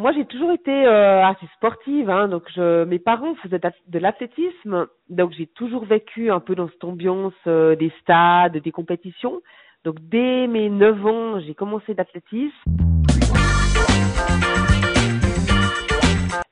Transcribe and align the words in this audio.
moi 0.00 0.12
j'ai 0.12 0.24
toujours 0.24 0.50
été 0.50 0.86
euh, 0.86 1.24
assez 1.24 1.46
sportive, 1.56 2.08
hein, 2.08 2.26
donc 2.28 2.44
je, 2.54 2.84
mes 2.84 2.98
parents 2.98 3.34
faisaient 3.36 3.60
de 3.60 3.98
l'athlétisme, 3.98 4.86
donc 5.10 5.32
j'ai 5.32 5.46
toujours 5.46 5.84
vécu 5.84 6.30
un 6.30 6.40
peu 6.40 6.54
dans 6.54 6.68
cette 6.68 6.84
ambiance 6.84 7.34
euh, 7.46 7.76
des 7.76 7.92
stades, 8.00 8.56
des 8.56 8.72
compétitions. 8.72 9.42
Donc 9.84 9.96
dès 10.00 10.46
mes 10.46 10.70
9 10.70 11.06
ans, 11.06 11.40
j'ai 11.40 11.54
commencé 11.54 11.94
l'athlétisme. 11.94 12.54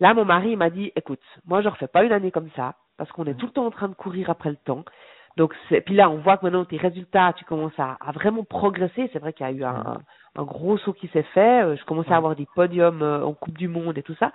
Là, 0.00 0.14
mon 0.14 0.24
mari 0.24 0.54
m'a 0.54 0.70
dit, 0.70 0.92
écoute, 0.94 1.22
moi 1.46 1.62
je 1.62 1.68
refais 1.68 1.88
pas 1.88 2.04
une 2.04 2.12
année 2.12 2.30
comme 2.30 2.50
ça, 2.54 2.74
parce 2.98 3.10
qu'on 3.12 3.24
est 3.24 3.34
tout 3.34 3.46
le 3.46 3.52
temps 3.52 3.66
en 3.66 3.70
train 3.70 3.88
de 3.88 3.94
courir 3.94 4.28
après 4.30 4.50
le 4.50 4.56
temps. 4.56 4.84
Donc, 5.38 5.54
puis 5.86 5.94
là, 5.94 6.10
on 6.10 6.18
voit 6.18 6.36
que 6.36 6.44
maintenant 6.44 6.64
tes 6.64 6.76
résultats, 6.76 7.32
tu 7.36 7.44
commences 7.44 7.78
à, 7.78 7.96
à 8.04 8.10
vraiment 8.10 8.42
progresser. 8.42 9.08
C'est 9.12 9.20
vrai 9.20 9.32
qu'il 9.32 9.46
y 9.46 9.48
a 9.48 9.52
eu 9.52 9.62
un, 9.62 9.84
un, 9.86 9.98
gros 10.44 10.78
saut 10.78 10.92
qui 10.92 11.08
s'est 11.08 11.26
fait. 11.34 11.64
Euh, 11.64 11.76
je 11.76 11.84
commençais 11.84 12.12
à 12.12 12.16
avoir 12.16 12.36
des 12.36 12.46
podiums 12.54 13.02
euh, 13.02 13.24
en 13.24 13.32
Coupe 13.32 13.58
du 13.58 13.68
Monde 13.68 13.98
et 13.98 14.02
tout 14.02 14.14
ça. 14.18 14.32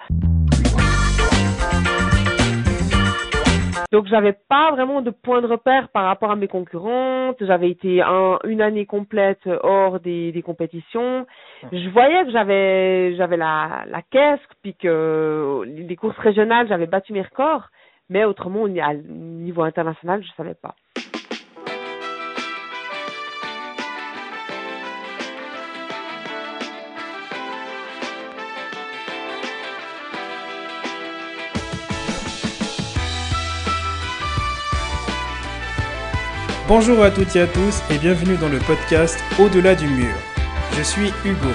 Donc, 3.91 4.07
j'avais 4.07 4.33
pas 4.49 4.71
vraiment 4.71 5.01
de 5.01 5.11
point 5.11 5.41
de 5.41 5.47
repère 5.47 5.89
par 5.89 6.05
rapport 6.05 6.31
à 6.31 6.35
mes 6.35 6.47
concurrentes. 6.47 7.37
J'avais 7.41 7.69
été 7.69 8.01
un, 8.01 8.39
une 8.43 8.61
année 8.61 8.87
complète 8.87 9.47
hors 9.61 9.99
des, 9.99 10.31
des 10.31 10.41
compétitions. 10.41 11.27
Je 11.71 11.89
voyais 11.89 12.25
que 12.25 12.31
j'avais 12.31 13.15
j'avais 13.15 13.37
la, 13.37 13.83
la 13.87 14.01
caisse, 14.01 14.39
puis 14.63 14.73
que 14.73 15.61
les 15.65 15.95
courses 15.95 16.17
régionales, 16.17 16.67
j'avais 16.67 16.87
battu 16.87 17.13
mes 17.13 17.21
records. 17.21 17.69
Mais 18.09 18.25
autrement, 18.25 18.63
au 18.63 18.67
niveau 18.67 19.61
international, 19.61 20.23
je 20.23 20.31
savais 20.35 20.55
pas. 20.55 20.75
Bonjour 36.75 37.03
à 37.03 37.11
toutes 37.11 37.35
et 37.35 37.41
à 37.41 37.45
tous 37.45 37.83
et 37.91 37.99
bienvenue 37.99 38.35
dans 38.35 38.49
le 38.49 38.57
podcast 38.57 39.23
Au-delà 39.37 39.75
du 39.75 39.85
mur. 39.85 40.15
Je 40.75 40.81
suis 40.81 41.13
Hugo. 41.23 41.51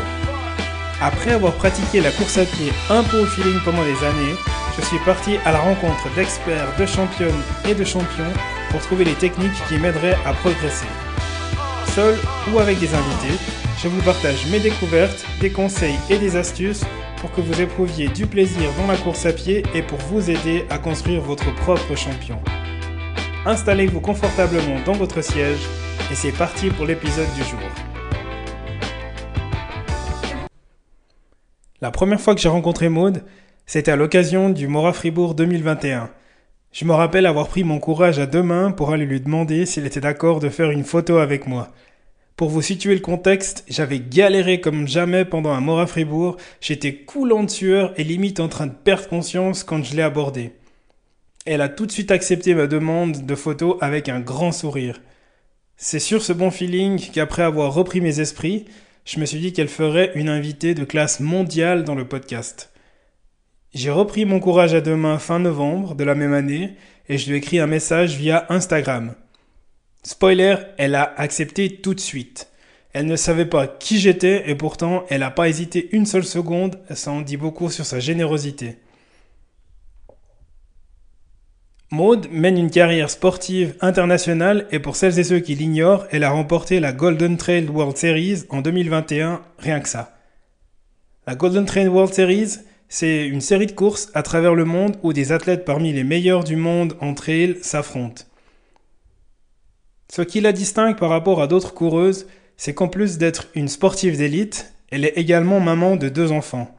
Après 1.00 1.32
avoir 1.32 1.54
pratiqué 1.54 2.00
la 2.00 2.12
course 2.12 2.38
à 2.38 2.44
pied 2.44 2.70
un 2.88 3.02
peu 3.02 3.22
au 3.22 3.26
feeling 3.26 3.58
pendant 3.64 3.82
des 3.82 4.04
années, 4.04 4.36
je 4.76 4.84
suis 4.84 5.00
parti 5.00 5.38
à 5.44 5.50
la 5.50 5.58
rencontre 5.58 6.08
d'experts, 6.14 6.72
de 6.78 6.86
championnes 6.86 7.42
et 7.68 7.74
de 7.74 7.82
champions 7.82 8.32
pour 8.70 8.80
trouver 8.80 9.04
les 9.04 9.14
techniques 9.14 9.60
qui 9.68 9.78
m'aideraient 9.78 10.16
à 10.24 10.34
progresser. 10.34 10.86
Seul 11.96 12.16
ou 12.52 12.60
avec 12.60 12.78
des 12.78 12.94
invités, 12.94 13.42
je 13.82 13.88
vous 13.88 14.02
partage 14.02 14.46
mes 14.52 14.60
découvertes, 14.60 15.26
des 15.40 15.50
conseils 15.50 15.98
et 16.10 16.18
des 16.18 16.36
astuces 16.36 16.84
pour 17.16 17.32
que 17.32 17.40
vous 17.40 17.60
éprouviez 17.60 18.06
du 18.06 18.28
plaisir 18.28 18.70
dans 18.78 18.86
la 18.86 18.96
course 18.96 19.26
à 19.26 19.32
pied 19.32 19.64
et 19.74 19.82
pour 19.82 19.98
vous 19.98 20.30
aider 20.30 20.64
à 20.70 20.78
construire 20.78 21.22
votre 21.22 21.52
propre 21.56 21.96
champion. 21.96 22.40
Installez-vous 23.46 24.00
confortablement 24.00 24.80
dans 24.84 24.94
votre 24.94 25.22
siège 25.22 25.60
et 26.10 26.14
c'est 26.16 26.32
parti 26.32 26.70
pour 26.70 26.86
l'épisode 26.86 27.32
du 27.36 27.44
jour. 27.44 27.60
La 31.80 31.92
première 31.92 32.20
fois 32.20 32.34
que 32.34 32.40
j'ai 32.40 32.48
rencontré 32.48 32.88
Maude, 32.88 33.22
c'était 33.64 33.92
à 33.92 33.96
l'occasion 33.96 34.50
du 34.50 34.66
Mora 34.66 34.92
Fribourg 34.92 35.34
2021. 35.34 36.10
Je 36.72 36.84
me 36.84 36.92
rappelle 36.92 37.26
avoir 37.26 37.46
pris 37.46 37.62
mon 37.62 37.78
courage 37.78 38.18
à 38.18 38.26
deux 38.26 38.42
mains 38.42 38.72
pour 38.72 38.92
aller 38.92 39.06
lui 39.06 39.20
demander 39.20 39.66
s'il 39.66 39.86
était 39.86 40.00
d'accord 40.00 40.40
de 40.40 40.48
faire 40.48 40.72
une 40.72 40.84
photo 40.84 41.18
avec 41.18 41.46
moi. 41.46 41.68
Pour 42.34 42.48
vous 42.48 42.62
situer 42.62 42.94
le 42.94 43.00
contexte, 43.00 43.64
j'avais 43.68 44.00
galéré 44.00 44.60
comme 44.60 44.88
jamais 44.88 45.24
pendant 45.24 45.50
un 45.52 45.60
Mora 45.60 45.86
Fribourg, 45.86 46.36
j'étais 46.60 46.94
coulant 46.94 47.44
de 47.44 47.50
sueur 47.50 47.92
et 47.96 48.04
limite 48.04 48.40
en 48.40 48.48
train 48.48 48.66
de 48.66 48.74
perdre 48.74 49.08
conscience 49.08 49.62
quand 49.62 49.84
je 49.84 49.94
l'ai 49.94 50.02
abordé. 50.02 50.57
Elle 51.46 51.60
a 51.60 51.68
tout 51.68 51.86
de 51.86 51.92
suite 51.92 52.10
accepté 52.10 52.54
ma 52.54 52.66
demande 52.66 53.24
de 53.24 53.34
photo 53.34 53.78
avec 53.80 54.08
un 54.08 54.20
grand 54.20 54.52
sourire. 54.52 55.00
C'est 55.76 56.00
sur 56.00 56.22
ce 56.22 56.32
bon 56.32 56.50
feeling 56.50 56.98
qu'après 57.12 57.42
avoir 57.42 57.72
repris 57.72 58.00
mes 58.00 58.20
esprits, 58.20 58.66
je 59.04 59.20
me 59.20 59.24
suis 59.24 59.38
dit 59.38 59.52
qu'elle 59.52 59.68
ferait 59.68 60.12
une 60.14 60.28
invitée 60.28 60.74
de 60.74 60.84
classe 60.84 61.20
mondiale 61.20 61.84
dans 61.84 61.94
le 61.94 62.06
podcast. 62.06 62.70
J'ai 63.72 63.90
repris 63.90 64.24
mon 64.24 64.40
courage 64.40 64.74
à 64.74 64.80
deux 64.80 64.96
mains 64.96 65.18
fin 65.18 65.38
novembre 65.38 65.94
de 65.94 66.04
la 66.04 66.14
même 66.14 66.32
année 66.34 66.74
et 67.08 67.16
je 67.16 67.28
lui 67.28 67.34
ai 67.34 67.38
écrit 67.38 67.58
un 67.58 67.66
message 67.66 68.16
via 68.16 68.46
Instagram. 68.48 69.14
Spoiler, 70.02 70.56
elle 70.78 70.94
a 70.94 71.14
accepté 71.16 71.76
tout 71.76 71.94
de 71.94 72.00
suite. 72.00 72.48
Elle 72.92 73.06
ne 73.06 73.16
savait 73.16 73.46
pas 73.46 73.66
qui 73.66 73.98
j'étais 73.98 74.50
et 74.50 74.54
pourtant 74.54 75.04
elle 75.10 75.20
n'a 75.20 75.30
pas 75.30 75.48
hésité 75.48 75.88
une 75.92 76.06
seule 76.06 76.24
seconde, 76.24 76.78
ça 76.94 77.10
en 77.10 77.20
dit 77.20 77.36
beaucoup 77.36 77.70
sur 77.70 77.86
sa 77.86 78.00
générosité. 78.00 78.78
Maud 81.90 82.28
mène 82.30 82.58
une 82.58 82.70
carrière 82.70 83.08
sportive 83.08 83.74
internationale 83.80 84.66
et 84.70 84.78
pour 84.78 84.94
celles 84.94 85.18
et 85.18 85.24
ceux 85.24 85.40
qui 85.40 85.54
l'ignorent, 85.54 86.06
elle 86.10 86.22
a 86.22 86.30
remporté 86.30 86.80
la 86.80 86.92
Golden 86.92 87.38
Trail 87.38 87.66
World 87.66 87.96
Series 87.96 88.44
en 88.50 88.60
2021, 88.60 89.40
rien 89.58 89.80
que 89.80 89.88
ça. 89.88 90.14
La 91.26 91.34
Golden 91.34 91.64
Trail 91.64 91.88
World 91.88 92.12
Series, 92.12 92.58
c'est 92.90 93.26
une 93.26 93.40
série 93.40 93.66
de 93.66 93.72
courses 93.72 94.10
à 94.12 94.22
travers 94.22 94.54
le 94.54 94.66
monde 94.66 94.96
où 95.02 95.14
des 95.14 95.32
athlètes 95.32 95.64
parmi 95.64 95.94
les 95.94 96.04
meilleurs 96.04 96.44
du 96.44 96.56
monde 96.56 96.94
en 97.00 97.14
trail 97.14 97.56
s'affrontent. 97.62 98.24
Ce 100.12 100.20
qui 100.20 100.42
la 100.42 100.52
distingue 100.52 100.98
par 100.98 101.08
rapport 101.08 101.40
à 101.40 101.46
d'autres 101.46 101.72
coureuses, 101.72 102.26
c'est 102.58 102.74
qu'en 102.74 102.88
plus 102.88 103.16
d'être 103.16 103.48
une 103.54 103.68
sportive 103.68 104.18
d'élite, 104.18 104.74
elle 104.90 105.06
est 105.06 105.16
également 105.16 105.60
maman 105.60 105.96
de 105.96 106.10
deux 106.10 106.32
enfants. 106.32 106.74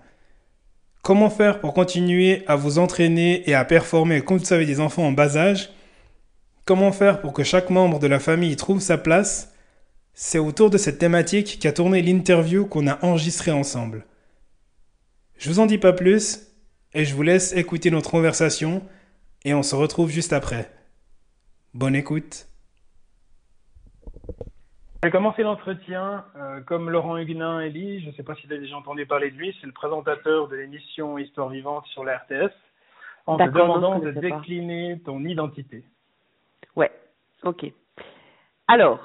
Comment 1.02 1.30
faire 1.30 1.60
pour 1.60 1.74
continuer 1.74 2.44
à 2.48 2.56
vous 2.56 2.78
entraîner 2.78 3.50
et 3.50 3.54
à 3.54 3.66
performer 3.66 4.22
comme 4.22 4.38
vous 4.38 4.54
avez 4.54 4.66
des 4.66 4.80
enfants 4.80 5.08
en 5.08 5.12
bas 5.12 5.38
âge? 5.38 5.70
Comment 6.66 6.92
faire 6.92 7.22
pour 7.22 7.34
que 7.34 7.44
chaque 7.44 7.70
membre 7.70 8.00
de 8.00 8.08
la 8.08 8.20
famille 8.20 8.56
trouve 8.56 8.82
sa 8.82 8.98
place? 8.98 9.54
C'est 10.14 10.38
autour 10.38 10.70
de 10.70 10.78
cette 10.78 11.00
thématique 11.00 11.60
qu'a 11.60 11.72
tourné 11.72 12.02
l'interview 12.02 12.66
qu'on 12.66 12.88
a 12.88 13.04
enregistrée 13.04 13.52
ensemble. 13.52 14.06
Je 15.38 15.50
vous 15.50 15.60
en 15.60 15.66
dis 15.66 15.78
pas 15.78 15.94
plus 15.94 16.42
et 16.94 17.06
je 17.06 17.16
vous 17.16 17.24
laisse 17.24 17.54
écouter 17.54 17.92
notre 17.92 18.12
conversation 18.12 18.84
et 19.46 19.54
on 19.54 19.64
se 19.64 19.76
retrouve 19.76 20.12
juste 20.12 20.34
après. 20.34 20.70
Bonne 21.74 21.96
écoute. 21.96 22.49
J'ai 25.02 25.12
commencé 25.12 25.44
l'entretien 25.44 26.26
euh, 26.36 26.60
comme 26.62 26.90
Laurent 26.90 27.18
Huguenin 27.18 27.62
Elie, 27.62 28.02
je 28.02 28.08
ne 28.08 28.12
sais 28.14 28.24
pas 28.24 28.36
si 28.36 28.46
vous 28.46 28.52
avez 28.52 28.62
déjà 28.62 28.76
entendu 28.76 29.06
parler 29.06 29.32
de 29.32 29.38
lui, 29.38 29.56
c'est 29.62 29.68
le 29.68 29.72
présentateur 29.72 30.50
de 30.50 30.58
l'émission 30.58 31.18
Histoire 31.18 31.48
vivante 31.48 31.86
sur 31.88 32.04
la 32.04 32.18
RTS, 32.18 32.52
en 33.26 33.38
te 33.38 33.44
demandant 33.44 34.00
de 34.00 34.12
décliner 34.12 35.00
ton 35.06 35.24
identité. 35.24 35.86
Ouais, 36.76 36.92
ok. 37.44 37.72
Alors, 38.68 39.00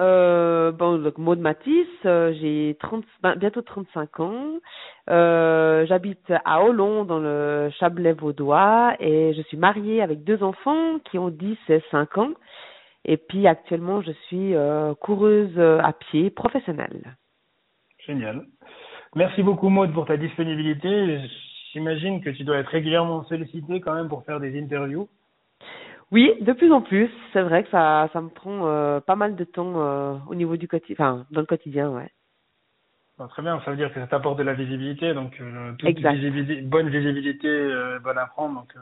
euh, 0.00 0.70
bon, 0.70 0.98
donc 0.98 1.18
Maud 1.18 1.40
Matisse, 1.40 1.86
euh, 2.06 2.32
j'ai 2.40 2.76
30, 2.78 3.04
ben, 3.22 3.34
bientôt 3.34 3.60
35 3.60 4.20
ans. 4.20 4.60
Euh, 5.10 5.84
J'habite 5.86 6.32
à 6.44 6.64
Olon, 6.64 7.04
dans 7.04 7.18
le 7.18 7.70
Chablais 7.78 8.12
vaudois, 8.12 8.94
et 9.00 9.34
je 9.34 9.42
suis 9.42 9.56
mariée 9.56 10.00
avec 10.00 10.22
deux 10.22 10.44
enfants 10.44 11.00
qui 11.10 11.18
ont 11.18 11.28
10 11.28 11.58
et 11.70 11.82
5 11.90 12.18
ans. 12.18 12.30
Et 13.04 13.16
puis 13.16 13.46
actuellement, 13.46 14.02
je 14.02 14.12
suis 14.28 14.54
euh, 14.54 14.94
coureuse 14.94 15.58
à 15.58 15.92
pied 15.92 16.30
professionnelle. 16.30 17.16
Génial. 18.06 18.46
Merci 19.16 19.42
beaucoup 19.42 19.68
Maud 19.68 19.92
pour 19.92 20.06
ta 20.06 20.16
disponibilité. 20.16 21.20
J'imagine 21.72 22.20
que 22.20 22.30
tu 22.30 22.44
dois 22.44 22.58
être 22.58 22.68
régulièrement 22.68 23.24
sollicitée 23.24 23.80
quand 23.80 23.94
même 23.94 24.08
pour 24.08 24.24
faire 24.24 24.40
des 24.40 24.60
interviews. 24.60 25.08
Oui, 26.12 26.32
de 26.40 26.52
plus 26.52 26.72
en 26.72 26.80
plus. 26.80 27.08
C'est 27.32 27.42
vrai 27.42 27.62
que 27.62 27.70
ça, 27.70 28.08
ça 28.12 28.20
me 28.20 28.28
prend 28.28 28.66
euh, 28.66 29.00
pas 29.00 29.16
mal 29.16 29.36
de 29.36 29.44
temps 29.44 29.74
euh, 29.76 30.14
au 30.28 30.34
niveau 30.34 30.56
du 30.56 30.66
quotidien, 30.66 30.94
enfin 30.98 31.26
dans 31.30 31.40
le 31.40 31.46
quotidien, 31.46 31.90
ouais. 31.90 32.10
très 33.28 33.42
bien, 33.42 33.60
ça 33.64 33.70
veut 33.70 33.76
dire 33.76 33.92
que 33.92 34.00
ça 34.00 34.06
t'apporte 34.08 34.38
de 34.38 34.42
la 34.42 34.54
visibilité, 34.54 35.14
donc 35.14 35.40
euh, 35.40 35.72
toute 35.78 35.98
visibilité, 35.98 36.62
bonne 36.62 36.88
visibilité, 36.88 37.48
euh, 37.48 38.00
bonne 38.00 38.18
à 38.18 38.26
prendre. 38.26 38.60
Donc, 38.60 38.74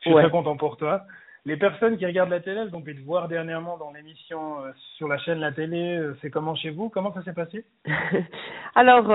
je 0.00 0.10
suis 0.10 0.12
très 0.12 0.30
content 0.30 0.56
pour 0.56 0.76
toi. 0.76 1.02
Les 1.48 1.56
personnes 1.56 1.96
qui 1.96 2.04
regardent 2.04 2.30
la 2.30 2.40
télé, 2.40 2.60
elles 2.60 2.76
ont 2.76 2.82
pu 2.82 2.94
te 2.94 3.00
voir 3.04 3.26
dernièrement 3.26 3.78
dans 3.78 3.90
l'émission 3.90 4.56
sur 4.96 5.08
la 5.08 5.16
chaîne 5.18 5.38
La 5.38 5.50
Télé. 5.50 5.98
c'est 6.20 6.30
comment 6.30 6.54
chez 6.54 6.70
vous? 6.70 6.90
Comment 6.90 7.12
ça 7.14 7.22
s'est 7.22 7.32
passé? 7.32 7.64
Alors, 8.74 9.08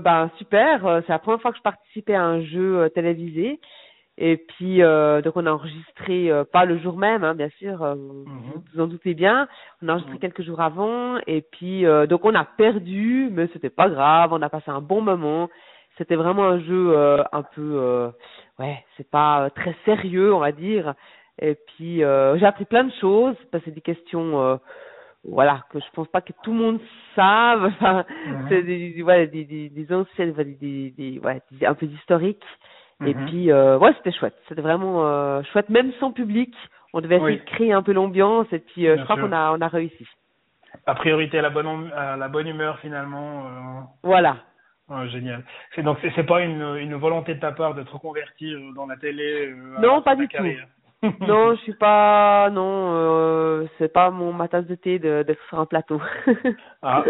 ben 0.00 0.30
super. 0.38 1.02
C'est 1.06 1.12
la 1.12 1.18
première 1.18 1.42
fois 1.42 1.52
que 1.52 1.58
je 1.58 1.62
participais 1.62 2.14
à 2.14 2.24
un 2.24 2.40
jeu 2.40 2.90
télévisé. 2.94 3.60
Et 4.18 4.38
puis, 4.38 4.82
euh, 4.82 5.20
donc 5.20 5.36
on 5.36 5.44
a 5.44 5.52
enregistré, 5.52 6.30
euh, 6.30 6.44
pas 6.44 6.64
le 6.64 6.78
jour 6.78 6.96
même, 6.96 7.22
hein, 7.22 7.34
bien 7.34 7.50
sûr, 7.58 7.82
euh, 7.82 7.94
vous 7.94 8.24
mhm. 8.24 8.62
vous 8.72 8.80
en 8.80 8.86
doutez 8.86 9.12
bien, 9.12 9.46
on 9.82 9.88
a 9.88 9.92
enregistré 9.92 10.14
mhm. 10.14 10.20
quelques 10.20 10.42
jours 10.42 10.60
avant, 10.60 11.18
et 11.26 11.42
puis, 11.42 11.84
euh, 11.84 12.06
donc 12.06 12.24
on 12.24 12.34
a 12.34 12.44
perdu, 12.44 13.28
mais 13.30 13.48
c'était 13.52 13.68
pas 13.68 13.90
grave, 13.90 14.32
on 14.32 14.40
a 14.40 14.48
passé 14.48 14.70
un 14.70 14.80
bon 14.80 15.02
moment. 15.02 15.50
C'était 15.98 16.16
vraiment 16.16 16.44
un 16.44 16.60
jeu 16.60 16.94
un 17.32 17.42
peu, 17.42 18.10
ouais, 18.58 18.84
c'est 18.98 19.10
pas 19.10 19.48
très 19.48 19.74
sérieux, 19.86 20.34
on 20.34 20.40
va 20.40 20.52
dire. 20.52 20.92
Et 21.40 21.54
puis, 21.54 21.98
j'ai 21.98 22.46
appris 22.46 22.64
plein 22.64 22.84
de 22.84 22.92
choses, 23.00 23.36
parce 23.50 23.62
que 23.64 23.70
c'est 23.70 23.74
des 23.74 23.80
questions 23.82 24.58
voilà, 25.28 25.64
que 25.70 25.80
je 25.80 25.84
pense 25.92 26.06
pas 26.08 26.20
que 26.20 26.32
tout 26.44 26.52
le 26.52 26.58
monde 26.58 26.80
savent. 27.16 27.64
Enfin, 27.80 28.04
Mhm. 28.26 28.46
c'est 28.48 28.62
des, 28.62 29.02
ouais, 29.02 29.26
des, 29.26 29.44
des, 29.44 29.68
des 29.70 29.92
anciennes, 29.92 30.32
des, 30.34 30.44
des, 30.44 30.90
des- 30.90 31.18
ouais, 31.18 31.40
des- 31.50 31.66
un 31.66 31.74
peu 31.74 31.86
d'historique. 31.86 32.44
Et 33.04 33.12
Mhm. 33.12 33.26
puis, 33.26 33.50
euh, 33.52 33.76
ouais, 33.78 33.92
c'était 33.98 34.12
chouette. 34.16 34.36
C'était 34.48 34.62
vraiment 34.62 35.04
euh, 35.06 35.42
chouette, 35.52 35.68
même 35.68 35.92
sans 36.00 36.12
public. 36.12 36.54
On 36.94 37.00
devait 37.00 37.16
essayer 37.16 37.32
Oui. 37.32 37.38
de 37.40 37.44
créer 37.44 37.72
un 37.72 37.82
peu 37.82 37.92
l'ambiance 37.92 38.46
et 38.52 38.60
puis 38.60 38.86
euh, 38.86 38.96
je 38.96 39.02
crois 39.04 39.16
qu'on 39.16 39.32
a, 39.32 39.50
on 39.52 39.60
a 39.60 39.68
réussi. 39.68 40.06
À 40.86 40.94
priorité 40.94 41.38
à 41.40 41.42
la 41.42 41.50
bonne, 41.50 41.90
à 41.92 42.16
la 42.16 42.28
bonne 42.28 42.46
humeur 42.46 42.78
finalement. 42.78 43.46
euh, 43.46 43.80
Voilà. 44.04 44.36
génial. 45.08 45.42
C'est 45.74 45.82
donc 45.82 45.98
c'est 46.14 46.24
pas 46.24 46.40
une, 46.42 46.76
une 46.76 46.94
volonté 46.94 47.34
de 47.34 47.40
ta 47.40 47.50
part 47.52 47.74
de 47.74 47.82
te 47.82 47.90
reconvertir 47.90 48.58
dans 48.74 48.86
la 48.86 48.96
télé. 48.96 49.48
euh, 49.48 49.80
Non, 49.80 50.00
pas 50.02 50.14
du 50.16 50.28
tout. 50.28 50.42
non, 51.20 51.54
je 51.54 51.60
suis 51.62 51.74
pas, 51.74 52.50
non, 52.50 52.92
euh, 52.94 53.66
c'est 53.78 53.92
pas 53.92 54.10
mon 54.10 54.32
ma 54.32 54.48
tasse 54.48 54.66
de 54.66 54.74
thé 54.74 54.98
de- 54.98 55.22
d'être 55.22 55.42
sur 55.48 55.58
un 55.60 55.66
plateau. 55.66 56.00
Ah, 56.82 57.02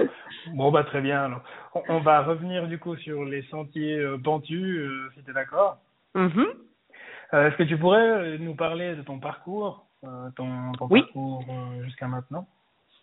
bon 0.54 0.70
bah 0.70 0.84
très 0.84 1.00
bien. 1.02 1.24
Alors, 1.24 1.40
on, 1.74 1.82
on 1.88 2.00
va 2.00 2.22
revenir 2.22 2.66
du 2.66 2.78
coup 2.78 2.96
sur 2.96 3.24
les 3.24 3.42
sentiers 3.50 3.98
euh, 3.98 4.16
pentus, 4.16 4.78
euh, 4.78 5.10
si 5.14 5.22
t'es 5.22 5.32
d'accord. 5.32 5.76
Mhm. 6.14 6.46
Est-ce 7.32 7.56
que 7.56 7.64
tu 7.64 7.76
pourrais 7.76 8.38
nous 8.38 8.54
parler 8.54 8.94
de 8.94 9.02
ton 9.02 9.18
parcours, 9.18 9.84
ton, 10.02 10.72
ton 10.78 10.86
Oui. 10.88 11.02
parcours 11.02 11.44
jusqu'à 11.84 12.06
maintenant? 12.06 12.46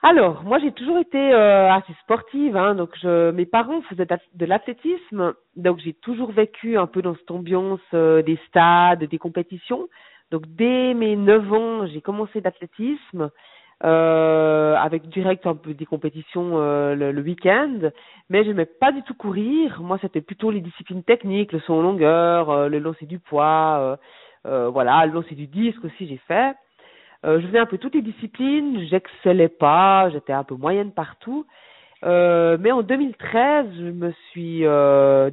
Alors, 0.01 0.43
moi, 0.43 0.59
j'ai 0.59 0.71
toujours 0.73 0.97
été 0.97 1.17
euh, 1.33 1.71
assez 1.71 1.93
sportive. 2.03 2.57
Hein, 2.57 2.75
donc, 2.75 2.89
je, 3.01 3.31
mes 3.31 3.45
parents 3.45 3.81
faisaient 3.83 4.07
de 4.33 4.45
l'athlétisme. 4.45 5.33
Donc, 5.55 5.79
j'ai 5.79 5.93
toujours 5.93 6.31
vécu 6.31 6.77
un 6.77 6.87
peu 6.87 7.01
dans 7.01 7.15
cette 7.15 7.31
ambiance 7.31 7.79
euh, 7.93 8.21
des 8.21 8.37
stades, 8.47 9.03
des 9.05 9.17
compétitions. 9.17 9.87
Donc, 10.33 10.47
dès 10.47 10.95
mes 10.95 11.15
9 11.15 11.53
ans, 11.53 11.85
j'ai 11.85 12.01
commencé 12.01 12.41
d'athlétisme. 12.41 13.29
Euh, 13.83 14.75
avec 14.77 15.09
direct 15.09 15.45
un 15.45 15.55
peu 15.55 15.73
des 15.73 15.85
compétitions 15.85 16.53
euh, 16.53 16.95
le, 16.95 17.21
week-end, 17.21 17.91
mais 18.29 18.45
j'aimais 18.45 18.65
pas 18.65 18.93
du 18.93 19.03
tout 19.03 19.13
courir. 19.13 19.81
Moi, 19.81 19.97
c'était 20.01 20.21
plutôt 20.21 20.51
les 20.51 20.61
disciplines 20.61 21.03
techniques, 21.03 21.51
le 21.51 21.59
saut 21.59 21.73
en 21.73 21.81
longueur, 21.81 22.49
euh, 22.49 22.69
le 22.69 22.79
lancer 22.79 23.05
du 23.05 23.19
poids, 23.19 23.99
voilà, 24.45 25.05
le 25.05 25.11
lancer 25.11 25.35
du 25.35 25.47
disque 25.47 25.83
aussi, 25.83 26.07
j'ai 26.07 26.21
fait. 26.27 26.55
Je 27.23 27.45
faisais 27.45 27.59
un 27.59 27.65
peu 27.65 27.77
toutes 27.77 27.95
les 27.95 28.01
disciplines, 28.01 28.87
j'excellais 28.89 29.49
pas, 29.49 30.09
j'étais 30.11 30.33
un 30.33 30.43
peu 30.43 30.55
moyenne 30.55 30.93
partout. 30.93 31.45
Mais 32.03 32.71
en 32.71 32.81
2013, 32.81 33.65
je 33.77 33.91
me 33.91 34.11
suis 34.31 34.63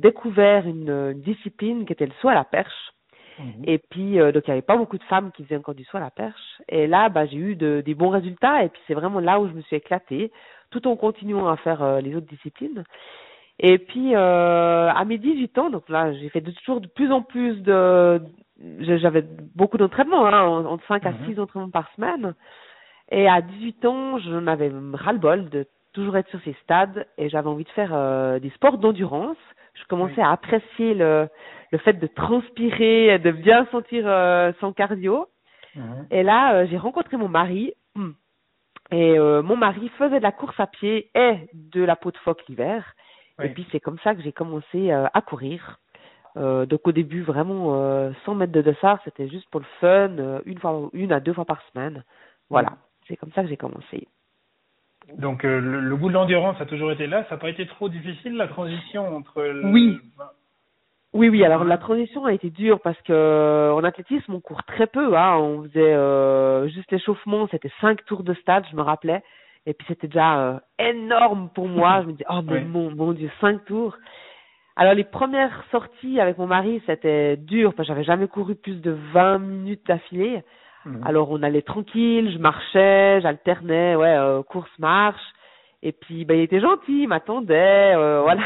découvert 0.00 0.66
une, 0.66 0.90
une 0.90 1.20
discipline 1.20 1.86
qui 1.86 1.92
était 1.92 2.06
le 2.06 2.12
saut 2.20 2.28
à 2.28 2.34
la 2.34 2.44
perche. 2.44 2.92
Mhm. 3.40 3.64
Et 3.64 3.78
puis, 3.78 4.20
euh, 4.20 4.32
donc, 4.32 4.44
il 4.46 4.50
n'y 4.50 4.52
avait 4.52 4.62
pas 4.62 4.76
beaucoup 4.76 4.98
de 4.98 5.02
femmes 5.04 5.32
qui 5.32 5.44
faisaient 5.44 5.56
encore 5.56 5.74
du 5.74 5.84
saut 5.84 5.96
à 5.96 6.00
la 6.00 6.10
perche. 6.10 6.60
Et 6.68 6.86
là, 6.86 7.08
bah, 7.08 7.26
j'ai 7.26 7.36
eu 7.38 7.56
de, 7.56 7.80
des 7.84 7.94
bons 7.94 8.10
résultats. 8.10 8.62
Et 8.64 8.68
puis, 8.68 8.80
c'est 8.86 8.94
vraiment 8.94 9.20
là 9.20 9.40
où 9.40 9.48
je 9.48 9.52
me 9.52 9.60
suis 9.62 9.76
éclatée, 9.76 10.30
tout 10.70 10.86
en 10.86 10.96
continuant 10.96 11.48
à 11.48 11.56
faire 11.56 11.82
euh, 11.82 12.00
les 12.00 12.14
autres 12.14 12.26
disciplines. 12.28 12.84
Et 13.58 13.78
puis, 13.78 14.14
euh, 14.14 14.88
à 14.90 15.04
mes 15.04 15.18
18 15.18 15.58
ans, 15.58 15.70
donc 15.70 15.88
là, 15.88 16.12
j'ai 16.12 16.28
fait 16.30 16.40
de, 16.40 16.50
toujours 16.50 16.80
de 16.80 16.86
plus 16.86 17.10
en 17.12 17.22
plus 17.22 17.56
de... 17.62 18.20
J'avais 18.80 19.24
beaucoup 19.54 19.78
d'entraînements, 19.78 20.26
hein, 20.26 20.42
en- 20.46 20.64
entre 20.66 20.86
5 20.86 21.04
à 21.06 21.10
Mhm. 21.12 21.26
6 21.34 21.40
entraînements 21.40 21.70
par 21.70 21.90
semaine. 21.96 22.34
Et 23.10 23.28
à 23.28 23.40
18 23.40 23.84
ans, 23.86 24.18
j'en 24.18 24.46
avais 24.46 24.70
ras-le-bol 24.94 25.48
de 25.50 25.66
toujours 25.92 26.16
être 26.16 26.28
sur 26.30 26.40
ces 26.42 26.54
stades 26.62 27.06
et 27.18 27.28
j'avais 27.28 27.48
envie 27.48 27.64
de 27.64 27.70
faire 27.70 27.90
euh, 27.92 28.38
des 28.38 28.50
sports 28.50 28.78
d'endurance. 28.78 29.36
Je 29.74 29.84
commençais 29.88 30.14
Oui. 30.18 30.22
à 30.22 30.30
apprécier 30.30 30.94
le, 30.94 31.28
le 31.72 31.78
fait 31.78 31.94
de 31.94 32.06
transpirer, 32.06 33.18
de 33.18 33.30
bien 33.30 33.66
sentir 33.66 34.04
euh, 34.06 34.52
son 34.60 34.72
cardio. 34.72 35.28
Et 36.10 36.22
là, 36.22 36.54
euh, 36.54 36.66
j'ai 36.68 36.76
rencontré 36.78 37.16
mon 37.16 37.28
mari. 37.28 37.72
hum, 37.94 38.14
Et 38.90 39.18
euh, 39.18 39.42
mon 39.42 39.56
mari 39.56 39.88
faisait 39.98 40.18
de 40.18 40.22
la 40.24 40.32
course 40.32 40.58
à 40.58 40.66
pied 40.66 41.10
et 41.14 41.48
de 41.54 41.82
la 41.84 41.94
peau 41.96 42.10
de 42.10 42.16
phoque 42.18 42.42
l'hiver. 42.48 42.94
Oui. 43.38 43.46
Et 43.46 43.48
puis 43.50 43.66
c'est 43.70 43.80
comme 43.80 43.98
ça 44.00 44.14
que 44.14 44.22
j'ai 44.22 44.32
commencé 44.32 44.90
à 44.90 45.20
courir. 45.20 45.78
Donc 46.36 46.86
au 46.86 46.92
début 46.92 47.22
vraiment 47.22 47.74
euh, 47.76 48.12
100 48.24 48.34
mètres 48.36 48.52
de 48.52 48.62
dossard, 48.62 48.98
c'était 49.04 49.28
juste 49.28 49.48
pour 49.50 49.60
le 49.60 49.66
fun, 49.80 50.40
une 50.46 50.58
fois, 50.58 50.88
une 50.92 51.12
à 51.12 51.20
deux 51.20 51.32
fois 51.32 51.44
par 51.44 51.60
semaine. 51.72 52.04
Voilà, 52.50 52.72
c'est 53.08 53.16
comme 53.16 53.32
ça 53.32 53.42
que 53.42 53.48
j'ai 53.48 53.56
commencé. 53.56 54.06
Donc 55.16 55.44
euh, 55.44 55.60
le, 55.60 55.80
le 55.80 55.96
goût 55.96 56.08
de 56.08 56.14
l'endurance 56.14 56.60
a 56.60 56.66
toujours 56.66 56.92
été 56.92 57.06
là. 57.06 57.24
Ça 57.24 57.34
n'a 57.34 57.40
pas 57.40 57.48
été 57.50 57.66
trop 57.66 57.88
difficile 57.88 58.36
la 58.36 58.46
transition 58.48 59.16
entre. 59.16 59.42
le- 59.42 59.66
Oui. 59.72 59.98
Oui, 61.12 61.28
oui. 61.28 61.44
Alors 61.44 61.64
la 61.64 61.78
transition 61.78 62.24
a 62.24 62.32
été 62.32 62.50
dure 62.50 62.80
parce 62.80 63.00
que 63.02 63.12
euh, 63.12 63.72
en 63.74 63.82
athlétisme 63.82 64.34
on 64.34 64.40
court 64.40 64.62
très 64.64 64.86
peu. 64.86 65.16
Hein. 65.16 65.36
On 65.38 65.62
faisait 65.64 65.92
euh, 65.92 66.68
juste 66.68 66.90
l'échauffement, 66.92 67.48
c'était 67.50 67.72
cinq 67.80 68.04
tours 68.04 68.22
de 68.22 68.34
stade, 68.34 68.64
je 68.70 68.76
me 68.76 68.82
rappelais. 68.82 69.22
Et 69.66 69.74
puis 69.74 69.84
c'était 69.88 70.06
déjà 70.06 70.40
euh, 70.40 70.58
énorme 70.78 71.50
pour 71.54 71.68
moi. 71.68 72.00
Je 72.02 72.06
me 72.06 72.12
disais 72.12 72.24
oh 72.30 72.40
mais 72.44 72.58
Oui. 72.58 72.64
mon 72.64 72.90
mon 72.94 73.12
dieu 73.12 73.30
cinq 73.40 73.64
tours. 73.64 73.96
Alors 74.76 74.94
les 74.94 75.04
premières 75.04 75.64
sorties 75.72 76.20
avec 76.20 76.38
mon 76.38 76.46
mari 76.46 76.80
c'était 76.86 77.36
dur 77.36 77.74
parce 77.74 77.88
que 77.88 77.92
j'avais 77.94 78.04
jamais 78.04 78.28
couru 78.28 78.54
plus 78.54 78.80
de 78.80 78.96
20 79.12 79.38
minutes 79.40 79.86
d'affilée. 79.86 80.42
mhm. 80.86 81.02
Alors 81.04 81.30
on 81.32 81.42
allait 81.42 81.62
tranquille, 81.62 82.30
je 82.32 82.38
marchais, 82.38 83.20
j'alternais, 83.20 83.96
ouais, 83.96 84.14
euh, 84.16 84.42
course 84.44 84.70
marche. 84.78 85.20
Et 85.82 85.92
puis 85.92 86.24
ben 86.24 86.36
il 86.38 86.42
était 86.42 86.60
gentil, 86.60 87.02
il 87.02 87.08
m'attendait, 87.08 87.94
euh, 87.96 88.20
voilà. 88.22 88.42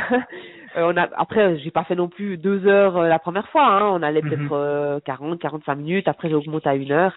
Euh, 0.77 0.93
on 0.93 0.97
a 0.97 1.09
après 1.17 1.59
j'ai 1.59 1.71
pas 1.71 1.85
fait 1.85 1.95
non 1.95 2.09
plus 2.09 2.37
deux 2.37 2.67
heures 2.67 2.97
euh, 2.97 3.09
la 3.09 3.19
première 3.19 3.49
fois, 3.49 3.67
hein. 3.67 3.89
On 3.93 4.03
allait 4.03 4.23
Mhm. 4.23 4.29
peut-être 4.31 4.53
euh, 4.53 5.01
40, 5.05 5.39
45 5.41 5.75
minutes. 5.77 6.09
Après 6.09 6.29
j'ai 6.29 6.35
augmenté 6.35 6.69
à 6.69 6.75
une 6.75 6.93
heure, 6.93 7.17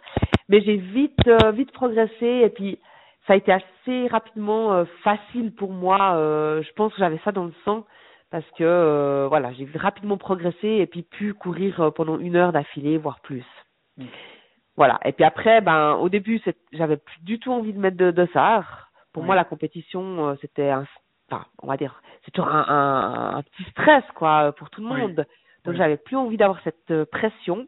mais 0.50 0.62
j'ai 0.62 0.77
vite 0.77 1.27
euh, 1.27 1.51
vite 1.51 1.71
progressé 1.71 2.25
et 2.44 2.50
puis 2.50 2.80
ça 3.25 3.33
a 3.33 3.36
été 3.36 3.51
assez 3.51 4.07
rapidement 4.07 4.74
euh, 4.74 4.86
facile 5.04 5.54
pour 5.54 5.71
moi. 5.71 6.15
euh, 6.15 6.62
je 6.63 6.71
pense 6.74 6.94
que 6.94 7.00
j'avais 7.00 7.19
ça 7.25 7.31
dans 7.31 7.45
le 7.45 7.54
sang 7.65 7.86
parce 8.31 8.45
que 8.57 8.63
euh, 8.63 9.27
voilà 9.30 9.51
j'ai 9.54 9.68
rapidement 9.75 10.18
progressé 10.18 10.68
et 10.68 10.86
puis 10.86 11.01
pu 11.04 11.33
courir 11.33 11.92
pendant 11.95 12.18
une 12.19 12.36
heure 12.36 12.51
d'affilée, 12.54 12.98
voire 12.98 13.19
plus. 13.21 13.45
Mm. 13.98 14.06
Voilà. 14.75 15.00
Et 15.06 15.12
puis 15.12 15.24
après, 15.25 15.59
ben, 15.62 15.94
au 15.95 16.07
début, 16.07 16.39
c'est- 16.45 16.56
j'avais 16.71 16.98
plus 16.98 17.19
du 17.24 17.39
tout 17.39 17.51
envie 17.51 17.74
de 17.74 17.80
mettre 17.80 17.98
de 17.98 18.12
dossard. 18.12 18.89
Pour 19.12 19.24
Oui. 19.24 19.27
moi, 19.27 19.36
la 19.36 19.44
compétition, 19.44 20.30
euh, 20.30 20.36
c'était 20.39 20.69
un, 20.69 20.86
enfin, 21.31 21.45
on 21.63 21.68
va 21.68 21.77
dire, 21.77 22.00
c'est 22.28 22.32
toujours 22.32 22.52
un, 22.54 22.66
un, 22.68 23.38
un 23.38 23.42
petit 23.42 23.64
stress, 23.72 24.04
quoi, 24.14 24.52
pour 24.52 24.70
tout 24.70 24.82
le 24.82 24.94
Oui. 24.94 25.00
monde. 25.00 25.16
Donc, 25.64 25.74
Oui. 25.74 25.78
j'avais 25.78 25.96
plus 25.96 26.18
envie 26.18 26.36
d'avoir 26.36 26.60
cette 26.66 26.92
euh, 26.92 27.06
pression. 27.10 27.66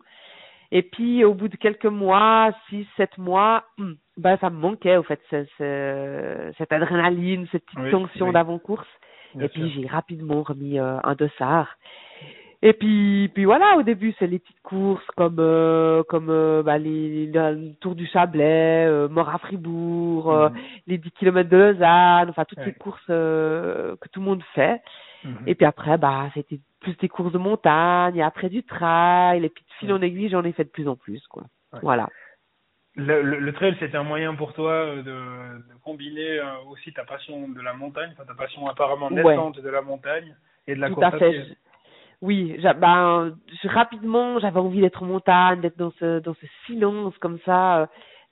Et 0.72 0.84
puis, 0.84 1.24
au 1.24 1.34
bout 1.34 1.48
de 1.48 1.56
quelques 1.56 1.86
mois, 1.86 2.52
six, 2.68 2.86
sept 2.98 3.18
mois, 3.18 3.64
hum, 3.80 3.96
ben, 4.18 4.38
ça 4.40 4.50
me 4.50 4.58
manquait, 4.58 4.98
au 4.98 5.04
fait, 5.04 5.22
ce- 5.32 5.46
ce- 5.58 6.52
cette 6.58 6.74
adrénaline, 6.74 7.48
cette 7.54 7.66
petite 7.66 7.80
Oui, 7.80 7.90
tension 7.92 8.28
oui. 8.28 8.34
d'avant-course. 8.34 8.88
Bien 9.36 9.46
Et 9.46 9.50
puis 9.50 9.70
j'ai 9.70 9.88
rapidement 9.88 10.44
remis 10.44 10.78
euh, 10.78 10.98
un 11.04 11.16
dossard. 11.16 11.78
Et 12.62 12.74
puis, 12.74 13.30
puis 13.34 13.46
voilà, 13.46 13.78
au 13.78 13.84
début 13.84 14.14
c'est 14.20 14.28
les 14.28 14.40
petites 14.40 14.62
courses 14.64 15.06
comme 15.16 15.38
euh, 15.40 16.04
comme 16.04 16.30
euh, 16.30 16.62
bah, 16.62 16.78
les, 16.78 17.28
le 17.28 17.74
Tour 17.80 17.96
du 17.96 18.06
Chablais, 18.06 18.86
euh, 18.86 19.08
Mort 19.08 19.30
à 19.30 19.38
Fribourg, 19.38 20.30
euh, 20.32 20.50
Mhm. 20.50 20.56
les 20.88 20.98
10 20.98 21.12
kilomètres 21.12 21.50
de 21.50 21.56
Lausanne, 21.58 22.30
enfin 22.30 22.44
toutes 22.44 22.58
Ouais. 22.60 22.66
ces 22.66 22.74
courses 22.74 23.06
que 23.08 23.96
tout 24.12 24.20
le 24.20 24.26
monde 24.26 24.44
fait. 24.56 24.82
Mhm. 25.24 25.38
Et 25.48 25.56
puis 25.56 25.66
après, 25.66 25.98
bah 25.98 26.30
c'était 26.34 26.60
plus 26.82 26.98
des 26.98 27.08
courses 27.08 27.32
de 27.32 27.38
montagne, 27.38 28.18
et 28.18 28.24
après 28.24 28.50
du 28.50 28.64
trail, 28.64 29.44
et 29.46 29.50
puis 29.50 29.64
de 29.64 29.74
fil 29.80 29.94
en 29.94 30.02
aiguille, 30.02 30.30
j'en 30.30 30.44
ai 30.44 30.52
fait 30.52 30.64
de 30.66 30.70
plus 30.70 30.88
en 30.90 30.96
plus, 30.98 31.26
quoi. 31.28 31.44
Ouais. 31.74 31.80
Voilà. 31.82 32.10
Le, 32.96 33.22
le, 33.22 33.40
le 33.40 33.54
trail, 33.54 33.76
c'était 33.80 33.96
un 33.98 34.04
moyen 34.04 34.36
pour 34.36 34.52
toi 34.54 34.96
de, 34.98 35.02
de 35.04 35.64
combiner 35.86 36.40
aussi 36.70 36.92
ta 36.92 37.06
passion 37.06 37.48
de 37.48 37.62
la 37.62 37.74
montagne, 37.74 38.14
ta 38.18 38.34
passion 38.34 38.68
apparemment 38.68 39.08
Ouais. 39.08 39.24
naissante 39.24 39.62
de 39.62 39.70
la 39.70 39.82
montagne 39.82 40.36
et 40.68 40.76
de 40.76 40.82
la 40.82 40.90
Tout 40.90 40.96
course 40.96 41.08
à 41.14 41.18
fait. 41.20 41.32
pied. 41.32 41.44
Oui, 42.22 42.58
ben, 42.80 43.34
rapidement, 43.64 44.40
j'avais 44.40 44.60
envie 44.60 44.82
d'être 44.82 45.04
en 45.04 45.06
montagne, 45.06 45.62
d'être 45.62 45.78
dans 45.78 45.92
ce, 46.00 46.20
dans 46.20 46.34
ce 46.34 46.46
silence 46.66 47.18
comme 47.20 47.40
ça, 47.46 47.82
euh, 47.84 47.86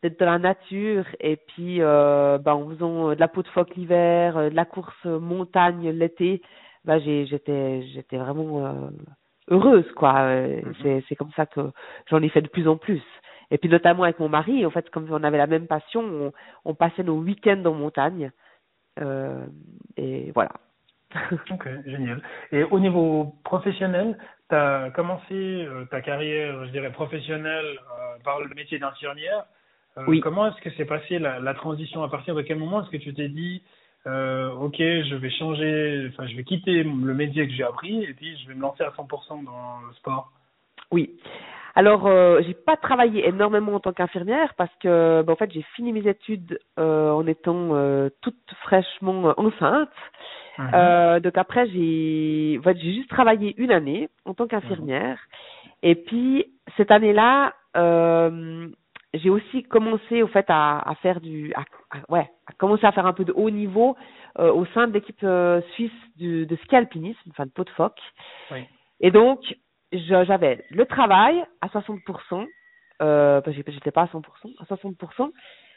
d'être 0.03 0.19
dans 0.19 0.25
la 0.25 0.39
nature. 0.39 1.05
Et 1.21 1.37
puis, 1.37 1.81
euh, 1.81 2.37
ben, 2.37 2.53
en 2.53 2.69
faisant 2.69 3.09
euh, 3.11 3.15
de 3.15 3.19
la 3.21 3.29
peau 3.29 3.43
de 3.43 3.47
phoque 3.47 3.75
l'hiver, 3.75 4.37
euh, 4.37 4.49
de 4.49 4.55
la 4.55 4.65
course 4.65 5.05
montagne 5.05 5.89
l'été, 5.91 6.41
ben, 6.83 6.99
j'ai, 6.99 7.25
j'étais, 7.27 7.83
j'étais 7.93 8.17
vraiment 8.17 8.65
euh, 8.65 8.73
heureuse, 9.49 9.89
quoi. 9.95 10.13
Mhm. 10.35 10.73
C'est, 10.83 11.03
c'est 11.07 11.15
comme 11.15 11.31
ça 11.35 11.45
que 11.45 11.71
j'en 12.09 12.21
ai 12.21 12.29
fait 12.29 12.41
de 12.41 12.49
plus 12.49 12.67
en 12.67 12.75
plus. 12.77 13.01
Et 13.51 13.57
puis 13.57 13.69
notamment 13.69 14.03
avec 14.03 14.19
mon 14.19 14.27
mari, 14.29 14.65
en 14.65 14.69
fait, 14.71 14.89
comme 14.89 15.07
on 15.11 15.23
avait 15.23 15.37
la 15.37 15.47
même 15.47 15.67
passion, 15.67 16.01
on, 16.03 16.33
on 16.65 16.75
passait 16.75 17.03
nos 17.03 17.17
week-ends 17.21 17.63
en 17.65 17.73
montagne. 17.73 18.31
Euh, 18.99 19.45
et 19.97 20.31
voilà. 20.33 20.51
Ok, 21.51 21.67
génial. 21.85 22.21
Et 22.51 22.63
au 22.63 22.79
niveau 22.79 23.35
professionnel, 23.43 24.17
tu 24.49 24.55
as 24.55 24.91
commencé 24.95 25.33
euh, 25.33 25.85
ta 25.85 26.01
carrière, 26.01 26.65
je 26.65 26.71
dirais, 26.71 26.91
professionnelle 26.91 27.65
euh, 27.65 28.23
par 28.23 28.39
le 28.39 28.53
métier 28.55 28.79
d'infirmière. 28.79 29.45
Euh, 29.97 30.03
Oui. 30.07 30.19
Comment 30.19 30.47
est-ce 30.47 30.61
que 30.61 30.69
s'est 30.71 30.85
passée 30.85 31.19
la, 31.19 31.39
la 31.39 31.53
transition? 31.53 32.03
À 32.03 32.09
partir 32.09 32.35
de 32.35 32.41
quel 32.41 32.57
moment 32.57 32.81
est-ce 32.81 32.91
que 32.91 32.97
tu 32.97 33.13
t'es 33.13 33.29
dit, 33.29 33.63
euh, 34.05 34.51
ok, 34.51 34.77
je 34.77 35.15
vais 35.15 35.29
changer, 35.31 36.07
enfin, 36.13 36.27
je 36.27 36.35
vais 36.35 36.43
quitter 36.43 36.83
le 36.83 37.13
métier 37.13 37.47
que 37.47 37.53
j'ai 37.53 37.63
appris 37.63 38.03
et 38.03 38.13
puis 38.13 38.37
je 38.37 38.47
vais 38.47 38.55
me 38.55 38.61
lancer 38.61 38.83
à 38.83 38.91
100% 38.91 39.43
dans 39.43 39.81
le 39.87 39.93
sport? 39.95 40.31
Oui. 40.91 41.19
Alors, 41.75 42.07
euh, 42.07 42.41
j'ai 42.41 42.55
pas 42.55 42.75
travaillé 42.75 43.27
énormément 43.27 43.75
en 43.75 43.79
tant 43.79 43.93
qu'infirmière 43.93 44.53
parce 44.55 44.71
que, 44.79 45.21
ben, 45.21 45.33
en 45.33 45.35
fait, 45.35 45.51
j'ai 45.51 45.63
fini 45.75 45.91
mes 45.93 46.07
études 46.07 46.59
euh, 46.79 47.11
en 47.11 47.27
étant 47.27 47.75
euh, 47.75 48.09
toute 48.21 48.35
fraîchement 48.63 49.33
enceinte. 49.37 49.89
Mhm. 50.57 50.71
Euh, 50.73 51.19
donc 51.19 51.37
après, 51.37 51.67
j'ai, 51.69 52.57
en 52.59 52.63
fait, 52.63 52.77
j'ai 52.77 52.93
juste 52.93 53.09
travaillé 53.09 53.53
une 53.57 53.71
année 53.71 54.09
en 54.25 54.33
tant 54.33 54.47
qu'infirmière. 54.47 55.19
Et 55.83 55.95
puis 55.95 56.45
cette 56.75 56.91
année-là, 56.91 57.53
euh, 57.75 58.67
j'ai 59.13 59.29
aussi 59.29 59.63
commencé, 59.63 60.21
au 60.23 60.27
fait, 60.27 60.45
à, 60.49 60.79
à 60.79 60.95
faire 60.95 61.21
du, 61.21 61.53
à, 61.53 61.61
à- 61.91 62.11
ouais, 62.11 62.29
à 62.47 62.53
commencer 62.53 62.85
à 62.85 62.91
faire 62.91 63.05
un 63.05 63.13
peu 63.13 63.23
de 63.25 63.33
haut 63.33 63.49
niveau 63.49 63.95
euh, 64.39 64.51
au 64.51 64.65
sein 64.67 64.87
de 64.87 64.93
l'équipe 64.93 65.23
euh, 65.23 65.61
suisse 65.73 65.91
du, 66.17 66.45
de 66.45 66.55
ski 66.57 66.75
alpinisme, 66.75 67.29
enfin 67.29 67.45
de 67.45 67.51
pot 67.51 67.63
de 67.63 67.69
phoque. 67.71 67.99
Oui. 68.51 68.65
Et 68.99 69.11
donc, 69.11 69.39
j'avais 69.91 70.65
le 70.71 70.85
travail 70.85 71.43
à 71.61 71.67
60%, 71.67 72.47
euh, 73.01 73.41
parce 73.41 73.45
que 73.45 73.51
j'étais- 73.53 73.71
j'étais 73.71 73.91
pas 73.91 74.03
à 74.03 74.07
100%, 74.07 74.49
à 74.59 74.65
60%, 74.65 75.31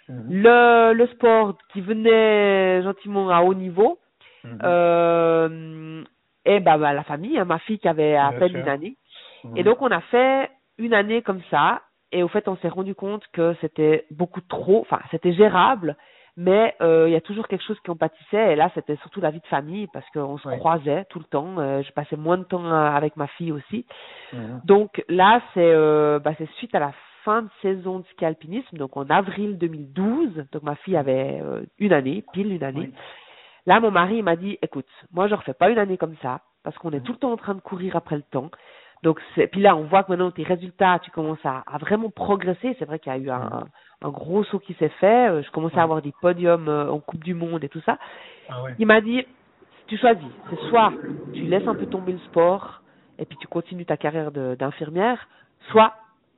Mhm. 0.08 0.24
le, 0.28 0.92
le 0.94 1.06
sport 1.08 1.56
qui 1.72 1.80
venait 1.82 2.82
gentiment 2.82 3.30
à 3.30 3.42
haut 3.42 3.54
niveau, 3.54 3.98
Mhm. 4.44 4.58
euh, 4.62 6.04
et 6.44 6.60
bah, 6.60 6.78
bah, 6.78 6.92
la 6.92 7.04
famille, 7.04 7.38
hein, 7.38 7.44
ma 7.44 7.58
fille 7.58 7.78
qui 7.78 7.88
avait 7.88 8.16
à 8.16 8.30
Bien 8.30 8.38
peine 8.38 8.50
sûr. 8.52 8.60
une 8.60 8.68
année. 8.68 8.96
Mhm. 9.44 9.56
Et 9.56 9.62
donc 9.62 9.82
on 9.82 9.90
a 9.90 10.00
fait 10.00 10.50
une 10.78 10.94
année 10.94 11.22
comme 11.22 11.42
ça, 11.50 11.82
et 12.12 12.22
au 12.22 12.28
fait 12.28 12.48
on 12.48 12.56
s'est 12.56 12.68
rendu 12.68 12.94
compte 12.94 13.22
que 13.32 13.54
c'était 13.60 14.06
beaucoup 14.10 14.40
trop, 14.40 14.80
enfin 14.80 15.00
c'était 15.10 15.32
gérable, 15.32 15.96
mais 16.36 16.74
euh, 16.80 17.04
il 17.08 17.12
y 17.12 17.16
a 17.16 17.20
toujours 17.20 17.48
quelque 17.48 17.64
chose 17.64 17.78
qui 17.80 17.90
en 17.90 17.96
pâtissait, 17.96 18.52
et 18.52 18.56
là 18.56 18.70
c'était 18.74 18.96
surtout 18.96 19.20
la 19.20 19.30
vie 19.30 19.40
de 19.40 19.46
famille, 19.46 19.88
parce 19.92 20.08
qu'on 20.10 20.38
se 20.38 20.48
croisait 20.56 21.04
tout 21.10 21.18
le 21.18 21.26
temps, 21.26 21.58
euh, 21.58 21.82
je 21.82 21.92
passais 21.92 22.16
moins 22.16 22.38
de 22.38 22.44
temps 22.44 22.72
avec 22.72 23.16
ma 23.16 23.26
fille 23.26 23.52
aussi. 23.52 23.84
Mhm. 24.32 24.62
Donc 24.64 25.04
là 25.08 25.42
c'est 25.52 25.72
euh, 25.72 26.18
bah, 26.18 26.32
c'est 26.38 26.50
suite 26.52 26.74
à 26.74 26.80
la 26.80 26.92
fin 27.24 27.42
de 27.42 27.50
saison 27.60 27.98
de 27.98 28.06
ski 28.06 28.24
alpinisme, 28.24 28.78
donc 28.78 28.96
en 28.96 29.04
avril 29.10 29.58
2012, 29.58 30.46
donc 30.52 30.62
ma 30.62 30.76
fille 30.76 30.96
avait 30.96 31.42
une 31.78 31.92
année, 31.92 32.24
pile 32.32 32.50
une 32.50 32.64
année. 32.64 32.90
Oui. 32.90 32.94
Là, 33.66 33.80
mon 33.80 33.90
mari 33.90 34.22
m'a 34.22 34.36
dit, 34.36 34.58
écoute, 34.62 34.86
moi 35.12 35.28
je 35.28 35.34
refais 35.34 35.54
pas 35.54 35.70
une 35.70 35.78
année 35.78 35.98
comme 35.98 36.16
ça, 36.22 36.40
parce 36.64 36.76
qu'on 36.78 36.90
est 36.92 37.00
tout 37.00 37.12
le 37.12 37.18
temps 37.18 37.32
en 37.32 37.36
train 37.36 37.54
de 37.54 37.60
courir 37.60 37.96
après 37.96 38.16
le 38.16 38.22
temps. 38.22 38.50
Donc, 39.02 39.18
c'est, 39.34 39.46
puis 39.46 39.62
là, 39.62 39.74
on 39.76 39.84
voit 39.84 40.02
que 40.02 40.10
maintenant 40.10 40.30
tes 40.30 40.42
résultats, 40.42 40.98
tu 40.98 41.10
commences 41.10 41.44
à, 41.44 41.62
à 41.66 41.78
vraiment 41.78 42.10
progresser. 42.10 42.76
C'est 42.78 42.84
vrai 42.84 42.98
qu'il 42.98 43.10
y 43.10 43.14
a 43.14 43.18
eu 43.18 43.30
un, 43.30 43.64
un 44.02 44.08
gros 44.10 44.44
saut 44.44 44.58
qui 44.58 44.74
s'est 44.74 44.90
fait. 45.00 45.30
Euh, 45.30 45.42
Je 45.42 45.50
commençais 45.52 45.76
Mm. 45.76 45.78
À 45.78 45.82
avoir 45.84 46.02
des 46.02 46.12
podiums 46.20 46.68
euh, 46.68 46.90
en 46.90 47.00
Coupe 47.00 47.24
du 47.24 47.32
Monde 47.32 47.64
et 47.64 47.70
tout 47.70 47.80
ça. 47.86 47.96
Ah 48.50 48.62
ouais. 48.62 48.74
Il 48.78 48.86
m'a 48.86 49.00
dit, 49.00 49.24
tu 49.86 49.96
choisis, 49.96 50.22
c'est 50.50 50.60
soit 50.68 50.92
tu 51.32 51.46
laisses 51.46 51.66
un 51.66 51.74
peu 51.74 51.86
tomber 51.86 52.12
le 52.12 52.18
sport 52.18 52.82
et 53.18 53.24
puis 53.24 53.38
tu 53.38 53.46
continues 53.46 53.86
ta 53.86 53.96
carrière 53.96 54.30
d'infirmière, 54.32 55.28
soit, 55.70 55.94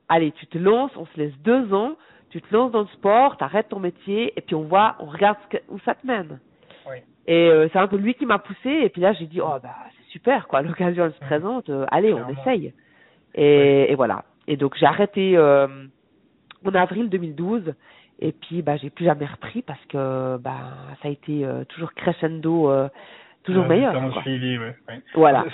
allez, 0.07 0.31
tu 0.31 0.47
te 0.47 0.57
lances, 0.57 0.91
on 0.95 1.05
se 1.07 1.17
laisse 1.17 1.37
deux 1.39 1.73
ans, 1.73 1.97
tu 2.29 2.41
te 2.41 2.53
lances 2.55 2.71
dans 2.71 2.81
le 2.81 2.87
sport, 2.87 3.35
tu 3.37 3.43
arrêtes 3.43 3.69
ton 3.69 3.79
métier 3.79 4.31
et 4.37 4.41
puis 4.41 4.55
on 4.55 4.63
voit, 4.63 4.95
on 4.99 5.05
regarde 5.05 5.37
ce 5.43 5.57
que- 5.57 5.63
où 5.67 5.79
ça 5.79 5.95
te 5.95 6.07
mène. 6.07 6.39
Oui. 6.89 6.97
Et 7.27 7.49
euh, 7.49 7.67
c'est 7.71 7.79
un 7.79 7.87
peu 7.87 7.97
lui 7.97 8.15
qui 8.15 8.25
m'a 8.25 8.39
poussé 8.39 8.69
et 8.69 8.89
puis 8.89 9.01
là 9.01 9.13
j'ai 9.13 9.25
dit, 9.25 9.39
oh 9.41 9.57
bah 9.61 9.75
c'est 9.97 10.11
super 10.11 10.47
quoi, 10.47 10.61
l'occasion 10.63 11.05
elle 11.05 11.13
se 11.13 11.19
présente, 11.19 11.69
euh, 11.69 11.85
allez, 11.91 12.13
on 12.13 12.27
essaye. 12.29 12.73
Et, 13.35 13.91
et 13.91 13.95
voilà. 13.95 14.25
Et 14.47 14.57
donc 14.57 14.75
j'ai 14.77 14.85
arrêté 14.85 15.37
euh, 15.37 15.67
en 16.65 16.75
avril 16.75 17.09
2012 17.09 17.73
et 18.19 18.31
puis 18.31 18.61
bah 18.61 18.77
j'ai 18.77 18.89
plus 18.89 19.05
jamais 19.05 19.25
repris 19.25 19.61
parce 19.61 19.83
que 19.85 20.37
bah 20.37 20.95
ça 21.01 21.07
a 21.07 21.11
été 21.11 21.45
euh, 21.45 21.63
toujours 21.65 21.93
crescendo 21.93 22.69
euh, 22.69 22.89
toujours 23.43 23.65
meilleur 23.65 23.93
quoi. 23.93 24.21
suivi, 24.21 24.57
ouais. 24.57 24.75
ouais. 24.87 25.01
Voilà. 25.15 25.45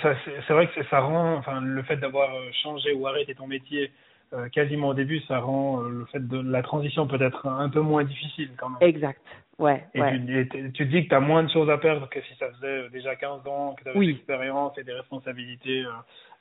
C'est 0.46 0.52
vrai 0.52 0.68
que 0.68 0.82
ça 0.84 1.00
rend, 1.00 1.34
enfin, 1.34 1.60
le 1.60 1.82
fait 1.82 1.96
d'avoir 1.96 2.34
euh, 2.34 2.50
changé 2.62 2.92
ou 2.92 3.06
arrêté 3.06 3.34
ton 3.34 3.46
métier 3.46 3.90
euh, 4.32 4.48
quasiment 4.48 4.88
au 4.88 4.94
début, 4.94 5.20
ça 5.20 5.40
rend 5.40 5.82
euh, 5.82 5.88
le 5.90 6.04
fait 6.06 6.26
de 6.26 6.40
la 6.40 6.62
transition 6.62 7.06
peut-être 7.06 7.46
un 7.46 7.68
peu 7.68 7.80
moins 7.80 8.04
difficile 8.04 8.50
quand 8.58 8.68
même. 8.68 8.78
Exact. 8.80 9.20
Ouais, 9.58 9.84
Et 9.94 10.00
ouais. 10.00 10.18
tu, 10.18 10.38
et 10.40 10.48
tu- 10.48 10.72
tu 10.72 10.86
te 10.86 10.90
dis 10.90 11.04
que 11.04 11.08
tu 11.10 11.14
as 11.14 11.20
moins 11.20 11.42
de 11.42 11.50
choses 11.50 11.68
à 11.68 11.76
perdre 11.78 12.08
que 12.08 12.20
si 12.22 12.34
ça 12.36 12.48
faisait 12.52 12.66
euh, 12.84 12.88
déjà 12.90 13.14
15 13.16 13.46
ans, 13.46 13.74
que 13.76 13.82
tu 13.82 13.88
avais 13.90 13.98
Oui. 13.98 14.06
de 14.06 14.12
l'expérience 14.12 14.78
et 14.78 14.84
des 14.84 14.92
responsabilités 14.92 15.82
euh, 15.84 15.90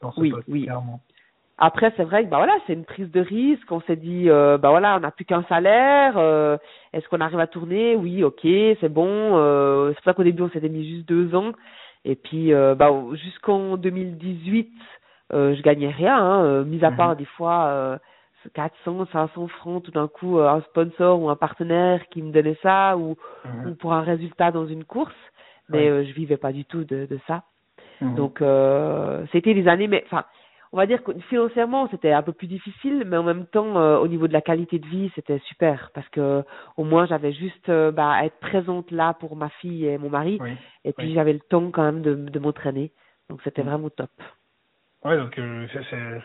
dans 0.02 0.12
ce 0.14 0.22
Oui, 0.22 0.30
poste, 0.32 0.48
oui. 0.48 0.64
clairement. 0.64 1.02
Après, 1.58 1.92
c'est 1.98 2.06
vrai 2.06 2.24
que 2.24 2.30
bah 2.30 2.38
voilà, 2.38 2.56
c'est 2.66 2.74
une 2.74 2.86
prise 2.86 3.12
de 3.12 3.20
risque. 3.20 3.70
On 3.70 3.82
s'est 3.82 3.98
dit, 3.98 4.30
euh, 4.30 4.58
bah 4.58 4.70
voilà, 4.70 4.96
on 4.96 5.02
n'a 5.02 5.12
plus 5.12 5.26
qu'un 5.26 5.44
salaire. 5.50 6.14
euh, 6.18 6.58
Est-ce 6.94 7.06
qu'on 7.10 7.20
arrive 7.20 7.40
à 7.40 7.48
tourner? 7.48 7.98
Oui, 7.98 8.24
ok, 8.24 8.40
c'est 8.44 8.88
bon. 8.88 9.36
Euh, 9.36 9.90
c'est 9.90 9.96
pour 9.96 10.04
ça 10.06 10.14
qu'au 10.14 10.24
début, 10.24 10.44
on 10.44 10.50
s'était 10.52 10.70
mis 10.70 10.88
juste 10.90 11.06
deux 11.10 11.36
ans. 11.36 11.52
Et 12.06 12.16
puis, 12.16 12.54
bah, 12.54 12.92
jusqu'en 13.16 13.76
2018, 13.76 14.72
euh, 15.34 15.56
je 15.56 15.62
gagnais 15.62 15.90
rien, 15.90 16.16
hein, 16.18 16.44
euh, 16.44 16.64
mis 16.64 16.84
à 16.84 16.92
Mhm. 16.92 16.98
part 16.98 17.16
des 17.16 17.26
fois 17.26 17.66
euh, 17.68 17.98
400, 18.54 19.06
500 19.12 19.48
francs 19.48 19.84
tout 19.84 19.92
d'un 19.92 20.08
coup, 20.08 20.40
euh, 20.40 20.48
un 20.50 20.62
sponsor 20.62 21.22
ou 21.22 21.30
un 21.30 21.36
partenaire 21.36 22.08
qui 22.10 22.22
me 22.22 22.32
donnait 22.32 22.58
ça, 22.64 22.98
ou, 22.98 23.16
Mhm. 23.46 23.72
ou 23.72 23.76
pour 23.76 23.94
un 23.94 24.02
résultat 24.02 24.52
dans 24.52 24.66
une 24.68 24.86
course. 24.86 25.14
Mais 25.70 25.88
euh, 25.90 26.04
je 26.06 26.12
vivais 26.14 26.38
pas 26.38 26.52
du 26.52 26.66
tout 26.66 26.84
de, 26.84 27.06
de 27.06 27.20
ça. 27.28 27.44
Mhm. 28.02 28.16
Donc 28.16 28.42
euh, 28.42 29.26
c'était 29.32 29.54
des 29.54 29.68
années, 29.68 29.88
mais 29.88 30.04
enfin, 30.06 30.24
on 30.72 30.78
va 30.78 30.86
dire 30.86 31.04
que 31.04 31.12
financièrement 31.30 31.88
c'était 31.92 32.12
un 32.12 32.24
peu 32.24 32.32
plus 32.32 32.48
difficile, 32.48 33.04
mais 33.06 33.18
en 33.18 33.24
même 33.24 33.46
temps 33.46 33.78
euh, 33.78 33.98
au 34.00 34.08
niveau 34.08 34.28
de 34.28 34.34
la 34.34 34.42
qualité 34.42 34.80
de 34.80 34.88
vie 34.88 35.12
c'était 35.16 35.40
super 35.40 35.92
parce 35.94 36.08
que 36.10 36.44
au 36.78 36.84
moins 36.86 37.06
j'avais 37.08 37.34
juste 37.34 37.70
euh, 37.70 37.92
bah, 37.92 38.10
à 38.12 38.26
être 38.26 38.40
présente 38.40 38.90
là 38.92 39.14
pour 39.16 39.36
ma 39.36 39.50
fille 39.50 39.86
et 39.86 39.98
mon 39.98 40.10
mari, 40.10 40.38
Oui. 40.42 40.52
et 40.86 40.94
puis 40.94 41.08
oui. 41.08 41.14
j'avais 41.14 41.34
le 41.34 41.40
temps 41.40 41.70
quand 41.72 41.84
même 41.84 42.02
de, 42.02 42.16
de 42.16 42.40
m'entraîner, 42.40 42.92
donc 43.30 43.42
c'était 43.44 43.64
Mhm. 43.64 43.70
vraiment 43.70 43.90
top. 43.90 44.12
Ouais, 45.06 45.16
donc 45.16 45.38
euh, 45.40 45.66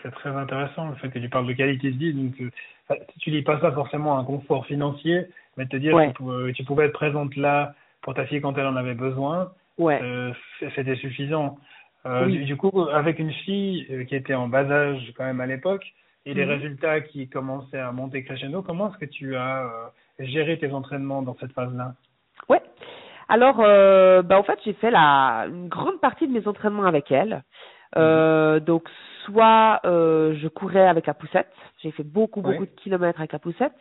c'est- 0.03 0.11
très 0.11 0.31
intéressant 0.31 0.89
le 0.89 0.97
fait 0.97 1.09
que 1.09 1.19
tu 1.21 1.29
parles 1.29 1.47
de 1.47 1.53
qualité 1.53 1.93
de 1.93 1.97
vie. 1.97 2.13
Donc, 2.13 2.35
euh, 2.41 2.95
tu 3.21 3.31
lis 3.31 3.43
pas 3.43 3.61
ça 3.61 3.71
forcément 3.71 4.17
à 4.17 4.21
un 4.21 4.25
confort 4.25 4.67
financier, 4.67 5.27
mais 5.57 5.67
te 5.67 5.77
dire 5.77 5.95
Ouais. 5.95 6.13
que 6.13 6.51
tu 6.53 6.65
pouvais, 6.65 6.87
être 6.87 6.93
présente 6.93 7.37
là 7.37 7.75
pour 8.03 8.15
ta 8.15 8.27
fille 8.27 8.41
quand 8.41 8.57
elle 8.59 8.67
en 8.67 8.77
avait 8.77 8.95
besoin, 8.95 9.53
Ouais, 9.79 10.01
euh, 10.03 10.33
c'était 10.75 10.97
suffisant. 10.97 11.57
Euh, 12.07 12.27
Oui. 12.27 12.39
du, 12.39 12.45
du 12.45 12.57
coup, 12.57 12.83
avec 12.93 13.19
une 13.19 13.33
fille 13.33 14.07
qui 14.09 14.15
était 14.17 14.35
en 14.35 14.49
bas 14.49 14.69
âge 14.71 15.13
quand 15.17 15.25
même 15.25 15.41
à 15.41 15.47
l'époque 15.47 15.87
et 16.27 16.35
les 16.35 16.45
Mhm. 16.45 16.51
résultats 16.51 17.01
qui 17.01 17.29
commençaient 17.29 17.79
à 17.79 17.93
monter 17.93 18.25
crescendo, 18.25 18.63
comment 18.63 18.91
est-ce 18.91 18.99
que 18.99 19.05
tu 19.07 19.37
as 19.37 19.65
géré 20.19 20.59
tes 20.59 20.73
entraînements 20.73 21.23
dans 21.23 21.37
cette 21.37 21.53
phase-là? 21.53 21.95
Ouais. 22.49 22.61
Alors, 23.29 23.57
bah 24.25 24.39
en 24.39 24.43
fait 24.43 24.59
j'ai 24.65 24.75
fait 24.75 24.91
la 24.91 25.47
une 25.49 25.69
grande 25.69 26.01
partie 26.01 26.27
de 26.29 26.33
mes 26.33 26.47
entraînements 26.47 26.85
avec 26.87 27.11
elle. 27.11 27.43
Euh, 27.97 28.61
donc 28.61 28.89
soit 29.25 29.81
euh, 29.85 30.35
je 30.35 30.49
courais 30.49 30.87
avec 30.87 31.07
la 31.07 31.15
poussette, 31.15 31.53
j'ai 31.83 31.91
fait 31.93 32.03
beaucoup 32.03 32.41
Oui. 32.45 32.53
beaucoup 32.53 32.67
de 32.67 32.81
kilomètres 32.81 33.21
avec 33.21 33.33
la 33.33 33.39
poussette. 33.39 33.73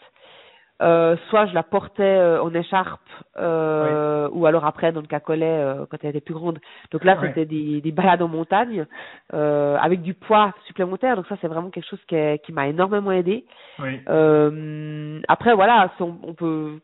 Euh, 0.82 1.16
soit 1.30 1.46
je 1.46 1.54
la 1.54 1.64
portais 1.64 2.02
euh, 2.04 2.42
en 2.42 2.54
écharpe 2.54 3.00
euh, 3.38 4.28
ou 4.34 4.46
alors 4.48 4.66
après 4.66 4.92
dans 4.92 5.02
le 5.02 5.08
cas 5.08 5.20
collet 5.20 5.46
euh, 5.46 5.86
quand 5.90 5.98
elle 6.02 6.10
était 6.10 6.20
plus 6.20 6.34
grande. 6.34 6.60
Donc 6.92 7.04
là 7.06 7.16
c'était 7.22 7.46
des, 7.46 7.80
des 7.80 7.92
balades 7.92 8.22
en 8.24 8.28
montagne 8.28 8.86
euh, 9.34 9.78
avec 9.80 10.02
du 10.02 10.14
poids 10.14 10.52
supplémentaire. 10.66 11.16
Donc 11.16 11.28
ça 11.28 11.38
c'est 11.42 11.48
vraiment 11.48 11.70
quelque 11.70 11.88
chose 11.88 12.04
qui, 12.08 12.16
est- 12.16 12.44
qui 12.44 12.52
m'a 12.52 12.68
énormément 12.68 13.12
aidé. 13.12 13.46
Oui. 13.80 14.02
Euh, 14.10 15.22
après 15.28 15.54
voilà, 15.54 15.92
si 15.96 16.02
on, 16.04 16.18
on 16.24 16.34
peut 16.34 16.80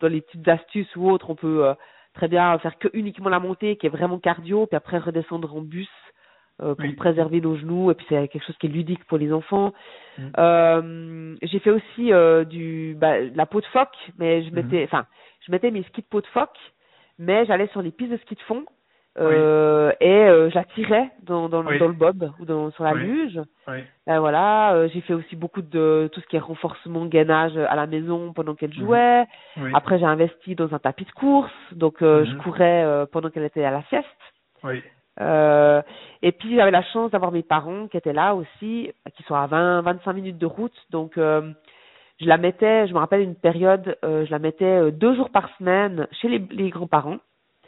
dans 0.00 0.08
les 0.08 0.22
petites 0.22 0.48
astuces 0.48 0.96
ou 0.96 1.08
autres, 1.10 1.28
on 1.30 1.34
peut 1.36 1.66
euh, 1.66 1.74
très 2.14 2.28
bien 2.28 2.58
faire 2.58 2.78
que 2.78 2.88
uniquement 2.94 3.28
la 3.28 3.38
montée 3.38 3.76
qui 3.76 3.86
est 3.86 3.90
vraiment 3.90 4.18
cardio, 4.18 4.66
puis 4.66 4.76
après 4.76 4.98
redescendre 4.98 5.54
en 5.54 5.60
bus 5.60 5.90
euh, 6.62 6.74
pour 6.74 6.84
Oui. 6.84 6.94
préserver 6.94 7.40
nos 7.40 7.56
genoux 7.56 7.90
et 7.90 7.94
puis 7.94 8.06
c'est 8.08 8.28
quelque 8.28 8.44
chose 8.44 8.56
qui 8.58 8.66
est 8.66 8.70
ludique 8.70 9.04
pour 9.06 9.18
les 9.18 9.32
enfants. 9.32 9.72
Mhm. 10.18 10.32
Euh, 10.38 11.36
j'ai 11.42 11.58
fait 11.58 11.70
aussi 11.70 12.12
euh, 12.12 12.44
du 12.44 12.96
bah, 12.98 13.20
de 13.20 13.36
la 13.36 13.46
peau 13.46 13.60
de 13.60 13.66
phoque, 13.66 13.96
mais 14.18 14.42
je 14.42 14.48
Mhm. 14.48 14.54
mettais 14.54 14.84
enfin 14.84 15.06
je 15.46 15.52
mettais 15.52 15.70
mes 15.70 15.82
skis 15.84 16.02
de 16.02 16.06
peau 16.06 16.20
de 16.20 16.26
phoque, 16.28 16.58
mais 17.18 17.44
j'allais 17.46 17.68
sur 17.68 17.82
les 17.82 17.90
pistes 17.90 18.12
de 18.12 18.16
ski 18.18 18.34
de 18.34 18.40
fond. 18.40 18.64
Euh, 19.18 19.92
et 20.00 20.50
j'attirais 20.50 21.10
dans, 21.22 21.48
dans, 21.48 21.62
le- 21.62 21.68
Oui. 21.70 21.78
dans 21.78 21.86
le 21.88 21.94
bob 21.94 22.30
ou 22.38 22.44
dans, 22.44 22.70
sur 22.72 22.84
la 22.84 22.92
luge. 23.06 23.40
Ben 24.06 24.20
voilà, 24.20 24.86
j'ai 24.88 25.00
fait 25.00 25.14
aussi 25.14 25.36
beaucoup 25.36 25.62
de 25.62 26.10
tout 26.12 26.20
ce 26.20 26.26
qui 26.26 26.36
est 26.36 26.38
renforcement 26.40 27.06
gainage 27.06 27.56
à 27.56 27.74
la 27.76 27.86
maison 27.86 28.34
pendant 28.34 28.54
qu'elle 28.54 28.74
Mhm. 28.76 28.84
jouait. 28.84 29.24
Après, 29.72 29.98
j'ai 29.98 30.04
investi 30.04 30.54
dans 30.54 30.74
un 30.74 30.78
tapis 30.78 31.06
de 31.06 31.12
course, 31.12 31.50
donc 31.72 31.96
je 32.00 32.36
courais 32.42 32.84
euh, 32.84 33.06
pendant 33.10 33.30
qu'elle 33.30 33.44
était 33.44 33.64
à 33.64 33.70
la 33.70 33.82
sieste. 33.84 34.06
Oui. 34.64 34.82
Euh, 35.20 35.82
et 36.22 36.32
puis 36.32 36.56
j'avais 36.56 36.70
la 36.70 36.82
chance 36.82 37.10
d'avoir 37.10 37.32
mes 37.32 37.42
parents 37.42 37.88
qui 37.88 37.96
étaient 37.96 38.12
là 38.12 38.34
aussi, 38.34 38.90
qui 39.16 39.22
sont 39.24 39.34
à 39.34 39.46
20, 39.46 39.82
25 39.82 40.12
minutes 40.12 40.38
de 40.38 40.46
route, 40.46 40.76
donc 40.90 41.16
euh, 41.18 41.52
je 42.20 42.26
la 42.26 42.36
mettais, 42.36 42.86
je 42.86 42.92
me 42.94 42.98
rappelle 42.98 43.20
une 43.22 43.34
période, 43.34 43.96
euh, 44.04 44.24
je 44.26 44.30
la 44.30 44.38
mettais 44.38 44.90
deux 44.92 45.14
jours 45.14 45.30
par 45.30 45.48
semaine 45.58 46.06
chez 46.12 46.28
les, 46.28 46.38
les 46.50 46.70
grands-parents, 46.70 47.18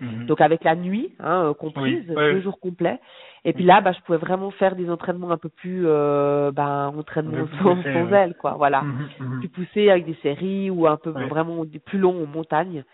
Mhm. 0.00 0.26
donc 0.26 0.40
avec 0.40 0.62
la 0.62 0.76
nuit 0.76 1.12
hein, 1.18 1.54
comprise, 1.58 2.04
Oui, 2.08 2.14
ouais. 2.14 2.32
deux 2.32 2.40
jours 2.40 2.60
complets. 2.60 3.00
Et 3.44 3.52
puis 3.52 3.64
là, 3.64 3.80
bah, 3.80 3.90
je 3.92 4.00
pouvais 4.02 4.18
vraiment 4.18 4.50
faire 4.52 4.76
des 4.76 4.90
entraînements 4.90 5.30
un 5.32 5.38
peu 5.38 5.48
plus, 5.48 5.82
euh, 5.86 6.52
ben, 6.52 6.92
entraînements 6.96 7.48
sans, 7.62 7.74
poussés, 7.76 7.92
sans 7.92 8.04
ouais. 8.04 8.32
quoi. 8.38 8.52
Voilà, 8.52 8.82
Mhm. 8.82 9.08
Mhm. 9.20 9.38
plus 9.40 9.48
poussés 9.48 9.90
avec 9.90 10.06
des 10.06 10.14
séries 10.22 10.70
ou 10.70 10.86
un 10.86 10.96
peu 10.96 11.10
Ouais. 11.10 11.26
vraiment 11.26 11.64
des 11.64 11.78
plus 11.80 11.98
longs 11.98 12.22
en 12.22 12.26
montagne. 12.26 12.84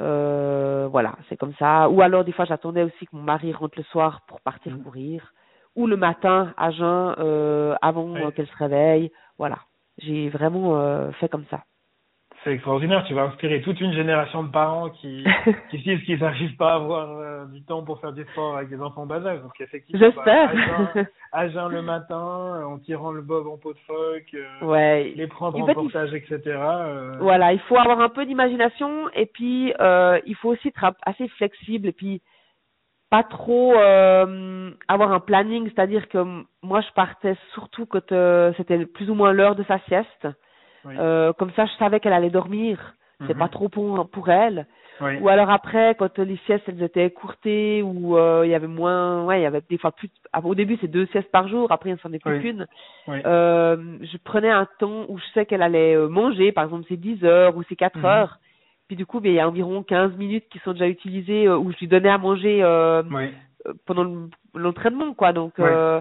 Euh, 0.00 0.88
voilà, 0.90 1.16
c'est 1.28 1.36
comme 1.36 1.54
ça. 1.58 1.88
Ou 1.90 2.00
alors 2.02 2.24
des 2.24 2.32
fois, 2.32 2.44
j'attendais 2.46 2.82
aussi 2.82 3.06
que 3.06 3.14
mon 3.16 3.22
mari 3.22 3.52
rentre 3.52 3.76
le 3.78 3.84
soir 3.84 4.22
pour 4.28 4.40
partir 4.40 4.72
Mhm. 4.72 4.82
courir. 4.84 5.32
ou 5.76 5.86
le 5.86 5.96
matin 5.96 6.52
à 6.56 6.72
jeun 6.72 7.14
euh, 7.18 7.76
avant 7.80 8.04
Oui. 8.26 8.32
qu'elle 8.34 8.48
se 8.48 8.56
réveille. 8.56 9.12
Voilà, 9.38 9.58
j'ai 9.98 10.28
vraiment 10.28 10.80
euh, 10.80 11.12
fait 11.12 11.28
comme 11.28 11.44
ça. 11.48 11.62
C'est 12.42 12.54
extraordinaire, 12.54 13.04
tu 13.06 13.12
vas 13.12 13.24
inspirer 13.24 13.60
toute 13.60 13.78
une 13.82 13.92
génération 13.92 14.42
de 14.42 14.48
parents 14.50 14.88
qui, 14.88 15.24
qui 15.70 15.78
disent 15.78 16.02
qu'ils 16.04 16.18
n'arrivent 16.20 16.56
pas 16.56 16.72
à 16.72 16.76
avoir 16.76 17.10
euh, 17.18 17.44
du 17.46 17.62
temps 17.62 17.82
pour 17.84 18.00
faire 18.00 18.12
du 18.12 18.22
sport 18.32 18.56
avec 18.56 18.70
des 18.70 18.80
enfants 18.80 19.04
bas 19.04 19.22
âge. 19.26 19.42
Donc 19.42 19.60
effectivement, 19.60 20.00
J'espère. 20.02 20.48
à, 20.50 20.54
jeun, 20.94 21.06
à 21.32 21.48
jeun 21.50 21.68
le 21.68 21.82
matin, 21.82 22.64
en 22.64 22.78
tirant 22.78 23.12
le 23.12 23.20
bob 23.20 23.46
en 23.46 23.58
pot 23.58 23.74
de 23.74 23.78
phoque, 23.80 24.34
euh, 24.34 24.64
ouais. 24.66 25.12
les 25.16 25.26
prendre 25.26 25.60
En 25.62 25.68
il- 25.68 25.74
portage, 25.74 26.14
etc. 26.14 26.40
euh, 26.46 27.16
Voilà, 27.20 27.52
il 27.52 27.60
faut 27.60 27.76
avoir 27.76 28.00
un 28.00 28.08
peu 28.08 28.24
d'imagination 28.24 29.10
et 29.14 29.26
puis 29.26 29.74
euh, 29.78 30.18
il 30.24 30.34
faut 30.36 30.48
aussi 30.48 30.68
être 30.68 30.84
assez 31.04 31.28
flexible 31.28 31.88
et 31.88 31.92
puis 31.92 32.22
pas 33.10 33.22
trop 33.22 33.74
euh, 33.74 34.70
avoir 34.88 35.12
un 35.12 35.20
planning, 35.20 35.64
c'est-à-dire 35.68 36.08
que 36.08 36.24
moi 36.62 36.80
je 36.80 36.90
partais 36.94 37.36
surtout 37.52 37.84
quand 37.84 38.12
euh, 38.12 38.52
c'était 38.56 38.86
plus 38.86 39.10
ou 39.10 39.14
moins 39.14 39.32
l'heure 39.32 39.56
de 39.56 39.64
sa 39.64 39.78
sieste. 39.80 40.26
Oui. 40.84 40.94
Euh, 40.98 41.32
comme 41.34 41.50
ça, 41.52 41.66
je 41.66 41.72
savais 41.78 42.00
qu'elle 42.00 42.12
allait 42.12 42.30
dormir. 42.30 42.94
C'est 43.26 43.34
Mhm. 43.34 43.38
pas 43.38 43.48
trop 43.48 43.68
pour, 43.68 44.08
pour 44.08 44.30
elle. 44.30 44.66
Oui. 45.02 45.18
Ou 45.20 45.28
alors 45.28 45.50
après, 45.50 45.94
quand 45.98 46.18
les 46.18 46.36
siestes 46.46 46.64
elles 46.68 46.82
étaient 46.82 47.04
écourtées 47.06 47.82
ou 47.82 48.16
euh, 48.16 48.42
il 48.46 48.50
y 48.50 48.54
avait 48.54 48.66
moins, 48.66 49.24
ouais, 49.24 49.40
il 49.40 49.42
y 49.42 49.46
avait 49.46 49.62
des 49.68 49.78
fois 49.78 49.92
plus. 49.92 50.08
ah, 50.32 50.40
Au 50.42 50.54
début, 50.54 50.78
c'est 50.80 50.88
deux 50.88 51.06
siestes 51.06 51.30
par 51.30 51.46
jour. 51.48 51.70
Après, 51.72 51.90
il 51.90 51.98
s'en 51.98 52.12
est 52.12 52.18
plus 52.18 52.40
qu'une. 52.40 52.66
Oui. 53.08 53.18
Euh, 53.26 53.98
je 54.02 54.16
prenais 54.24 54.50
un 54.50 54.66
temps 54.78 55.04
où 55.08 55.18
je 55.18 55.24
sais 55.34 55.46
qu'elle 55.46 55.62
allait 55.62 55.96
manger, 55.96 56.52
par 56.52 56.64
exemple, 56.64 56.84
c'est 56.88 56.96
10 56.98 57.24
heures 57.24 57.56
ou 57.56 57.62
c'est 57.68 57.76
4 57.76 57.98
Mhm. 57.98 58.04
heures. 58.06 58.38
Puis 58.88 58.96
du 58.96 59.06
coup, 59.06 59.20
ben, 59.20 59.30
il 59.32 59.36
y 59.36 59.40
a 59.40 59.46
environ 59.48 59.82
15 59.82 60.16
minutes 60.16 60.48
qui 60.50 60.58
sont 60.60 60.72
déjà 60.72 60.88
utilisées 60.88 61.48
où 61.48 61.70
je 61.72 61.78
lui 61.78 61.88
donnais 61.88 62.08
à 62.10 62.18
manger 62.18 62.62
Oui. 63.10 63.30
Pendant 63.86 64.04
le- 64.04 64.30
l'entraînement, 64.54 65.14
quoi. 65.14 65.32
Donc, 65.32 65.58
euh, 65.58 66.00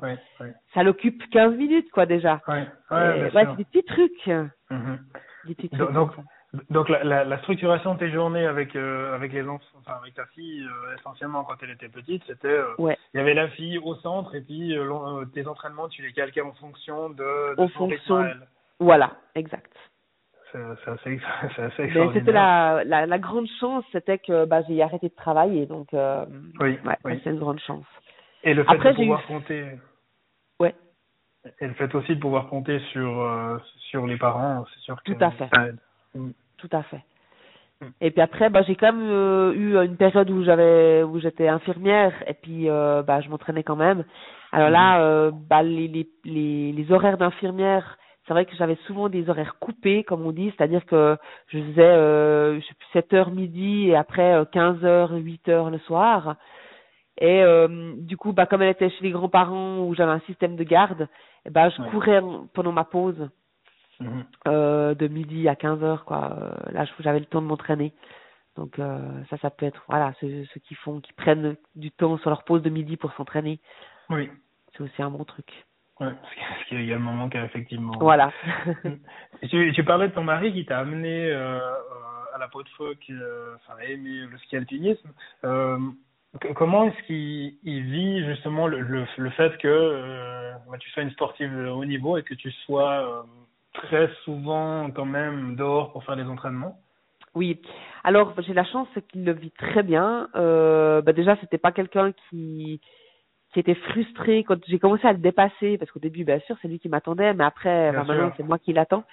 ça 0.74 0.84
l'occupe 0.84 1.22
15 1.32 1.56
minutes, 1.56 1.90
quoi, 1.92 2.06
déjà. 2.06 2.42
C'est 2.48 3.56
des 3.58 3.66
petits 3.66 3.84
trucs. 3.84 4.28
Mhm. 4.70 5.00
Des 5.46 5.56
petits 5.56 5.70
Donc- 5.70 6.12
trucs. 6.14 6.26
donc, 6.70 6.90
la, 6.90 7.04
la, 7.04 7.24
la 7.24 7.38
structuration 7.40 7.94
de 7.94 8.00
tes 8.00 8.12
journées 8.12 8.46
avec 8.46 8.76
euh, 8.76 9.14
avec 9.16 9.32
les 9.34 9.48
enfants, 9.48 9.66
enfin 9.80 9.98
avec 10.02 10.14
ta 10.16 10.26
fille 10.28 10.64
euh, 10.64 10.96
essentiellement 10.98 11.44
quand 11.44 11.56
elle 11.62 11.72
était 11.72 11.90
petite, 11.90 12.24
c'était 12.28 12.48
euh, 12.48 12.74
Ouais. 12.78 12.98
il 13.14 13.18
y 13.18 13.22
avait 13.22 13.34
la 13.36 13.48
fille 13.50 13.78
au 13.78 13.96
centre 13.96 14.34
et 14.36 14.42
puis 14.42 14.76
euh, 14.76 14.84
euh, 14.92 15.26
tes 15.26 15.48
entraînements 15.48 15.88
tu 15.90 16.02
les 16.02 16.12
calquais 16.12 16.42
en 16.42 16.54
fonction 16.54 17.10
de, 17.12 17.16
de 17.56 17.62
En 17.62 17.68
son 17.70 17.90
fonction. 17.90 18.26
Voilà, 18.80 19.12
exact. 19.36 19.72
C'est 20.52 20.58
assez, 20.90 21.20
assez 21.62 21.84
extraordinaire. 21.84 22.12
c'était 22.14 22.32
la, 22.32 22.84
la, 22.86 23.06
la 23.06 23.20
grande 23.20 23.48
chance, 23.60 23.84
c'était 23.92 24.18
que 24.18 24.46
bah, 24.46 24.62
j'ai 24.68 24.82
arrêté 24.82 25.10
de 25.10 25.14
travailler, 25.16 25.66
donc 25.66 25.94
euh, 25.94 26.26
Oui, 26.60 26.80
ouais, 26.86 26.98
oui. 27.06 27.22
c'est 27.24 27.30
une 27.30 27.40
grande 27.40 27.60
chance. 27.60 27.86
Et 28.44 28.54
le 28.54 28.64
fait 28.64 28.72
Après, 28.74 28.92
de 28.92 28.96
pouvoir 28.96 29.22
eu- 29.22 29.28
compter. 29.28 29.66
Ouais. 30.60 30.74
Et 31.62 31.68
le 31.68 31.74
fait 31.74 31.94
aussi 31.96 32.16
de 32.16 32.20
pouvoir 32.20 32.48
compter 32.48 32.80
sur 32.92 33.22
euh, 33.22 33.58
sur 33.92 34.06
les 34.08 34.18
parents, 34.18 34.66
c'est 34.74 34.80
sûr 34.82 35.02
que 35.04 35.12
Tout 35.12 35.24
à 35.24 35.32
fait. 35.32 35.50
ça 35.54 35.68
aide. 35.68 35.78
Mm. 36.16 36.32
Tout 36.58 36.70
à 36.72 36.84
fait. 36.84 37.02
Mm. 37.82 37.86
Et 38.02 38.12
puis 38.12 38.22
après, 38.22 38.50
bah, 38.50 38.62
j'ai 38.64 38.76
quand 38.76 38.92
même 38.92 39.10
euh, 39.10 39.54
eu 39.54 39.78
une 39.78 39.98
période 39.98 40.30
où 40.32 40.44
j'avais, 40.44 41.04
où 41.04 41.20
j'étais 41.20 41.48
infirmière, 41.48 42.14
et 42.28 42.34
puis 42.34 42.70
euh, 42.70 43.04
bah, 43.04 43.22
je 43.22 43.30
m'entraînais 43.30 43.64
quand 43.64 43.76
même. 43.78 44.04
Alors 44.52 44.70
là, 44.72 45.02
euh, 45.02 45.32
bah, 45.32 45.62
les, 45.64 45.88
les, 45.88 46.10
les, 46.26 46.72
les 46.72 46.92
horaires 46.92 47.18
d'infirmière, 47.18 47.98
c'est 48.30 48.34
vrai 48.36 48.46
que 48.46 48.56
j'avais 48.56 48.76
souvent 48.86 49.10
des 49.10 49.28
horaires 49.28 49.56
coupés, 49.60 50.04
comme 50.04 50.24
on 50.24 50.32
dit, 50.32 50.54
c'est-à-dire 50.56 50.86
que 50.86 51.18
je 51.48 51.58
faisais, 51.58 51.82
euh, 51.82 52.60
je 52.62 52.64
sais 52.68 52.76
plus, 52.76 52.88
7 52.94 53.12
heures 53.16 53.32
midi 53.32 53.88
et 53.90 53.96
après 53.96 54.36
euh, 54.36 54.46
15 54.46 54.86
heures, 54.86 55.14
8 55.14 55.50
heures 55.50 55.72
le 55.72 55.80
soir. 55.80 56.36
Et 57.18 57.42
euh, 57.42 57.94
du 57.98 58.18
coup, 58.18 58.32
bah, 58.32 58.46
comme 58.46 58.62
elle 58.62 58.70
était 58.70 58.92
chez 58.92 59.04
les 59.04 59.10
grands-parents 59.10 59.80
où 59.80 59.96
j'avais 59.96 60.12
un 60.12 60.20
système 60.28 60.56
de 60.58 60.64
garde, 60.64 61.08
eh 61.46 61.50
ben, 61.50 61.72
je 61.72 61.82
Ouais. 61.82 61.90
courais 61.90 62.22
pendant 62.54 62.72
ma 62.72 62.84
pause 62.84 63.30
Mhm. 64.00 64.26
euh, 64.48 64.94
de 64.94 65.08
midi 65.08 65.50
à 65.50 65.56
15 65.56 65.82
heures 65.84 66.06
quoi 66.06 66.38
Euh, 66.40 66.72
là 66.72 66.86
je- 66.86 66.94
j'avais 67.04 67.20
le 67.20 67.26
temps 67.26 67.42
de 67.42 67.48
m'entraîner 67.48 67.94
donc 68.56 68.80
euh, 68.80 69.00
ça 69.30 69.38
ça 69.40 69.50
peut 69.50 69.66
être 69.66 69.84
voilà 69.90 70.14
ceux, 70.22 70.46
ceux 70.54 70.60
qui 70.62 70.76
font 70.76 71.02
qui 71.02 71.12
prennent 71.12 71.58
du 71.76 71.92
temps 71.92 72.18
sur 72.20 72.30
leur 72.30 72.44
pause 72.46 72.62
de 72.62 72.70
midi 72.70 72.96
pour 72.96 73.12
s'entraîner 73.14 73.60
Oui. 74.10 74.30
c'est 74.72 74.82
aussi 74.84 75.02
un 75.02 75.10
bon 75.12 75.26
truc 75.26 75.66
Ouais, 76.00 76.08
ce 76.30 76.36
qui- 76.36 76.64
ce 76.64 76.70
qui 76.70 76.76
est 76.76 76.84
également 76.84 77.12
manqué 77.12 77.40
effectivement. 77.40 77.92
voilà 78.00 78.32
tu, 79.50 79.72
tu 79.74 79.84
parlais 79.84 80.08
de 80.08 80.14
ton 80.14 80.24
mari 80.24 80.54
qui 80.54 80.66
t'a 80.66 80.80
amené 80.80 81.30
euh, 81.32 81.60
à 82.34 82.38
la 82.40 82.48
peau 82.48 82.64
de 82.64 82.70
phoque, 82.70 83.06
euh, 83.10 83.56
enfin 83.56 83.78
aimer 83.82 84.26
le 84.32 84.38
ski 84.38 84.56
alpinisme. 84.58 85.10
Euh, 85.44 85.78
comment 86.56 86.86
est-ce 86.86 87.04
qu'il 87.08 87.56
il 87.64 87.84
vit 87.84 88.24
justement 88.26 88.68
le, 88.68 88.80
le, 88.82 89.06
le 89.18 89.30
fait 89.32 89.58
que 89.58 89.68
euh, 89.68 90.54
bah, 90.72 90.78
tu 90.80 90.90
sois 90.92 91.04
une 91.04 91.12
sportive 91.12 91.54
de 91.54 91.68
haut 91.68 91.86
niveau 91.86 92.18
et 92.18 92.24
que 92.24 92.34
tu 92.36 92.52
sois 92.66 93.26
très 93.74 94.10
souvent 94.24 94.90
quand 94.92 95.06
même 95.06 95.56
dehors 95.56 95.92
pour 95.92 96.04
faire 96.06 96.16
des 96.16 96.24
entraînements? 96.26 96.78
Oui 97.36 97.62
alors 98.04 98.34
j'ai 98.42 98.54
la 98.54 98.64
chance 98.64 98.88
qu'il 99.10 99.24
le 99.26 99.34
vit 99.34 99.52
très 99.52 99.84
bien 99.84 100.30
euh, 100.36 101.02
bah 101.02 101.14
déjà 101.14 101.36
c'était 101.42 101.58
pas 101.60 101.72
quelqu'un 101.72 102.12
qui 102.30 102.80
qui 103.54 103.60
était 103.60 103.74
frustré 103.76 104.44
quand 104.44 104.58
j'ai 104.68 104.78
commencé 104.80 105.08
à 105.08 105.12
le 105.14 105.18
dépasser 105.20 105.78
parce 105.78 105.90
qu'au 105.92 106.00
début 106.00 106.24
bien 106.24 106.40
sûr 106.42 106.56
c'est 106.62 106.68
lui 106.68 106.80
qui 106.80 106.88
m'attendait 106.90 107.34
mais 107.34 107.44
après 107.44 107.92
maintenant 107.92 108.32
c'est 108.38 108.44
moi 108.44 108.60
qui 108.60 108.74
l'attends. 108.74 109.04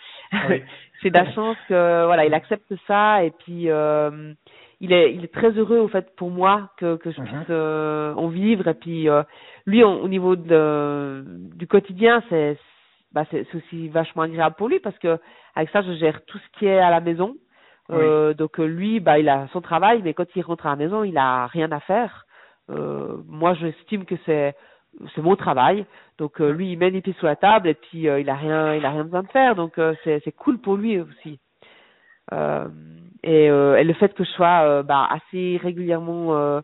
Oui. 0.49 0.63
c'est 1.03 1.11
de 1.11 1.15
la 1.19 1.31
chance 1.33 1.57
que 1.69 2.05
voilà 2.07 2.27
il 2.27 2.35
accepte 2.35 2.73
ça 2.87 3.25
et 3.25 3.31
puis 3.31 3.71
euh, 3.71 4.33
il 4.81 4.93
est 4.93 5.15
il 5.15 5.25
est 5.25 5.33
très 5.33 5.51
heureux 5.53 5.79
au 5.79 5.89
fait 5.89 6.15
pour 6.17 6.31
moi 6.31 6.71
que 6.77 6.97
que 6.97 7.11
je 7.13 7.21
Mhm. 7.21 7.27
puisse 7.27 7.47
euh, 7.51 8.13
en 8.15 8.29
vivre 8.29 8.69
et 8.69 8.75
puis 8.75 9.09
euh, 9.09 9.23
lui 9.65 9.83
en- 9.85 9.97
au 10.01 10.09
niveau 10.09 10.37
de 10.37 11.25
du 11.57 11.67
quotidien 11.67 12.23
c'est 12.29 12.59
bah 13.13 13.25
c'est 13.31 13.47
aussi 13.55 13.89
vachement 13.89 14.23
agréable 14.25 14.57
pour 14.59 14.69
lui 14.69 14.81
parce 14.81 14.99
que 14.99 15.19
avec 15.55 15.71
ça 15.71 15.81
je 15.81 15.93
gère 15.95 16.23
tout 16.27 16.39
ce 16.39 16.59
qui 16.59 16.67
est 16.67 16.79
à 16.79 16.91
la 16.91 17.01
maison. 17.01 17.37
Euh, 17.93 18.35
donc 18.35 18.59
lui 18.59 18.99
bah 19.01 19.19
il 19.19 19.29
a 19.29 19.47
son 19.53 19.61
travail 19.61 20.03
mais 20.03 20.13
quand 20.13 20.27
il 20.35 20.43
rentre 20.43 20.67
à 20.67 20.71
la 20.71 20.77
maison 20.77 21.05
il 21.05 21.17
a 21.17 21.47
rien 21.47 21.71
à 21.71 21.79
faire 21.81 22.26
moi 22.69 23.55
j'estime 23.55 24.05
que 24.05 24.15
c'est 24.27 24.55
c'est 25.15 25.23
mon 25.23 25.37
travail. 25.37 25.85
Donc 26.19 26.41
euh, 26.41 26.51
lui 26.53 26.73
il 26.73 26.79
met 26.79 26.91
les 26.91 27.01
pieds 27.03 27.15
sous 27.21 27.27
la 27.27 27.37
table 27.37 27.69
et 27.69 27.75
puis 27.75 28.09
euh, 28.09 28.19
il 28.21 28.29
a 28.31 28.35
rien 28.35 28.75
il 28.75 28.85
a 28.85 28.91
rien 28.91 29.05
besoin 29.05 29.23
de 29.23 29.29
faire. 29.29 29.55
Donc 29.55 29.79
euh, 29.79 29.95
c'est 30.05 30.21
c'est 30.25 30.33
cool 30.33 30.59
pour 30.59 30.77
lui 30.77 30.99
aussi. 31.01 31.39
Euh, 32.33 32.67
et, 33.23 33.49
euh, 33.51 33.77
et 33.77 33.85
le 33.85 33.95
fait 33.95 34.13
que 34.15 34.25
je 34.25 34.31
sois 34.31 34.63
euh, 34.65 34.83
bah, 34.83 35.09
assez 35.11 35.59
régulièrement 35.63 36.35
euh, 36.37 36.61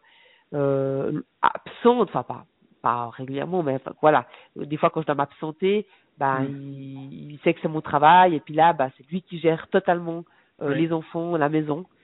euh, 0.54 1.22
absente 1.40 2.08
enfin 2.08 2.22
pas 2.24 2.44
pas 2.82 3.10
régulièrement 3.10 3.62
mais 3.62 3.74
enfin, 3.76 3.92
voilà. 4.00 4.26
Des 4.56 4.76
fois 4.76 4.90
quand 4.90 5.02
je 5.02 5.06
dois 5.06 5.14
m'absenter 5.14 5.86
bah 6.18 6.40
Mm. 6.40 6.44
il, 6.48 7.32
il 7.32 7.38
sait 7.44 7.54
que 7.54 7.60
c'est 7.62 7.68
mon 7.68 7.80
travail. 7.80 8.34
Et 8.34 8.40
puis 8.40 8.54
là 8.54 8.72
bah 8.72 8.88
c'est 8.96 9.08
lui 9.10 9.22
qui 9.22 9.38
gère 9.38 9.68
totalement 9.68 10.24
euh, 10.62 10.70
Oui. 10.70 10.78
les 10.78 10.92
enfants 10.92 11.36
la 11.36 11.48
maison. 11.48 11.80
euh, 11.80 12.01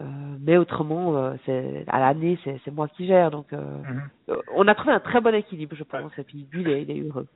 mais 0.00 0.56
autrement 0.56 1.16
euh, 1.16 1.34
c'est 1.46 1.84
à 1.88 2.00
l'année 2.00 2.38
c'est 2.44 2.70
moi 2.72 2.88
qui 2.88 3.06
gère 3.06 3.30
donc 3.30 3.52
euh, 3.52 3.58
Mhm. 3.82 4.02
euh, 4.30 4.36
on 4.54 4.66
a 4.68 4.74
trouvé 4.74 4.92
un 4.92 5.00
très 5.00 5.20
bon 5.20 5.34
équilibre 5.34 5.76
je 5.76 5.84
pense 5.84 6.12
et 6.18 6.24
puis 6.24 6.46
lui 6.52 6.62
il 6.62 6.68
est, 6.68 6.82
il 6.82 6.90
est 6.90 7.00
heureux 7.08 7.26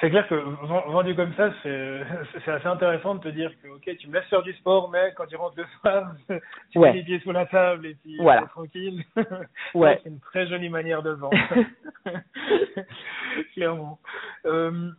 C'est 0.00 0.10
clair 0.10 0.26
que 0.26 0.34
ven- 0.34 0.90
vendu 0.92 1.14
comme 1.14 1.32
ça, 1.34 1.52
c'est 1.62 2.00
c'est 2.44 2.50
assez 2.50 2.66
intéressant 2.66 3.14
de 3.14 3.20
te 3.20 3.28
dire 3.28 3.52
que 3.62 3.68
ok, 3.68 3.96
tu 3.96 4.08
me 4.08 4.14
laisses 4.14 4.26
faire 4.28 4.42
du 4.42 4.52
sport, 4.54 4.90
mais 4.90 5.12
quand 5.16 5.26
tu 5.26 5.36
rentres 5.36 5.56
le 5.56 5.66
soir, 5.80 6.12
tu 6.70 6.78
Ouais. 6.80 6.90
mets 6.90 6.96
les 6.98 7.04
pieds 7.04 7.20
sous 7.20 7.30
la 7.30 7.46
table 7.46 7.86
et 7.86 7.94
puis 7.94 8.16
Voilà. 8.18 8.42
t'es 8.42 8.48
tranquille. 8.48 9.04
Ouais. 9.74 10.00
c'est 10.02 10.08
une 10.10 10.18
très 10.18 10.48
jolie 10.48 10.68
manière 10.68 11.02
de 11.04 11.10
vendre. 11.10 11.36
Clairement. 13.54 13.98
Euh, 14.46 14.90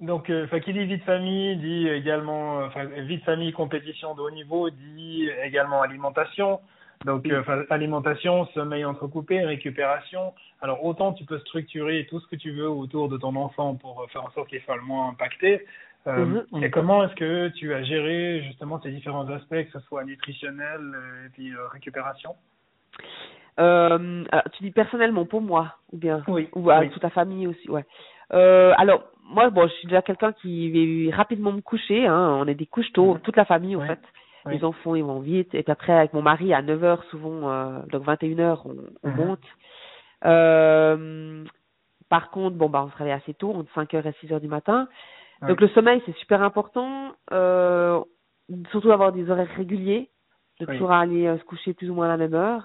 donc, 0.00 0.28
euh, 0.28 0.46
qui 0.60 0.72
dit 0.72 0.84
vie 0.84 0.98
de 0.98 1.04
famille 1.04 1.56
dit 1.56 1.88
également, 1.88 2.60
euh, 2.60 2.66
enfin, 2.66 2.84
vie 2.84 3.18
de 3.18 3.22
famille, 3.22 3.52
compétition 3.52 4.14
de 4.14 4.20
haut 4.20 4.30
niveau, 4.30 4.70
dit 4.70 5.28
également 5.42 5.82
alimentation. 5.82 6.60
Donc, 7.04 7.26
euh, 7.26 7.42
alimentation, 7.70 8.46
sommeil 8.54 8.84
entrecoupé, 8.84 9.44
récupération. 9.44 10.32
Alors, 10.62 10.84
autant 10.84 11.12
tu 11.12 11.24
peux 11.24 11.38
structurer 11.40 12.06
tout 12.08 12.18
ce 12.18 12.26
que 12.28 12.36
tu 12.36 12.52
veux 12.52 12.68
autour 12.68 13.08
de 13.08 13.18
ton 13.18 13.36
enfant 13.36 13.74
pour 13.74 14.06
faire 14.10 14.24
en 14.24 14.30
sorte 14.30 14.48
qu'il 14.48 14.60
soit 14.62 14.76
le 14.76 14.82
moins 14.82 15.10
impacté. 15.10 15.66
Euh, 16.06 16.42
Mhm. 16.52 16.62
Et 16.62 16.70
comment 16.70 17.04
est-ce 17.04 17.14
que 17.14 17.48
tu 17.48 17.72
as 17.72 17.82
géré 17.82 18.42
justement 18.46 18.80
ces 18.80 18.90
différents 18.90 19.28
aspects, 19.30 19.64
que 19.64 19.70
ce 19.72 19.80
soit 19.80 20.04
nutritionnel 20.04 20.80
et 21.26 21.28
puis 21.30 21.52
euh, 21.52 21.66
récupération? 21.68 22.34
Alors, 23.56 24.00
tu 24.52 24.64
dis 24.64 24.70
personnellement 24.70 25.24
pour 25.24 25.40
moi 25.40 25.76
ou 25.92 25.98
bien? 25.98 26.22
Oui. 26.26 26.48
ou 26.54 26.70
à 26.70 26.80
oui. 26.80 26.90
toute 26.90 27.02
ta 27.02 27.10
famille 27.10 27.46
aussi 27.46 27.70
ouais 27.70 27.84
alors 28.30 29.04
moi 29.24 29.50
bon 29.50 29.66
je 29.66 29.72
suis 29.74 29.88
déjà 29.88 30.02
quelqu'un 30.02 30.32
qui 30.32 31.08
va 31.10 31.16
rapidement 31.16 31.52
me 31.52 31.60
coucher 31.60 32.06
hein, 32.06 32.36
on 32.40 32.46
est 32.46 32.54
des 32.54 32.66
couches 32.66 32.92
tôt 32.92 33.18
toute 33.22 33.36
la 33.36 33.44
famille 33.44 33.76
en 33.76 33.80
fait. 33.86 34.00
Les 34.46 34.62
enfants 34.62 34.94
ils 34.94 35.02
vont 35.04 35.20
vite. 35.20 35.54
Et 35.54 35.62
puis 35.62 35.72
après 35.72 35.94
avec 35.94 36.12
mon 36.12 36.20
mari 36.20 36.52
à 36.52 36.60
9 36.60 36.84
heures 36.84 37.04
souvent 37.04 37.50
euh, 37.50 37.78
donc 37.90 38.02
21 38.02 38.38
heures 38.40 38.66
on, 38.66 38.76
on 39.02 39.08
Mhm. 39.10 39.16
monte. 39.16 39.40
Euh, 40.24 41.44
par 42.10 42.30
contre 42.30 42.56
bon 42.56 42.68
bah 42.68 42.84
on 42.86 42.90
se 42.90 42.96
réveille 42.96 43.14
assez 43.14 43.34
tôt 43.34 43.52
entre 43.52 43.72
5 43.74 43.94
heures 43.94 44.06
et 44.06 44.14
6 44.20 44.32
heures 44.32 44.40
du 44.40 44.48
matin. 44.48 44.88
Donc 45.48 45.60
le 45.60 45.68
sommeil 45.68 46.02
c'est 46.06 46.16
super 46.16 46.42
important. 46.42 47.12
Euh, 47.32 48.00
surtout 48.70 48.90
avoir 48.92 49.12
des 49.12 49.30
horaires 49.30 49.54
réguliers. 49.56 50.10
De 50.60 50.66
Oui. 50.66 50.72
toujours 50.76 50.92
aller 50.92 51.26
euh, 51.26 51.36
se 51.38 51.44
coucher 51.44 51.74
plus 51.74 51.90
ou 51.90 51.94
moins 51.94 52.06
à 52.06 52.10
la 52.10 52.16
même 52.16 52.34
heure. 52.34 52.62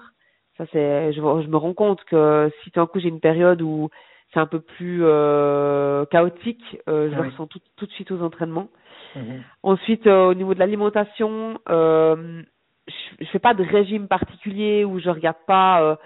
Ça 0.58 0.64
c'est 0.72 1.12
je, 1.12 1.20
je 1.20 1.48
me 1.48 1.56
rends 1.56 1.74
compte 1.74 2.04
que 2.04 2.50
si 2.62 2.70
tout 2.70 2.78
d'un 2.80 2.86
coup 2.86 3.00
j'ai 3.00 3.08
une 3.08 3.20
période 3.20 3.60
où 3.62 3.88
c'est 4.32 4.40
un 4.40 4.46
peu 4.46 4.60
plus 4.60 5.00
euh, 5.02 6.04
chaotique. 6.06 6.78
Euh, 6.88 7.10
je 7.10 7.16
le 7.16 7.28
ressens 7.28 7.46
tout, 7.46 7.60
tout 7.76 7.86
de 7.86 7.90
suite 7.92 8.10
aux 8.10 8.22
entraînements. 8.22 8.68
Mhm. 9.16 9.42
Ensuite, 9.62 10.06
au 10.06 10.34
niveau 10.34 10.54
de 10.54 10.58
l'alimentation, 10.58 11.58
je, 11.68 12.34
je 13.20 13.26
fais 13.26 13.38
pas 13.38 13.54
de 13.54 13.64
régime 13.64 14.08
particulier 14.08 14.84
où 14.84 14.98
je 15.00 15.10
regarde 15.10 15.36
pas. 15.46 15.98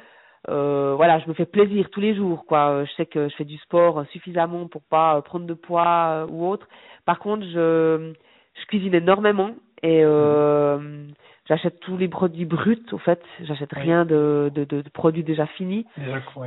voilà, 0.46 1.18
je 1.18 1.28
me 1.28 1.34
fais 1.34 1.46
plaisir 1.46 1.90
tous 1.90 2.00
les 2.00 2.14
jours, 2.14 2.46
quoi. 2.46 2.84
Je 2.84 2.92
sais 2.92 3.06
que 3.06 3.28
je 3.28 3.34
fais 3.36 3.44
du 3.44 3.58
sport 3.58 4.04
suffisamment 4.12 4.68
pour 4.68 4.82
pas 4.82 5.20
prendre 5.22 5.46
de 5.46 5.54
poids 5.54 6.26
ou 6.30 6.46
autre. 6.48 6.66
Par 7.04 7.18
contre, 7.18 7.44
je, 7.44 8.14
je 8.54 8.66
cuisine 8.66 8.94
énormément 8.94 9.50
et 9.82 10.04
mhm 10.04 11.14
j'achète 11.48 11.80
tous 11.80 11.96
les 11.96 12.08
produits 12.08 12.44
bruts 12.44 12.86
au 12.92 12.98
fait. 12.98 13.22
J'achète 13.42 13.72
rien 13.72 14.04
de, 14.04 14.50
de, 14.54 14.64
de, 14.64 14.82
produits 14.92 15.24
déjà 15.24 15.46
finis. 15.46 15.86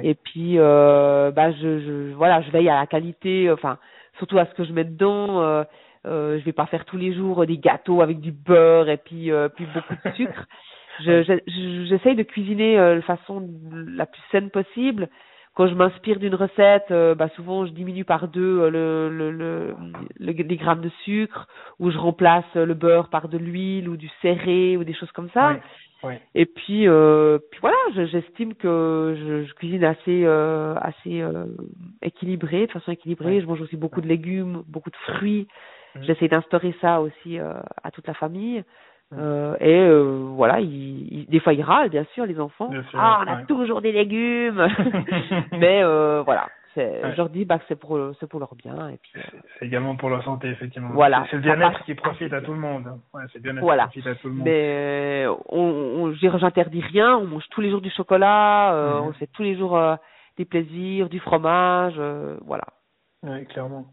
Et 0.04 0.16
puis 0.16 0.58
euh, 0.58 1.32
bah 1.32 1.52
je, 1.52 1.80
je 1.80 2.14
voilà 2.14 2.42
je 2.42 2.52
veille 2.52 2.70
à 2.70 2.76
la 2.76 2.88
qualité 2.88 3.52
enfin 3.52 3.78
surtout 4.18 4.38
à 4.38 4.46
ce 4.46 4.54
que 4.54 4.64
je 4.64 4.74
mets 4.74 4.86
dedans. 4.86 5.42
Euh, 5.42 5.64
euh, 6.06 6.40
je 6.40 6.46
vais 6.46 6.54
pas 6.54 6.68
faire 6.68 6.86
tous 6.86 6.98
les 6.98 7.14
jours 7.14 7.46
des 7.46 7.58
gâteaux 7.58 8.02
avec 8.02 8.20
du 8.20 8.32
beurre 8.32 8.90
et 8.90 8.98
puis 8.98 9.32
euh, 9.32 9.50
puis 9.50 9.68
beaucoup 9.74 9.96
de 10.06 10.12
sucre. 10.14 10.46
Je 11.06 11.22
j'essaye 11.88 12.16
de 12.16 12.24
cuisiner 12.24 12.80
euh, 12.80 12.96
de 12.96 13.02
façon 13.02 13.48
la 13.72 14.08
plus 14.08 14.22
saine 14.32 14.50
possible 14.50 15.10
quand 15.58 15.68
je 15.68 15.74
m'inspire 15.74 16.20
d'une 16.20 16.36
recette, 16.36 16.92
euh, 16.92 17.16
bah 17.16 17.30
souvent 17.36 17.66
je 17.66 17.72
diminue 17.72 18.06
par 18.06 18.28
deux 18.28 18.60
euh, 18.60 18.70
le, 18.70 19.10
le, 19.10 19.32
le, 19.32 19.76
les 20.20 20.56
grammes 20.56 20.82
de 20.82 20.92
sucre, 21.04 21.48
ou 21.80 21.90
je 21.90 21.98
remplace 21.98 22.46
le 22.54 22.76
beurre 22.76 23.10
par 23.10 23.28
de 23.28 23.40
l'huile 23.40 23.90
ou 23.90 23.98
du 23.98 24.08
serré 24.22 24.78
ou 24.78 24.84
des 24.84 24.94
choses 24.94 25.12
comme 25.14 25.32
ça. 25.34 25.58
Et 26.36 26.46
puis, 26.46 26.88
euh, 26.88 27.40
puis 27.52 27.60
voilà, 27.60 27.76
j'estime 28.12 28.54
que 28.54 29.16
je, 29.18 29.46
je, 29.46 29.54
cuisine 29.56 29.84
assez, 29.84 30.24
euh, 30.26 30.76
assez 30.76 31.22
euh, 31.22 31.46
équilibré, 32.04 32.68
de 32.68 32.72
façon 32.72 32.92
équilibrée. 32.92 33.42
Je 33.42 33.48
mange 33.48 33.62
aussi 33.62 33.78
beaucoup 33.78 34.02
de 34.02 34.08
légumes, 34.08 34.64
beaucoup 34.68 34.92
de 34.92 34.96
fruits. 34.96 35.48
Mmh. 35.96 36.04
J'essaie 36.04 36.28
d'instaurer 36.28 36.76
ça 36.82 37.02
aussi 37.02 37.40
à 37.40 37.92
toute 37.92 38.06
la 38.06 38.14
famille. 38.14 38.64
Euh, 39.14 39.56
et 39.62 39.80
euh, 39.80 40.32
voilà, 40.36 40.60
il, 40.60 41.26
des 41.30 41.40
fois 41.40 41.54
ils 41.54 41.62
râlent 41.62 41.90
bien 41.90 42.06
sûr 42.14 42.26
les 42.26 42.40
enfants. 42.40 42.70
ah, 42.94 43.24
on 43.26 43.32
a 43.32 43.44
toujours 43.44 43.82
des 43.82 43.94
légumes, 43.94 44.68
mais 45.54 45.82
euh, 45.82 46.24
voilà, 46.24 46.48
je 46.76 47.16
leur 47.16 47.30
dis 47.30 47.46
bah 47.46 47.60
c'est 47.70 47.80
pour 47.80 47.98
c'est 48.20 48.28
pour 48.28 48.42
leur 48.42 48.54
bien 48.56 48.90
et 48.90 48.98
puis. 48.98 49.14
C'est 49.58 49.66
également 49.66 49.96
pour 49.96 50.10
leur 50.10 50.24
santé 50.26 50.50
effectivement. 50.50 50.90
Voilà. 50.92 51.26
C'est 51.30 51.38
le 51.38 51.42
bien-être 51.42 51.86
qui 51.86 51.96
profite 51.96 52.34
à 52.34 52.42
tout 52.42 52.52
le 52.52 52.60
monde. 52.60 53.00
Ouais, 53.14 53.24
c'est 53.32 53.42
bien-être 53.42 53.62
voilà. 53.62 53.88
qui 53.88 54.02
profite 54.02 54.08
à 54.08 54.16
tout 54.16 54.28
le 54.28 54.34
monde. 54.34 54.46
Mais 54.46 55.26
on, 55.48 55.60
on 55.60 56.14
j'interdis 56.14 56.82
rien, 56.82 57.18
on 57.18 57.26
mange 57.26 57.48
tous 57.50 57.62
les 57.62 57.70
jours 57.70 57.82
du 57.82 57.90
chocolat, 57.92 58.74
mhm. 58.74 59.08
on 59.08 59.14
fait 59.14 59.28
tous 59.28 59.44
les 59.44 59.56
jours 59.56 59.80
des 60.36 60.46
plaisirs, 60.46 61.08
du 61.08 61.20
fromage, 61.22 61.98
voilà. 62.46 62.66
Oui, 63.24 63.46
clairement. 63.48 63.86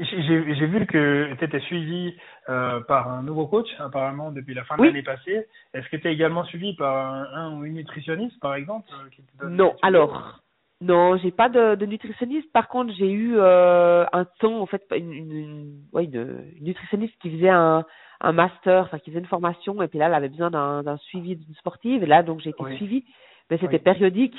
J'ai 0.00 0.66
vu 0.66 0.86
que 0.86 1.34
tu 1.38 1.44
étais 1.44 1.60
suivi 1.60 2.16
euh, 2.48 2.80
par 2.80 3.08
un 3.08 3.22
nouveau 3.22 3.46
coach, 3.46 3.68
apparemment, 3.78 4.32
depuis 4.32 4.54
la 4.54 4.64
fin 4.64 4.76
de 4.76 4.82
l'année 4.82 5.02
passée. 5.02 5.46
Est-ce 5.72 5.88
que 5.88 5.96
tu 5.96 6.08
es 6.08 6.12
également 6.12 6.44
suivi 6.44 6.74
par 6.74 7.14
un, 7.32 7.56
ou 7.56 7.64
une 7.64 7.74
nutritionniste, 7.74 8.40
par 8.40 8.56
exemple 8.56 8.88
euh, 8.92 9.08
qui 9.10 9.22
te 9.22 9.38
donne 9.38 9.54
Non, 9.54 9.76
alors, 9.82 10.40
non, 10.80 11.16
j'ai 11.18 11.30
pas 11.30 11.48
de, 11.48 11.76
de, 11.76 11.86
nutritionniste. 11.86 12.50
Par 12.52 12.68
contre, 12.68 12.92
j'ai 12.98 13.10
eu 13.10 13.36
euh, 13.36 14.04
un 14.12 14.24
temps, 14.40 14.60
en 14.60 14.66
fait, 14.66 14.82
une, 14.96 15.12
une, 15.12 15.74
ouais, 15.92 16.04
une, 16.04 16.44
nutritionniste 16.60 17.14
qui 17.22 17.30
faisait 17.30 17.50
un, 17.50 17.84
un 18.20 18.32
master, 18.32 18.84
enfin, 18.84 18.98
qui 18.98 19.10
faisait 19.10 19.20
une 19.20 19.26
formation, 19.26 19.80
et 19.80 19.86
puis 19.86 20.00
là, 20.00 20.06
elle 20.06 20.14
avait 20.14 20.28
besoin 20.28 20.50
d'un 20.50 20.96
suivi 20.96 21.36
d'une 21.36 21.54
sportive, 21.54 22.02
et 22.02 22.06
là, 22.06 22.24
donc, 22.24 22.40
j'ai 22.40 22.50
été 22.50 22.76
suivie, 22.76 23.04
mais 23.48 23.58
c'était 23.58 23.78
périodique. 23.78 24.36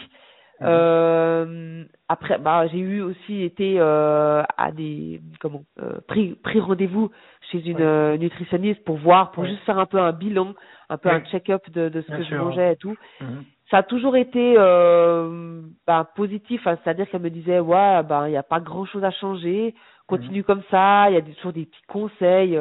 Mhm. 0.62 0.68
Euh, 0.70 1.84
après, 2.08 2.38
bah, 2.38 2.68
j'ai 2.68 2.78
eu 2.78 3.02
aussi 3.02 3.44
été 3.44 3.76
euh, 3.78 4.44
à 4.58 4.72
des 4.72 5.22
comment 5.42 5.64
euh, 5.82 6.00
pris 6.08 6.36
pris 6.44 6.60
rendez-vous 6.60 7.12
chez 7.52 7.60
une 7.68 7.82
euh, 7.82 8.18
nutritionniste 8.18 8.84
pour 8.86 8.98
voir, 8.98 9.32
pour 9.32 9.46
juste 9.46 9.64
faire 9.64 9.80
un 9.80 9.86
peu 9.86 10.00
un 10.00 10.14
bilan, 10.14 10.54
un 10.90 10.98
peu 10.98 11.10
un 11.10 11.20
check-up 11.22 11.70
de, 11.72 11.90
de 11.90 12.02
ce 12.02 12.08
que 12.08 12.24
je 12.24 12.36
mangeais 12.36 12.74
et 12.74 12.76
tout. 12.78 12.96
Mhm. 13.20 13.44
Ça 13.70 13.78
a 13.78 13.84
toujours 13.84 14.16
été 14.16 14.56
euh, 14.58 15.62
bah, 15.88 16.10
positif, 16.16 16.66
hein, 16.68 16.78
c'est-à-dire 16.84 17.10
qu'elle 17.10 17.22
me 17.22 17.32
disait 17.32 17.60
ouais, 17.60 18.04
bah 18.04 18.26
il 18.28 18.32
n'y 18.32 18.38
a 18.38 18.44
pas 18.44 18.60
grand-chose 18.60 19.04
à 19.04 19.12
changer, 19.12 19.76
continue 20.08 20.40
mhm. 20.40 20.46
comme 20.46 20.64
ça. 20.72 21.10
Il 21.10 21.16
y 21.16 21.18
a 21.18 21.22
toujours 21.22 21.54
des 21.54 21.66
petits 21.66 21.86
conseils 21.88 22.58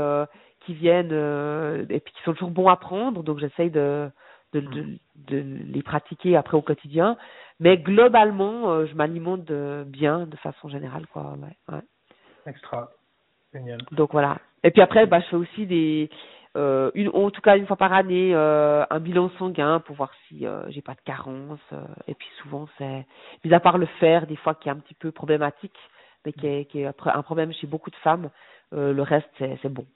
qui 0.66 0.74
viennent 0.74 1.12
et 1.90 2.00
puis 2.00 2.12
qui 2.12 2.22
sont 2.24 2.33
toujours 2.33 2.50
bons 2.50 2.68
à 2.68 2.76
prendre, 2.76 3.22
donc 3.22 3.38
j'essaye 3.38 3.70
de 3.70 4.11
de, 4.54 4.61
de, 4.61 4.98
de 5.28 5.44
les 5.72 5.83
pratiquer 5.83 6.37
après 6.37 6.57
au 6.57 6.62
quotidien. 6.62 7.16
Mais 7.61 7.79
globalement, 7.79 8.71
euh, 8.71 8.87
je 8.87 8.95
m'alimente 8.95 9.51
bien 9.87 10.27
de 10.27 10.37
façon 10.37 10.69
générale, 10.69 11.07
quoi. 11.07 11.37
Ouais, 11.38 11.75
ouais. 11.75 11.83
Extra. 12.47 12.90
Génial. 13.53 13.79
Donc 13.93 14.12
voilà. 14.12 14.38
Et 14.64 14.71
puis 14.71 14.83
après, 14.83 15.07
bah, 15.07 15.21
je 15.21 15.27
fais 15.27 15.37
aussi 15.37 15.67
des, 15.67 16.11
euh, 16.57 16.90
une, 16.95 17.09
en 17.09 17.31
tout 17.31 17.40
cas 17.40 17.57
une 17.57 17.67
fois 17.67 17.77
par 17.77 17.93
année, 17.93 18.35
euh, 18.35 18.85
un 18.88 19.01
bilan 19.01 19.31
sanguin 19.38 19.81
pour 19.81 19.97
voir 19.97 20.11
si 20.29 20.47
euh, 20.47 20.71
j'ai 20.71 20.83
pas 20.83 20.95
de 20.95 21.01
carence. 21.05 21.61
Et 22.07 22.14
puis 22.14 22.29
souvent, 22.43 22.69
c'est, 22.79 23.07
mis 23.45 23.53
à 23.53 23.61
part 23.61 23.79
le 23.79 23.87
fer, 23.99 24.27
des 24.27 24.37
fois 24.37 24.55
qui 24.55 24.69
est 24.69 24.73
un 24.73 24.79
petit 24.79 24.95
peu 24.95 25.11
problématique, 25.11 25.77
mais 26.25 26.33
qui 26.33 26.47
est, 26.47 26.64
qui 26.67 26.81
est 26.81 26.87
un 26.87 27.23
problème 27.23 27.53
chez 27.53 27.67
beaucoup 27.67 27.90
de 27.90 27.97
femmes, 27.97 28.31
le 28.73 29.03
reste 29.03 29.29
c'est 29.38 29.69
bon. 29.69 29.87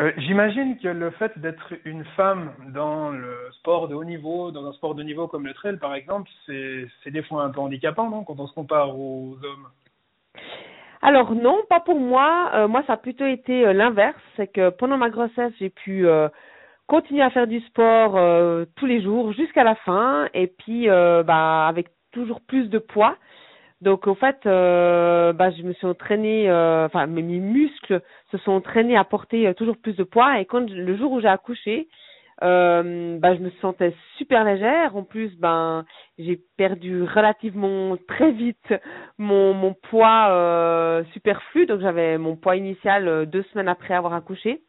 Euh, 0.00 0.10
j'imagine 0.16 0.78
que 0.78 0.88
le 0.88 1.10
fait 1.10 1.38
d'être 1.38 1.74
une 1.84 2.04
femme 2.16 2.52
dans 2.68 3.10
le 3.10 3.36
sport 3.52 3.88
de 3.88 3.94
haut 3.94 4.04
niveau, 4.04 4.50
dans 4.50 4.66
un 4.66 4.72
sport 4.72 4.94
de 4.94 5.02
niveau 5.02 5.28
comme 5.28 5.46
le 5.46 5.52
trail 5.52 5.76
par 5.76 5.94
exemple, 5.94 6.30
c'est 6.46 7.10
des 7.10 7.22
fois 7.22 7.44
un 7.44 7.50
peu 7.50 7.60
handicapant, 7.60 8.08
non, 8.08 8.24
quand 8.24 8.40
on 8.40 8.46
se 8.46 8.54
compare 8.54 8.98
aux 8.98 9.36
hommes? 9.42 9.68
Alors 11.02 11.34
non, 11.34 11.58
pas 11.68 11.80
pour 11.80 12.00
moi. 12.00 12.50
Euh, 12.54 12.68
moi, 12.68 12.82
ça 12.86 12.94
a 12.94 12.96
plutôt 12.96 13.26
été 13.26 13.66
euh, 13.66 13.72
l'inverse. 13.72 14.16
C'est 14.36 14.46
que 14.46 14.70
pendant 14.70 14.96
ma 14.96 15.10
grossesse, 15.10 15.52
j'ai 15.58 15.68
pu 15.68 16.06
continuer 16.86 17.22
à 17.22 17.30
faire 17.30 17.46
du 17.46 17.60
sport 17.60 18.18
tous 18.76 18.86
les 18.86 19.02
jours 19.02 19.32
jusqu'à 19.32 19.64
la 19.64 19.74
fin, 19.74 20.28
et 20.32 20.46
puis 20.46 20.88
bah 20.88 21.66
avec 21.66 21.88
toujours 22.12 22.40
plus 22.40 22.68
de 22.68 22.78
poids. 22.78 23.16
Donc 23.82 24.06
en 24.06 24.14
fait, 24.14 24.38
euh, 24.46 25.32
bah, 25.32 25.50
je 25.50 25.62
me 25.62 25.72
suis 25.72 25.86
entraînée, 25.86 26.48
euh, 26.48 26.86
enfin 26.86 27.08
mes, 27.08 27.22
muscles 27.22 28.00
se 28.30 28.38
sont 28.38 28.52
entraînés 28.52 28.96
à 28.96 29.02
porter 29.02 29.48
euh, 29.48 29.54
toujours 29.54 29.76
plus 29.76 29.96
de 29.96 30.04
poids. 30.04 30.40
Et 30.40 30.44
quand 30.44 30.70
le 30.70 30.96
jour 30.96 31.10
où 31.10 31.20
j'ai 31.20 31.26
accouché, 31.26 31.88
euh, 32.44 33.18
bah, 33.18 33.34
je 33.34 33.40
me 33.40 33.50
sentais 33.60 33.92
super 34.18 34.44
légère. 34.44 34.94
En 34.94 35.02
plus, 35.02 35.36
ben 35.36 35.84
j'ai 36.16 36.40
perdu 36.56 37.02
relativement 37.02 37.96
très 38.06 38.30
vite 38.30 38.72
mon, 39.18 39.52
mon 39.52 39.74
poids 39.74 40.28
euh, 40.30 41.02
superflu. 41.12 41.66
Donc 41.66 41.80
j'avais 41.80 42.18
mon 42.18 42.36
poids 42.36 42.54
initial 42.54 43.26
deux 43.26 43.42
semaines 43.52 43.68
après 43.68 43.94
avoir 43.94 44.14
accouché. 44.14 44.60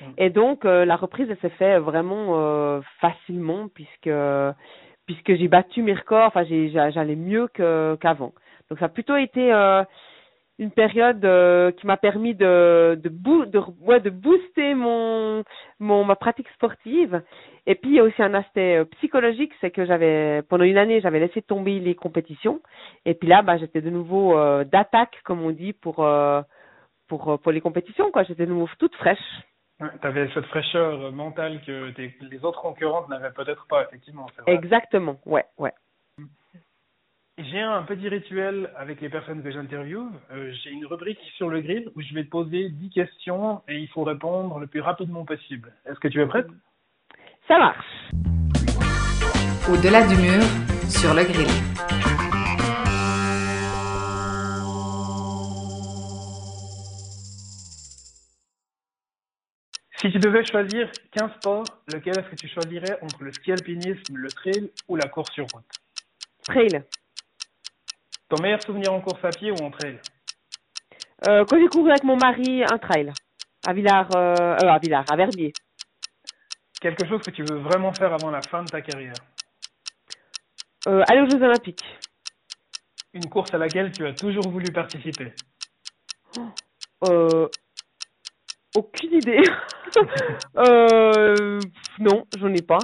Mmh. 0.00 0.04
Et 0.16 0.30
donc 0.30 0.64
la 0.64 0.96
reprise 0.96 1.26
elle 1.28 1.38
s'est 1.42 1.56
fait 1.58 1.78
vraiment 1.78 2.80
facilement 3.02 3.68
puisque 3.68 4.10
puisque 5.04 5.34
j'ai 5.34 5.48
battu 5.48 5.82
mes 5.82 5.92
records. 5.92 6.28
Enfin 6.28 6.44
j'allais 6.44 7.16
mieux 7.16 7.48
que 7.48 7.98
qu'avant. 8.00 8.32
Donc 8.72 8.78
ça 8.78 8.86
a 8.86 8.88
plutôt 8.88 9.16
été 9.18 9.52
euh, 9.52 9.84
une 10.58 10.70
période 10.70 11.22
euh, 11.26 11.72
qui 11.72 11.86
m'a 11.86 11.98
permis 11.98 12.34
de 12.34 12.98
de, 13.04 13.10
de, 13.10 13.58
ouais, 13.82 14.00
de 14.00 14.08
booster 14.08 14.72
mon, 14.72 15.44
mon 15.78 16.04
ma 16.04 16.16
pratique 16.16 16.48
sportive. 16.54 17.22
Et 17.66 17.74
puis 17.74 17.90
il 17.90 17.96
y 17.96 18.00
a 18.00 18.02
aussi 18.02 18.22
un 18.22 18.32
aspect 18.32 18.78
euh, 18.78 18.84
psychologique, 18.96 19.52
c'est 19.60 19.70
que 19.70 19.84
j'avais 19.84 20.40
pendant 20.48 20.64
une 20.64 20.78
année 20.78 21.02
j'avais 21.02 21.20
laissé 21.20 21.42
tomber 21.42 21.80
les 21.80 21.94
compétitions. 21.94 22.62
Et 23.04 23.12
puis 23.12 23.28
là, 23.28 23.42
bah, 23.42 23.58
j'étais 23.58 23.82
de 23.82 23.90
nouveau 23.90 24.34
d'attaque, 24.64 25.20
comme 25.24 25.42
on 25.42 25.50
dit, 25.50 25.74
pour 25.74 25.96
pour 27.08 27.38
pour 27.40 27.52
les 27.52 27.60
compétitions. 27.60 28.10
quoi. 28.10 28.22
J'étais 28.22 28.46
de 28.46 28.52
nouveau 28.52 28.70
toute 28.78 28.94
fraîche. 28.94 29.18
tu 29.78 30.06
avais 30.06 30.30
cette 30.32 30.46
fraîcheur 30.46 31.12
mentale 31.12 31.60
que 31.66 31.92
les 32.24 32.42
autres 32.42 32.62
concurrentes 32.62 33.10
n'avaient 33.10 33.32
peut-être 33.32 33.66
pas, 33.68 33.82
effectivement. 33.82 34.24
Exactement, 34.46 35.18
ouais, 35.26 35.44
ouais. 35.58 35.72
J'ai 37.38 37.60
un 37.60 37.82
petit 37.84 38.08
rituel 38.08 38.70
avec 38.76 39.00
les 39.00 39.08
personnes 39.08 39.42
que 39.42 39.50
j'interviewe. 39.50 40.06
Euh, 40.32 40.52
j'ai 40.52 40.70
une 40.70 40.84
rubrique 40.84 41.18
sur 41.38 41.48
le 41.48 41.62
grill 41.62 41.90
où 41.96 42.02
je 42.02 42.12
vais 42.12 42.24
te 42.24 42.28
poser 42.28 42.68
10 42.68 42.90
questions 42.90 43.62
et 43.68 43.78
il 43.78 43.88
faut 43.88 44.04
répondre 44.04 44.58
le 44.58 44.66
plus 44.66 44.82
rapidement 44.82 45.24
possible. 45.24 45.72
Est-ce 45.86 45.98
que 45.98 46.08
tu 46.08 46.20
es 46.20 46.26
prête? 46.26 46.46
Ça 47.48 47.58
marche. 47.58 48.10
Au-delà 49.66 50.06
du 50.08 50.16
mur, 50.16 50.42
sur 50.90 51.14
le 51.14 51.24
grill. 51.24 51.48
Si 60.02 60.12
tu 60.12 60.18
devais 60.18 60.44
choisir 60.44 60.90
15 61.12 61.30
sports, 61.36 61.64
lequel 61.94 62.18
est-ce 62.18 62.28
que 62.28 62.36
tu 62.36 62.48
choisirais 62.48 62.98
entre 63.00 63.24
le 63.24 63.32
ski 63.32 63.52
alpinisme, 63.52 64.16
le 64.16 64.28
trail 64.28 64.70
ou 64.88 64.96
la 64.96 65.08
course 65.08 65.32
sur 65.32 65.46
route? 65.54 65.64
Trail. 66.44 66.84
Ton 68.34 68.42
meilleur 68.42 68.62
souvenir 68.62 68.94
en 68.94 69.00
course 69.02 69.22
à 69.24 69.28
pied 69.28 69.50
ou 69.50 69.56
en 69.62 69.70
trail 69.70 70.00
euh, 71.28 71.44
Quand 71.44 71.58
j'ai 71.58 71.66
couru 71.66 71.90
avec 71.90 72.02
mon 72.02 72.16
mari, 72.16 72.64
un 72.64 72.78
trail. 72.78 73.12
À 73.66 73.74
Villars, 73.74 74.08
euh, 74.16 74.34
euh, 74.38 74.68
à 74.68 74.78
Villars, 74.78 75.04
à 75.10 75.16
Verbier. 75.16 75.52
Quelque 76.80 77.06
chose 77.06 77.20
que 77.20 77.30
tu 77.30 77.44
veux 77.44 77.58
vraiment 77.58 77.92
faire 77.92 78.10
avant 78.10 78.30
la 78.30 78.40
fin 78.40 78.62
de 78.62 78.70
ta 78.70 78.80
carrière 78.80 79.12
euh, 80.88 81.04
Aller 81.08 81.20
aux 81.20 81.28
Jeux 81.28 81.42
Olympiques. 81.42 81.84
Une 83.12 83.28
course 83.28 83.52
à 83.52 83.58
laquelle 83.58 83.92
tu 83.92 84.06
as 84.06 84.14
toujours 84.14 84.48
voulu 84.48 84.72
participer 84.72 85.34
euh, 87.06 87.48
Aucune 88.74 89.12
idée. 89.12 89.42
non, 91.98 92.24
j'en 92.38 92.54
ai 92.54 92.62
pas. 92.62 92.78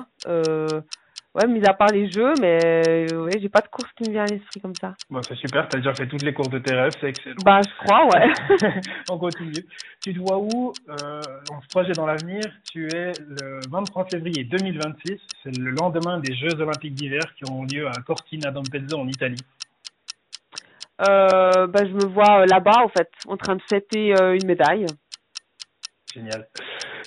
Ouais, 1.39 1.47
mis 1.47 1.65
à 1.67 1.73
part 1.73 1.91
les 1.93 2.11
jeux, 2.11 2.35
mais 2.41 2.59
euh, 2.65 3.25
ouais, 3.25 3.39
j'ai 3.41 3.49
pas 3.49 3.61
de 3.61 3.69
course 3.69 3.89
qui 3.97 4.09
me 4.09 4.13
vient 4.13 4.25
à 4.25 4.27
l'esprit 4.27 4.61
comme 4.61 4.75
ça. 4.75 4.95
Bon, 5.09 5.23
c'est 5.23 5.37
super, 5.37 5.69
t'as 5.69 5.79
déjà 5.79 5.95
fait 5.95 6.09
toutes 6.09 6.23
les 6.23 6.35
courses 6.35 6.51
de 6.51 6.59
tes 6.59 6.75
rêves, 6.75 6.91
c'est 7.01 7.11
excellent. 7.11 7.37
Bah, 7.45 7.61
je 7.63 7.85
crois, 7.85 8.07
ouais. 8.07 8.81
On 9.11 9.19
continue. 9.19 9.65
Tu 10.03 10.15
te 10.15 10.19
vois 10.19 10.39
où 10.39 10.73
euh, 10.89 11.21
On 11.53 11.61
se 11.61 11.69
projette 11.69 11.95
dans 11.95 12.07
l'avenir. 12.07 12.43
Tu 12.73 12.89
es 12.89 13.13
le 13.21 13.61
23 13.71 14.07
février 14.07 14.43
2026, 14.45 15.21
c'est 15.45 15.57
le 15.57 15.71
lendemain 15.71 16.19
des 16.19 16.35
Jeux 16.35 16.61
Olympiques 16.61 16.95
d'hiver 16.95 17.23
qui 17.37 17.45
auront 17.49 17.65
lieu 17.73 17.87
à 17.87 18.03
Cortina 18.05 18.51
d'Ampezzo 18.51 18.99
en 18.99 19.07
Italie. 19.07 19.45
Euh, 21.09 21.69
bah, 21.69 21.85
je 21.85 21.93
me 21.93 22.07
vois 22.07 22.41
euh, 22.41 22.47
là-bas, 22.47 22.83
en 22.83 22.89
fait, 22.89 23.11
en 23.29 23.37
train 23.37 23.55
de 23.55 23.63
fêter 23.71 24.09
une 24.11 24.47
médaille. 24.47 24.87
Génial. 26.13 26.49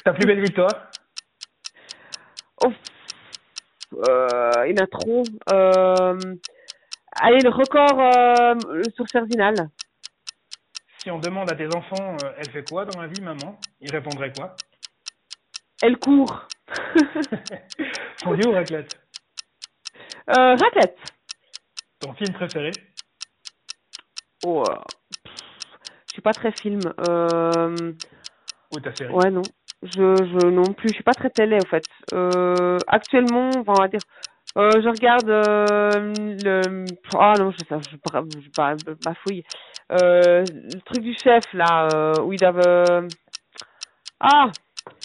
Ta 0.06 0.14
plus 0.14 0.26
belle 0.26 0.42
victoire? 0.42 0.90
Oh, 2.64 2.72
euh, 3.94 4.66
il 4.68 4.78
y 4.78 4.80
en 4.80 4.84
a 4.84 4.88
trop. 4.88 5.24
Euh, 5.52 6.36
allez, 7.14 7.40
le 7.40 7.50
record 7.50 8.00
euh, 8.00 8.84
sur 8.96 9.08
Cerzinal. 9.10 9.70
Si 11.00 11.10
on 11.12 11.20
demande 11.20 11.52
à 11.52 11.56
tes 11.56 11.68
enfants, 11.76 12.16
euh, 12.24 12.34
elle 12.38 12.50
fait 12.52 12.68
quoi 12.68 12.86
dans 12.86 13.02
la 13.02 13.08
vie, 13.08 13.22
maman? 13.22 13.60
Ils 13.80 13.92
répondraient 13.92 14.32
quoi? 14.32 14.56
Elle 15.82 15.98
court. 15.98 16.48
Fondue 18.24 18.48
ou 18.48 18.52
raclette? 18.52 19.00
Euh, 20.30 20.56
Raclette. 20.56 20.98
Ton 22.00 22.14
film 22.14 22.34
préféré? 22.34 22.72
Oh, 24.46 24.64
je 25.26 26.14
suis 26.14 26.22
pas 26.22 26.34
très 26.34 26.52
film. 26.52 26.80
Ou 28.74 28.80
ta 28.80 28.96
série? 28.96 29.12
Ouais, 29.14 29.32
non. 29.32 29.42
Je, 29.84 29.90
je 30.26 30.46
non 30.50 30.74
plus, 30.74 30.90
je 30.90 30.96
suis 30.96 31.04
pas 31.04 31.14
très 31.16 31.30
télé 31.30 31.58
en 31.58 31.66
fait. 31.66 31.84
Euh, 32.14 32.78
actuellement, 32.88 33.50
on 33.56 33.74
va 33.74 33.88
dire, 33.88 34.00
euh, 34.58 34.82
je 34.82 34.90
regarde 34.90 35.30
euh, 35.30 36.14
le 36.44 36.86
ah 37.18 37.36
non, 37.38 37.52
je 37.52 37.58
sais, 37.58 37.66
je, 37.70 37.98
je, 37.98 38.42
je, 38.42 38.96
ma 39.06 39.16
fouille. 39.16 39.44
Euh, 39.92 40.44
le 40.46 40.82
truc 40.82 41.02
du 41.02 41.14
chef 41.16 41.44
là 41.54 41.88
euh, 41.94 42.22
où 42.22 42.32
ils 42.34 42.40
doivent 42.40 42.62
euh, 42.66 43.08
ah 44.20 44.52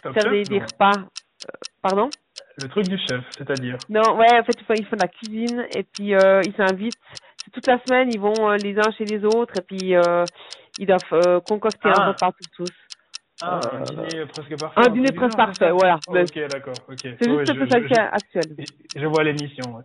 Top 0.02 0.14
faire 0.14 0.30
des, 0.30 0.40
Chef, 0.44 0.48
des 0.48 0.58
repas. 0.60 0.96
Euh, 0.98 1.52
pardon? 1.82 2.10
Le 2.56 2.68
truc 2.68 2.86
du 2.88 2.98
chef, 2.98 3.22
c'est-à-dire? 3.36 3.78
Non, 3.88 4.16
ouais, 4.16 4.38
en 4.38 4.44
fait, 4.44 4.56
ils 4.58 4.64
font, 4.64 4.74
ils 4.74 4.86
font 4.86 4.96
de 4.96 5.02
la 5.02 5.08
cuisine 5.08 5.66
et 5.74 5.82
puis 5.82 6.14
euh, 6.14 6.42
ils 6.44 6.54
s'invitent. 6.54 6.96
C'est 7.44 7.50
toute 7.50 7.66
la 7.66 7.78
semaine, 7.84 8.10
ils 8.10 8.20
vont 8.20 8.50
les 8.52 8.78
uns 8.78 8.90
chez 8.92 9.04
les 9.04 9.24
autres 9.24 9.56
et 9.58 9.62
puis 9.62 9.94
euh, 9.94 10.24
ils 10.78 10.86
doivent 10.86 11.02
euh, 11.12 11.40
concocter 11.40 11.88
un 11.88 11.94
Ah. 11.96 12.08
repas 12.08 12.32
pour 12.32 12.46
tous. 12.56 12.72
Ah, 13.42 13.60
un 13.72 13.80
Euh, 13.80 13.84
dîner 13.84 14.26
presque 14.26 14.58
parfait. 14.58 14.80
Un 14.80 14.88
dîner 14.90 15.12
presque 15.12 15.36
parfait, 15.36 15.70
voilà. 15.70 15.98
Oh, 16.08 16.16
ok, 16.16 16.48
d'accord. 16.48 16.74
C'est 17.00 17.18
juste 17.28 17.50
un 17.50 17.54
peu 17.54 17.68
ça 17.68 17.80
qui 17.80 17.92
est 17.92 17.98
actuel. 17.98 18.56
je, 18.58 19.00
je 19.00 19.06
vois 19.06 19.24
l'émission. 19.24 19.76
ouais. 19.76 19.82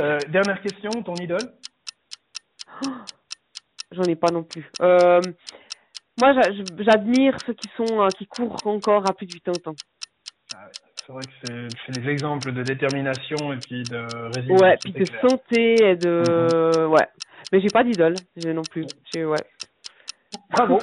Euh, 0.00 0.18
dernière 0.28 0.60
question, 0.60 0.90
ton 1.02 1.14
idole 1.14 1.52
J'en 3.92 4.02
ai 4.04 4.16
pas 4.16 4.30
non 4.30 4.42
plus. 4.42 4.70
Euh, 4.82 5.20
moi, 6.20 6.32
j'admire 6.78 7.36
ceux 7.46 7.54
qui 7.54 7.68
sont 7.76 8.02
euh, 8.02 8.08
qui 8.10 8.26
courent 8.26 8.56
encore 8.66 9.08
à 9.08 9.14
plus 9.14 9.26
de 9.26 9.34
80 9.38 9.70
ans. 9.70 9.74
Ah 10.54 10.64
ouais, 10.66 10.72
C'est 11.06 11.12
vrai 11.12 11.22
que 11.22 11.68
c'est 11.86 12.00
des 12.00 12.08
exemples 12.10 12.52
de 12.52 12.62
détermination 12.62 13.52
et 13.52 13.58
puis 13.58 13.82
de 13.84 14.04
résilience. 14.34 14.60
Ouais, 14.60 14.76
puis 14.82 14.92
de 14.92 15.04
clair. 15.04 15.20
santé 15.20 15.90
et 15.90 15.96
de 15.96 16.86
ouais. 16.86 17.06
Mais 17.52 17.60
j'ai 17.60 17.68
pas 17.70 17.82
d'idole, 17.84 18.14
non 18.46 18.62
plus. 18.70 18.84
J'ai 19.14 19.24
ouais. 19.24 19.38
Bravo. 20.50 20.80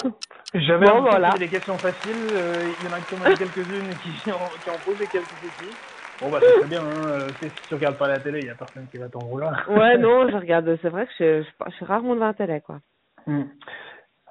J'avais 0.54 0.86
Bon, 0.86 0.92
envie 0.92 1.04
de 1.04 1.10
voilà. 1.10 1.30
poser 1.30 1.44
des 1.44 1.50
questions 1.50 1.76
faciles. 1.78 2.14
euh, 2.32 2.72
Il 2.82 2.88
y 2.88 2.92
en 2.92 2.96
a 2.96 3.36
quelques-unes 3.36 3.90
qui, 4.02 4.30
en- 4.32 4.36
qui 4.62 4.70
ont 4.70 4.78
posé 4.84 5.06
quelques 5.06 5.26
soucis. 5.26 5.76
Bon, 6.20 6.30
bah, 6.30 6.38
c'est 6.40 6.60
très 6.60 6.68
bien. 6.68 6.82
Hein. 6.82 7.08
euh, 7.08 7.28
Si 7.40 7.50
tu 7.68 7.74
regardes 7.74 7.98
pas 7.98 8.08
la 8.08 8.18
télé, 8.20 8.40
il 8.40 8.46
y 8.46 8.50
a 8.50 8.54
personne 8.54 8.86
qui 8.90 8.96
va 8.98 9.08
t'en 9.08 9.18
vouloir. 9.20 9.68
Ouais, 9.68 9.98
non, 9.98 10.28
je 10.30 10.36
regarde. 10.36 10.78
C'est 10.82 10.88
vrai 10.88 11.06
que 11.06 11.12
je, 11.18 11.42
je, 11.42 11.48
je 11.70 11.74
suis 11.76 11.84
rarement 11.84 12.14
devant 12.14 12.26
la 12.26 12.34
télé, 12.34 12.60
quoi. 12.60 12.80
Hmm. 13.26 13.44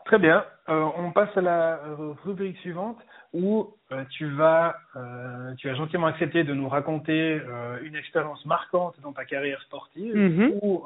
Très 0.05 0.19
bien. 0.19 0.45
Euh, 0.69 0.85
on 0.97 1.11
passe 1.11 1.35
à 1.35 1.41
la 1.41 1.79
rubrique 2.23 2.57
suivante 2.59 2.97
où 3.33 3.73
euh, 3.91 4.03
tu 4.11 4.27
vas, 4.35 4.75
euh, 4.95 5.53
tu 5.57 5.67
as 5.69 5.73
gentiment 5.75 6.07
accepté 6.07 6.43
de 6.43 6.53
nous 6.53 6.69
raconter 6.69 7.41
une 7.83 7.95
expérience 7.95 8.43
marquante 8.45 8.95
dans 9.01 9.13
ta 9.13 9.25
carrière 9.25 9.61
sportive 9.63 10.15
Mhm. 10.15 10.51
ou 10.61 10.83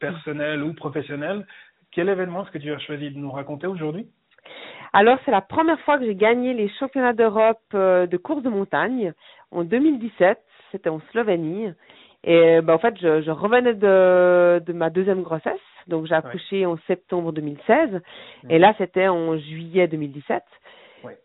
personnelle 0.00 0.62
ou 0.62 0.72
professionnelle. 0.74 1.46
Quel 1.92 2.08
événement 2.08 2.44
est-ce 2.44 2.50
que 2.50 2.58
tu 2.58 2.72
as 2.72 2.78
choisi 2.78 3.10
de 3.10 3.18
nous 3.18 3.30
raconter 3.30 3.66
aujourd'hui? 3.66 4.06
Alors, 4.92 5.18
c'est 5.24 5.30
la 5.30 5.40
première 5.40 5.80
fois 5.80 5.98
que 5.98 6.04
j'ai 6.04 6.14
gagné 6.14 6.54
les 6.54 6.68
championnats 6.78 7.12
d'Europe 7.12 7.58
euh, 7.74 8.06
de 8.06 8.16
course 8.16 8.42
de 8.42 8.48
montagne 8.48 9.12
en 9.50 9.64
2017. 9.64 10.38
C'était 10.72 10.90
en 10.90 11.00
Slovénie. 11.12 11.68
Et 12.24 12.60
bah, 12.62 12.74
en 12.74 12.78
fait, 12.78 12.96
je, 13.00 13.22
je 13.22 13.30
revenais 13.30 13.74
de, 13.74 14.62
de 14.64 14.72
ma 14.72 14.90
deuxième 14.90 15.22
grossesse. 15.22 15.60
Donc, 15.86 16.06
j'ai 16.06 16.14
accouché 16.14 16.66
en 16.66 16.76
septembre 16.86 17.32
2016. 17.32 18.00
Et 18.50 18.58
là, 18.58 18.74
c'était 18.78 19.08
en 19.08 19.36
juillet 19.38 19.88
2017. 19.88 20.42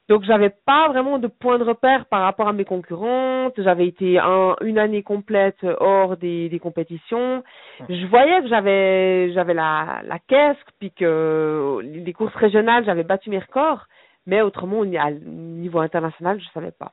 Donc, 0.09 0.23
j'avais 0.23 0.51
pas 0.65 0.87
vraiment 0.89 1.17
de 1.17 1.27
point 1.27 1.57
de 1.57 1.63
repère 1.63 2.05
par 2.05 2.21
rapport 2.21 2.47
à 2.47 2.53
mes 2.53 2.65
concurrentes. 2.65 3.53
J'avais 3.57 3.87
été 3.87 4.19
un, 4.19 4.55
une 4.61 4.77
année 4.77 5.03
complète 5.03 5.65
hors 5.79 6.17
des, 6.17 6.49
des 6.49 6.59
compétitions. 6.59 7.43
Je 7.89 8.05
voyais 8.07 8.41
que 8.41 8.47
j'avais 8.47 9.31
j'avais 9.33 9.53
la, 9.53 10.01
la 10.03 10.19
caisse, 10.19 10.57
puis 10.79 10.91
que 10.91 11.79
les 11.81 12.13
courses 12.13 12.35
régionales, 12.35 12.85
j'avais 12.85 13.03
battu 13.03 13.29
mes 13.29 13.39
records. 13.39 13.85
Mais 14.25 14.41
autrement, 14.41 14.79
au 14.79 14.85
niveau 14.85 15.79
international, 15.79 16.39
je 16.39 16.47
savais 16.53 16.71
pas. 16.71 16.91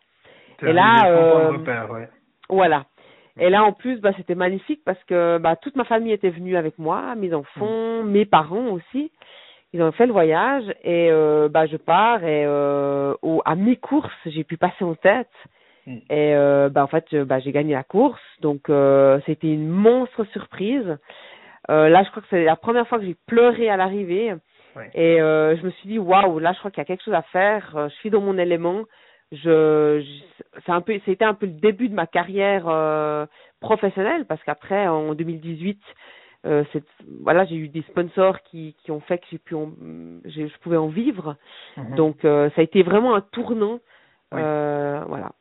Et 0.62 0.72
là, 0.72 1.06
euh, 1.06 1.52
de 1.52 1.58
repère, 1.58 1.90
ouais. 1.90 2.08
Voilà. 2.48 2.84
Et 3.38 3.48
là, 3.48 3.64
en 3.64 3.72
plus, 3.72 4.00
bah, 4.00 4.12
c'était 4.16 4.34
magnifique 4.34 4.82
parce 4.84 5.02
que 5.04 5.38
bah, 5.38 5.56
toute 5.56 5.76
ma 5.76 5.84
famille 5.84 6.12
était 6.12 6.30
venue 6.30 6.56
avec 6.56 6.78
moi, 6.78 7.14
mes 7.14 7.32
enfants, 7.32 8.02
mes 8.02 8.26
parents 8.26 8.68
aussi. 8.70 9.12
Ils 9.72 9.82
ont 9.82 9.92
fait 9.92 10.06
le 10.06 10.12
voyage 10.12 10.64
et 10.82 11.10
euh, 11.10 11.48
bah, 11.48 11.66
je 11.66 11.76
pars 11.76 12.24
et 12.24 12.44
euh, 12.44 13.14
au, 13.22 13.40
à 13.44 13.54
mi-course, 13.54 14.12
j'ai 14.26 14.44
pu 14.44 14.56
passer 14.56 14.84
en 14.84 14.94
tête. 14.94 15.30
Mm. 15.86 15.96
Et 16.10 16.34
euh, 16.34 16.68
bah, 16.68 16.82
en 16.82 16.88
fait, 16.88 17.14
bah, 17.14 17.38
j'ai 17.38 17.52
gagné 17.52 17.74
la 17.74 17.84
course. 17.84 18.20
Donc, 18.40 18.68
euh, 18.68 19.20
c'était 19.26 19.52
une 19.52 19.68
monstre 19.68 20.24
surprise. 20.32 20.98
Euh, 21.70 21.88
là, 21.88 22.02
je 22.02 22.10
crois 22.10 22.22
que 22.22 22.28
c'est 22.30 22.44
la 22.44 22.56
première 22.56 22.88
fois 22.88 22.98
que 22.98 23.04
j'ai 23.04 23.16
pleuré 23.26 23.68
à 23.68 23.76
l'arrivée. 23.76 24.34
Ouais. 24.74 24.90
Et 24.94 25.20
euh, 25.20 25.56
je 25.56 25.62
me 25.62 25.70
suis 25.70 25.88
dit, 25.88 25.98
waouh, 25.98 26.38
là, 26.40 26.52
je 26.52 26.58
crois 26.58 26.70
qu'il 26.70 26.80
y 26.80 26.82
a 26.82 26.86
quelque 26.86 27.04
chose 27.04 27.14
à 27.14 27.22
faire. 27.22 27.88
Je 27.88 27.94
suis 27.96 28.10
dans 28.10 28.20
mon 28.20 28.38
élément 28.38 28.84
je, 29.32 30.00
je 30.00 30.60
c'est 30.66 30.72
un 30.72 30.80
peu 30.80 30.98
c'était 31.04 31.24
un 31.24 31.34
peu 31.34 31.46
le 31.46 31.52
début 31.52 31.88
de 31.88 31.94
ma 31.94 32.06
carrière 32.06 32.64
euh, 32.68 33.26
professionnelle 33.60 34.24
parce 34.26 34.42
qu'après 34.42 34.88
en 34.88 35.14
2018 35.14 35.80
euh, 36.46 36.64
voilà 37.22 37.44
j'ai 37.44 37.56
eu 37.56 37.68
des 37.68 37.82
sponsors 37.82 38.40
qui 38.42 38.74
qui 38.82 38.90
ont 38.90 39.00
fait 39.00 39.18
que 39.18 39.26
j'ai 39.30 39.38
pu 39.38 39.54
en, 39.54 39.72
j'ai- 40.24 40.48
je 40.48 40.58
pouvais 40.58 40.76
en 40.78 40.88
vivre 40.88 41.36
Mhm. 41.76 41.94
donc 41.96 42.24
euh, 42.24 42.48
ça 42.50 42.60
a 42.60 42.64
été 42.64 42.82
vraiment 42.82 43.14
un 43.14 43.20
tournant 43.20 43.80
Oui. 44.32 44.40
euh, 44.42 45.04
voilà 45.08 45.32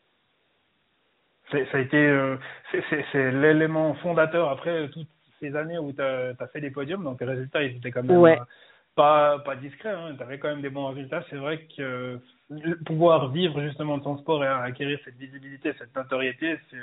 C'est- 1.52 1.66
ça 1.72 1.78
a 1.78 1.82
été, 1.82 1.98
euh, 1.98 2.38
c'est- 2.72 2.84
c'est 2.90 3.04
c'est 3.12 3.32
l'élément 3.32 3.96
fondateur 3.96 4.50
après 4.50 4.88
toutes 4.90 5.08
ces 5.40 5.56
années 5.56 5.80
où 5.80 5.92
tu 5.94 6.02
as, 6.02 6.36
fait 6.54 6.62
des 6.62 6.70
podiums, 6.70 7.04
donc 7.04 7.18
tes 7.20 7.26
résultats 7.26 7.64
ils 7.64 7.78
étaient 7.78 7.92
quand 7.92 8.04
même 8.04 8.18
Ouais. 8.22 8.38
pas, 8.96 9.40
pas 9.40 9.56
discrets, 9.56 9.90
hein, 9.94 10.14
tu 10.18 10.22
avais 10.24 10.38
quand 10.40 10.50
même 10.50 10.62
des 10.62 10.70
bons 10.70 10.88
résultats. 10.88 11.24
C'est 11.30 11.38
vrai 11.38 11.66
que 11.76 11.82
euh, 11.82 12.76
pouvoir 12.86 13.30
vivre 13.32 13.62
justement 13.62 13.98
de 13.98 14.04
ton 14.04 14.18
sport 14.18 14.44
et 14.44 14.48
acquérir 14.48 15.00
cette 15.06 15.16
visibilité, 15.16 15.74
cette 15.80 15.96
notoriété, 15.96 16.60
c'est 16.70 16.78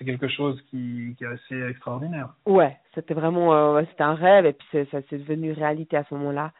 c'est 0.00 0.06
quelque 0.06 0.28
chose 0.28 0.58
qui, 0.70 1.14
qui 1.18 1.24
est 1.24 1.26
assez 1.28 1.62
extraordinaire. 1.68 2.30
ouais 2.46 2.76
c'était 2.94 3.12
vraiment 3.14 3.54
euh, 3.54 3.82
c'était 3.90 4.02
un 4.02 4.14
rêve 4.14 4.46
et 4.46 4.54
puis 4.54 4.66
ça 4.90 4.98
c'est 5.10 5.18
devenu 5.18 5.52
réalité 5.52 5.96
à 5.98 6.04
ce 6.04 6.14
moment-là 6.14 6.52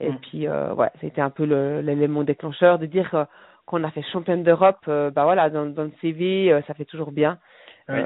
et 0.00 0.10
Mm. 0.10 0.18
puis 0.18 0.46
euh, 0.48 0.74
ouais 0.74 0.90
c'était 1.00 1.20
un 1.20 1.30
peu 1.30 1.44
l'élément 1.80 2.24
déclencheur 2.24 2.78
de 2.80 2.86
dire 2.86 3.14
euh, 3.14 3.24
qu'on 3.66 3.84
a 3.84 3.90
fait 3.92 4.02
championne 4.12 4.42
d'Europe 4.42 4.84
bah 4.86 5.24
voilà 5.24 5.48
dans, 5.48 5.66
dans 5.66 5.84
le 5.84 5.92
CV 6.00 6.60
ça 6.66 6.74
fait 6.74 6.84
toujours 6.86 7.12
bien 7.12 7.38
Oui. 7.88 8.00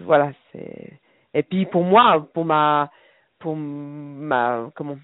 Voilà, 0.00 0.32
c'est 0.50 0.98
et 1.34 1.42
puis 1.42 1.64
pour 1.66 1.82
moi, 1.84 2.28
pour 2.34 2.44
ma 2.44 2.90
pour 3.38 3.56
ma 3.56 4.70
comment 4.74 4.98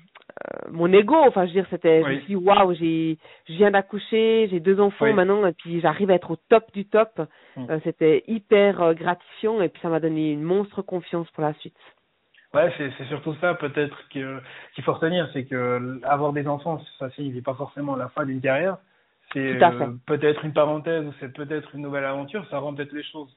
mon 0.70 0.92
ego, 0.92 1.16
enfin 1.16 1.44
je 1.44 1.48
veux 1.48 1.60
dire 1.60 1.66
c'était 1.70 2.02
je 2.02 2.08
me 2.08 2.16
suis 2.18 2.26
dit 2.26 2.36
waouh, 2.36 2.74
j'ai 2.74 3.18
je 3.48 3.54
viens 3.54 3.70
d'accoucher, 3.70 4.48
j'ai 4.50 4.60
deux 4.60 4.80
enfants 4.80 5.06
Oui. 5.06 5.12
maintenant 5.12 5.46
et 5.46 5.52
puis 5.52 5.80
j'arrive 5.80 6.10
à 6.10 6.14
être 6.14 6.30
au 6.30 6.36
top 6.48 6.64
du 6.72 6.84
top. 6.84 7.20
Mm. 7.56 7.70
Euh, 7.70 7.78
c'était 7.84 8.24
hyper 8.26 8.82
euh, 8.82 8.94
gratifiant 8.94 9.60
et 9.60 9.68
puis 9.68 9.80
ça 9.82 9.88
m'a 9.88 10.00
donné 10.00 10.32
une 10.32 10.42
monstre 10.42 10.82
confiance 10.82 11.30
pour 11.30 11.42
la 11.42 11.54
suite. 11.54 11.76
Ouais, 12.54 12.72
c'est 12.78 12.90
c'est 12.96 13.04
surtout 13.06 13.34
ça 13.40 13.54
peut-être 13.54 13.96
que 14.08 14.40
qu'il 14.74 14.84
faut 14.84 14.94
retenir, 14.94 15.28
c'est 15.32 15.44
que 15.44 16.00
avoir 16.04 16.32
des 16.32 16.46
enfants, 16.46 16.80
ça 16.98 17.10
signifie 17.10 17.42
pas 17.42 17.54
forcément 17.54 17.96
la 17.96 18.08
fin 18.08 18.24
d'une 18.24 18.40
carrière. 18.40 18.78
C'est 19.32 19.62
euh, 19.62 19.86
peut-être 20.06 20.44
une 20.44 20.54
parenthèse 20.54 21.04
ou 21.04 21.12
c'est 21.20 21.32
peut-être 21.32 21.74
une 21.74 21.82
nouvelle 21.82 22.04
aventure. 22.04 22.46
Ça 22.50 22.58
rend 22.58 22.74
peut-être 22.74 22.92
les 22.92 23.02
choses 23.02 23.28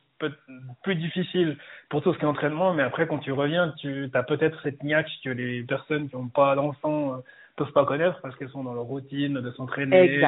plus 0.83 0.95
difficile 0.95 1.57
pour 1.91 2.01
tout 2.01 2.13
ce 2.13 2.17
qui 2.17 2.23
est 2.23 2.27
entraînement, 2.27 2.73
mais 2.73 2.83
après, 2.83 3.05
quand 3.05 3.19
tu 3.19 3.33
reviens, 3.33 3.73
tu 3.77 4.09
as 4.13 4.23
peut-être 4.23 4.57
cette 4.63 4.81
niaque 4.81 5.11
que 5.25 5.29
les 5.29 5.61
personnes 5.61 6.09
qui 6.09 6.15
n'ont 6.15 6.29
pas 6.29 6.55
d'enfants 6.55 7.15
euh, 7.15 7.17
peuvent 7.57 7.73
pas 7.73 7.85
connaître 7.85 8.21
parce 8.21 8.33
qu'elles 8.37 8.49
sont 8.49 8.63
dans 8.63 8.73
leur 8.73 8.85
routine 8.85 9.33
de 9.33 9.51
s'entraîner, 9.51 10.23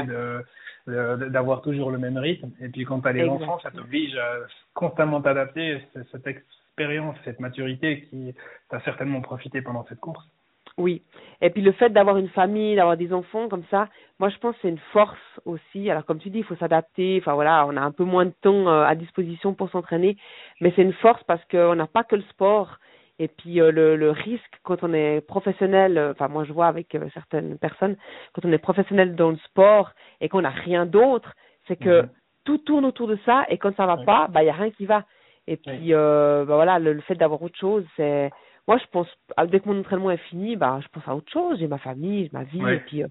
d'avoir 0.86 1.62
toujours 1.62 1.89
le 1.89 1.97
même 1.97 2.17
rythme. 2.17 2.52
Et 2.60 2.67
puis 2.67 2.84
quand 2.84 2.99
tu 2.99 3.08
as 3.08 3.13
les 3.13 3.30
enfants, 3.30 3.60
ça 3.63 3.71
t'oblige 3.71 4.13
à 4.17 4.39
constamment 4.73 5.21
t'adapter. 5.21 5.82
Cette 6.12 6.28
expérience, 6.28 7.15
cette 7.23 7.39
maturité 7.39 8.02
qui 8.10 8.36
t'a 8.69 8.82
certainement 8.82 9.21
profité 9.21 9.62
pendant 9.62 9.86
cette 9.88 10.02
course. 10.02 10.28
Oui. 10.77 11.03
Et 11.41 11.49
puis 11.49 11.62
le 11.62 11.71
fait 11.73 11.89
d'avoir 11.89 12.17
une 12.17 12.29
famille, 12.29 12.75
d'avoir 12.75 12.97
des 12.97 13.13
enfants 13.13 13.47
comme 13.47 13.63
ça, 13.69 13.89
moi 14.19 14.29
je 14.29 14.38
pense 14.38 14.55
que 14.55 14.62
c'est 14.63 14.69
une 14.69 14.79
force 14.91 15.19
aussi. 15.45 15.89
Alors 15.89 16.05
comme 16.05 16.19
tu 16.19 16.29
dis, 16.29 16.39
il 16.39 16.43
faut 16.43 16.55
s'adapter. 16.55 17.19
Enfin 17.21 17.33
voilà, 17.33 17.65
on 17.67 17.77
a 17.77 17.81
un 17.81 17.91
peu 17.91 18.03
moins 18.03 18.25
de 18.25 18.33
temps 18.41 18.67
euh, 18.67 18.83
à 18.83 18.95
disposition 18.95 19.53
pour 19.53 19.69
s'entraîner, 19.69 20.17
mais 20.62 20.73
c'est 20.75 20.81
une 20.81 20.93
force 20.93 21.23
parce 21.25 21.43
qu'on 21.51 21.75
n'a 21.75 21.88
pas 21.88 22.03
que 22.03 22.15
le 22.15 22.23
sport. 22.23 22.77
Et 23.19 23.27
puis 23.27 23.62
euh, 23.62 23.71
le, 23.71 23.95
le 23.95 24.09
risque 24.09 24.59
quand 24.63 24.83
on 24.83 24.93
est 24.93 25.21
professionnel, 25.21 25.97
euh, 25.97 26.12
enfin 26.13 26.27
moi 26.27 26.43
je 26.43 26.53
vois 26.53 26.67
avec 26.67 26.97
certaines 27.13 27.57
personnes, 27.59 27.95
quand 28.33 28.43
on 28.45 28.51
est 28.51 28.57
professionnel 28.57 29.15
dans 29.15 29.29
le 29.29 29.38
sport 29.38 29.91
et 30.21 30.29
qu'on 30.29 30.41
n'a 30.41 30.49
rien 30.49 30.88
d'autre, 30.88 31.33
c'est 31.67 31.75
que 31.75 32.01
mhm. 32.01 32.09
tout 32.45 32.57
tourne 32.57 32.86
autour 32.86 33.07
de 33.07 33.19
ça 33.25 33.45
et 33.49 33.59
quand 33.59 33.75
ça 33.75 33.86
va 33.86 33.97
pas, 33.97 34.27
bah 34.27 34.41
il 34.41 34.47
y 34.47 34.49
a 34.49 34.53
rien 34.53 34.71
qui 34.71 34.88
va. 34.88 35.03
Et 35.45 35.57
puis 35.57 35.91
bah, 35.91 36.45
voilà, 36.45 36.79
le 36.79 37.01
fait 37.01 37.15
d'avoir 37.15 37.41
autre 37.43 37.59
chose, 37.59 37.86
c'est 37.97 38.31
moi 38.67 38.78
je 38.78 38.86
pense 38.91 39.08
dès 39.47 39.60
que 39.60 39.67
mon 39.67 39.80
entraînement 39.80 40.12
est 40.12 40.17
fini 40.30 40.56
bah 40.56 40.80
je 40.82 40.88
pense 40.88 41.08
à 41.08 41.15
autre 41.15 41.32
chose. 41.32 41.60
J'ai 41.60 41.67
ma 41.67 41.78
famille 41.78 42.26
j'ai 42.26 42.30
ma 42.32 42.43
vie 42.43 42.62
et 42.73 42.80
puis 42.80 43.04
euh, 43.04 43.08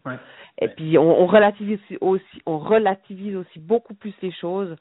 et 0.61 0.69
puis 0.69 0.99
on, 0.99 1.23
on, 1.23 1.27
relativise 1.27 1.79
aussi 2.01 2.43
on 2.47 2.59
relativise 2.59 3.37
aussi 3.37 3.59
beaucoup 3.59 3.95
plus 3.95 4.15
les 4.23 4.33
choses. 4.33 4.77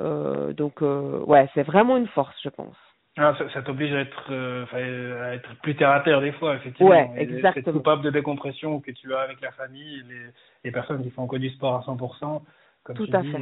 Euh, 0.00 0.52
donc 0.52 0.82
euh, 0.82 1.20
ouais 1.24 1.48
c'est 1.54 1.62
vraiment 1.62 1.96
une 1.96 2.08
force 2.08 2.34
je 2.42 2.48
pense. 2.48 2.76
Ah, 3.18 3.34
ça, 3.38 3.48
ça 3.50 3.62
t'oblige 3.62 3.94
à 3.94 4.00
être 4.00 4.26
euh, 4.30 5.22
à 5.24 5.34
être 5.34 5.54
plus 5.62 5.74
terre 5.74 5.90
à 5.90 6.00
terre 6.00 6.20
des 6.20 6.32
fois 6.32 6.56
effectivement. 6.56 6.90
Ouais 6.90 7.10
exactement. 7.16 7.78
coupable 7.78 8.02
de 8.02 8.10
décompression 8.10 8.80
que 8.80 8.90
tu 8.90 9.14
as 9.14 9.20
avec 9.20 9.40
la 9.40 9.52
famille 9.52 10.02
les 10.08 10.22
les 10.64 10.70
personnes 10.72 11.02
qui 11.02 11.10
font 11.10 11.28
que 11.28 11.36
du 11.36 11.50
sport 11.50 11.76
à 11.76 11.80
100% 11.92 12.42
comme 12.82 12.96
Tout 12.96 13.06
tu 13.06 13.14
à 13.16 13.22
dis 13.22 13.30
fait. 13.30 13.38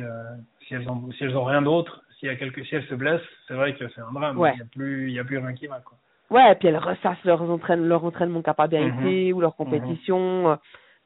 si 0.66 0.74
elles 0.74 0.88
ont 0.88 1.10
si 1.12 1.24
elles 1.24 1.36
ont 1.36 1.44
rien 1.44 1.62
d'autre 1.62 2.02
s'il 2.18 2.28
y 2.28 2.32
a 2.32 2.36
quelque 2.36 2.62
si 2.62 2.74
elles 2.76 2.86
se 2.86 2.94
blessent 2.94 3.20
c'est 3.48 3.54
vrai 3.54 3.74
que 3.74 3.88
c'est 3.88 4.00
un 4.02 4.12
drame. 4.12 4.38
Ouais. 4.38 4.52
il 4.54 4.58
y 4.58 4.62
a 4.62 4.66
plus 4.66 5.08
il 5.08 5.14
y 5.14 5.18
a 5.18 5.24
plus 5.24 5.38
rien 5.38 5.54
qui 5.54 5.66
va 5.66 5.80
quoi 5.80 5.96
Ouais, 6.30 6.52
et 6.52 6.54
puis 6.54 6.68
elles 6.68 6.76
ressassent 6.78 7.22
leur, 7.24 7.42
entraîne, 7.42 7.86
leur 7.86 8.04
entraînement 8.04 8.42
Mhm. 8.46 9.06
été 9.06 9.32
ou 9.32 9.40
leur 9.40 9.56
compétition. 9.56 10.58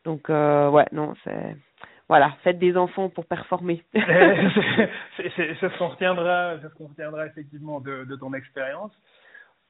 Donc, 0.05 0.31
euh, 0.31 0.71
ouais, 0.71 0.87
non, 0.93 1.15
c'est. 1.25 1.57
Voilà, 2.09 2.33
faites 2.43 2.59
des 2.59 2.75
enfants 2.79 3.11
pour 3.11 3.27
performer. 3.27 3.83
c'est 3.93 5.29
ce 5.29 5.79
qu'on 5.79 5.89
retiendra, 5.89 6.59
ce 6.63 6.69
qu'on 6.69 6.87
retiendra 6.87 7.27
effectivement 7.27 7.81
de, 7.81 8.05
de 8.05 8.17
ton 8.17 8.33
expérience. 8.33 8.93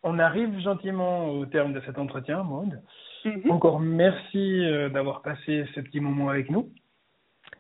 On 0.05 0.21
arrive 0.21 0.57
gentiment 0.61 1.31
au 1.31 1.47
terme 1.47 1.73
de 1.73 1.81
cet 1.81 1.99
entretien, 1.99 2.45
Maud. 2.45 2.81
Mhm. 3.25 3.51
Encore 3.51 3.81
merci 3.81 4.65
euh, 4.65 4.89
d'avoir 4.89 5.23
passé 5.23 5.65
ce 5.75 5.81
petit 5.81 5.99
moment 6.01 6.29
avec 6.29 6.49
nous. 6.51 6.71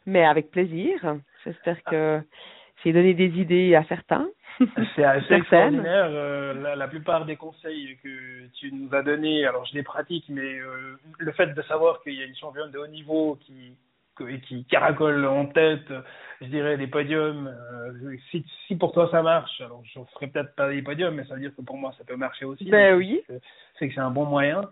Mais 0.07 0.25
avec 0.25 0.51
plaisir. 0.53 1.17
J'espère 1.45 1.83
que 1.83 2.21
j'ai 2.85 2.93
donné 2.93 3.15
des 3.15 3.37
idées 3.41 3.75
à 3.75 3.83
certains. 3.85 4.29
C'est 4.97 5.05
assez 5.05 5.35
extraordinaire. 5.35 6.07
euh, 6.11 6.55
la, 6.55 6.77
la 6.77 6.89
plupart 6.89 7.25
des 7.25 7.37
conseils 7.37 7.97
que 8.03 8.47
tu 8.59 8.73
nous 8.73 8.93
as 8.95 9.03
donnés, 9.03 9.47
alors 9.47 9.65
je 9.67 9.75
les 9.75 9.83
pratique, 9.83 10.25
mais 10.29 10.59
euh, 10.61 10.97
le 11.19 11.33
fait 11.33 11.49
de 11.49 11.63
savoir 11.63 12.01
qu'il 12.03 12.15
y 12.15 12.23
a 12.23 12.27
une 12.27 12.37
championne 12.37 12.71
de 12.71 12.79
haut 12.79 12.87
niveau 12.87 13.37
qui 13.43 13.77
qui 14.49 14.65
caracole 14.65 15.25
en 15.27 15.47
tête, 15.47 15.93
je 16.41 16.47
dirais 16.47 16.77
des 16.77 16.89
podiums. 16.89 17.47
euh, 17.47 18.17
si, 18.33 18.45
si 18.67 18.75
pour 18.75 18.91
toi 18.91 19.09
ça 19.13 19.23
marche, 19.23 19.61
alors 19.61 19.81
je 19.85 20.01
ferai 20.15 20.27
peut-être 20.27 20.57
pas 20.57 20.69
des 20.71 20.83
podiums, 20.83 21.15
mais 21.15 21.25
ça 21.27 21.35
veut 21.35 21.41
dire 21.41 21.55
que 21.57 21.63
pour 21.63 21.77
moi 21.77 21.95
ça 21.97 22.03
peut 22.05 22.17
marcher 22.17 22.45
aussi. 22.45 22.69
Ben 22.69 22.97
oui. 22.97 23.23
c'est- 23.79 23.89
que 23.89 23.95
c'est 23.95 24.01
un 24.01 24.11
bon 24.11 24.25
moyen. 24.25 24.63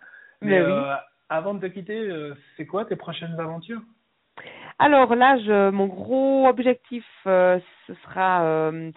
Mais 0.42 0.61
Mais 0.61 0.66
oui. 0.66 0.72
euh, 0.72 0.94
avant 1.29 1.55
de 1.55 1.61
te 1.61 1.72
quitter, 1.72 2.11
c'est 2.57 2.66
quoi 2.66 2.87
tes 2.87 2.96
prochaines 2.96 3.38
aventures? 3.38 3.83
Alors 4.79 5.14
là, 5.14 5.38
je, 5.38 5.70
mon 5.70 5.87
gros 5.87 6.46
objectif, 6.49 7.05
euh, 7.27 7.59
ce 7.87 7.94
sera 7.94 8.44
euh, 8.44 8.90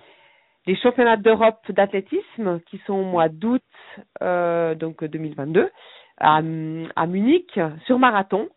les 0.69 0.75
championnats 0.75 1.17
d'Europe 1.17 1.59
d'athlétisme 1.71 2.59
qui 2.67 2.77
sont 2.85 2.93
au 2.93 3.03
mois 3.03 3.27
d'août 3.27 3.63
euh, 4.21 4.75
donc 4.75 5.03
2022 5.03 5.67
à, 6.19 6.41
à 6.95 7.07
Munich 7.07 7.59
sur 7.87 7.97
marathon. 7.97 8.49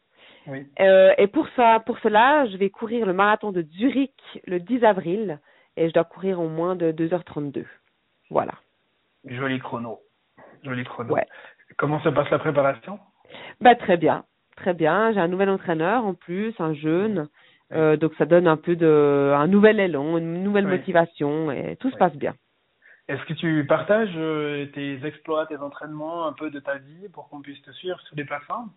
Oui. 0.47 0.67
Euh, 0.81 1.15
et 1.17 1.27
pour 1.27 1.49
ça, 1.57 1.81
pour 1.87 1.99
cela, 2.01 2.47
je 2.49 2.59
vais 2.59 2.69
courir 2.69 3.07
le 3.07 3.15
marathon 3.15 3.51
de 3.51 3.63
Zurich 3.63 4.13
le 4.47 4.61
10 4.61 4.85
avril 4.85 5.41
et 5.79 5.89
je 5.89 5.95
dois 5.95 6.05
courir 6.05 6.39
en 6.39 6.49
moins 6.49 6.77
de 6.77 6.93
2h32. 6.93 7.65
Voilà. 8.29 8.53
Joli 9.25 9.59
chrono. 9.59 10.01
Joli 10.65 10.85
chrono. 10.85 11.15
Ouais. 11.15 11.27
Comment 11.79 12.01
se 12.01 12.11
passe 12.11 12.29
la 12.29 12.41
préparation? 12.41 12.99
Bah 13.63 13.75
très 13.75 13.97
bien, 13.97 14.25
très 14.57 14.75
bien. 14.75 15.13
J'ai 15.15 15.21
un 15.21 15.29
nouvel 15.29 15.49
entraîneur 15.49 16.05
en 16.05 16.13
plus, 16.13 16.53
un 16.59 16.75
jeune. 16.75 17.29
Euh, 17.73 17.97
donc 17.97 18.13
ça 18.19 18.27
donne 18.27 18.47
un 18.47 18.57
peu 18.57 18.77
de 18.77 19.33
un 19.35 19.47
nouvel 19.47 19.81
élan, 19.81 20.19
une 20.19 20.43
nouvelle 20.43 20.67
Oui. 20.67 20.73
motivation 20.73 21.51
et 21.51 21.77
tout 21.77 21.91
se 21.91 21.97
passe 21.97 22.15
bien. 22.17 22.35
Est-ce 23.09 23.25
que 23.25 23.33
tu 23.35 23.65
partages 23.67 24.13
euh, 24.17 24.67
tes 24.67 25.05
exploits, 25.05 25.47
tes 25.47 25.57
entraînements, 25.57 26.27
un 26.27 26.33
peu 26.33 26.51
de 26.51 26.61
ta 26.61 26.77
vie 26.79 27.09
pour 27.13 27.29
qu'on 27.29 27.41
puisse 27.41 27.61
te 27.63 27.71
suivre 27.73 27.99
sur 28.03 28.15
des 28.15 28.25
plateformes? 28.25 28.71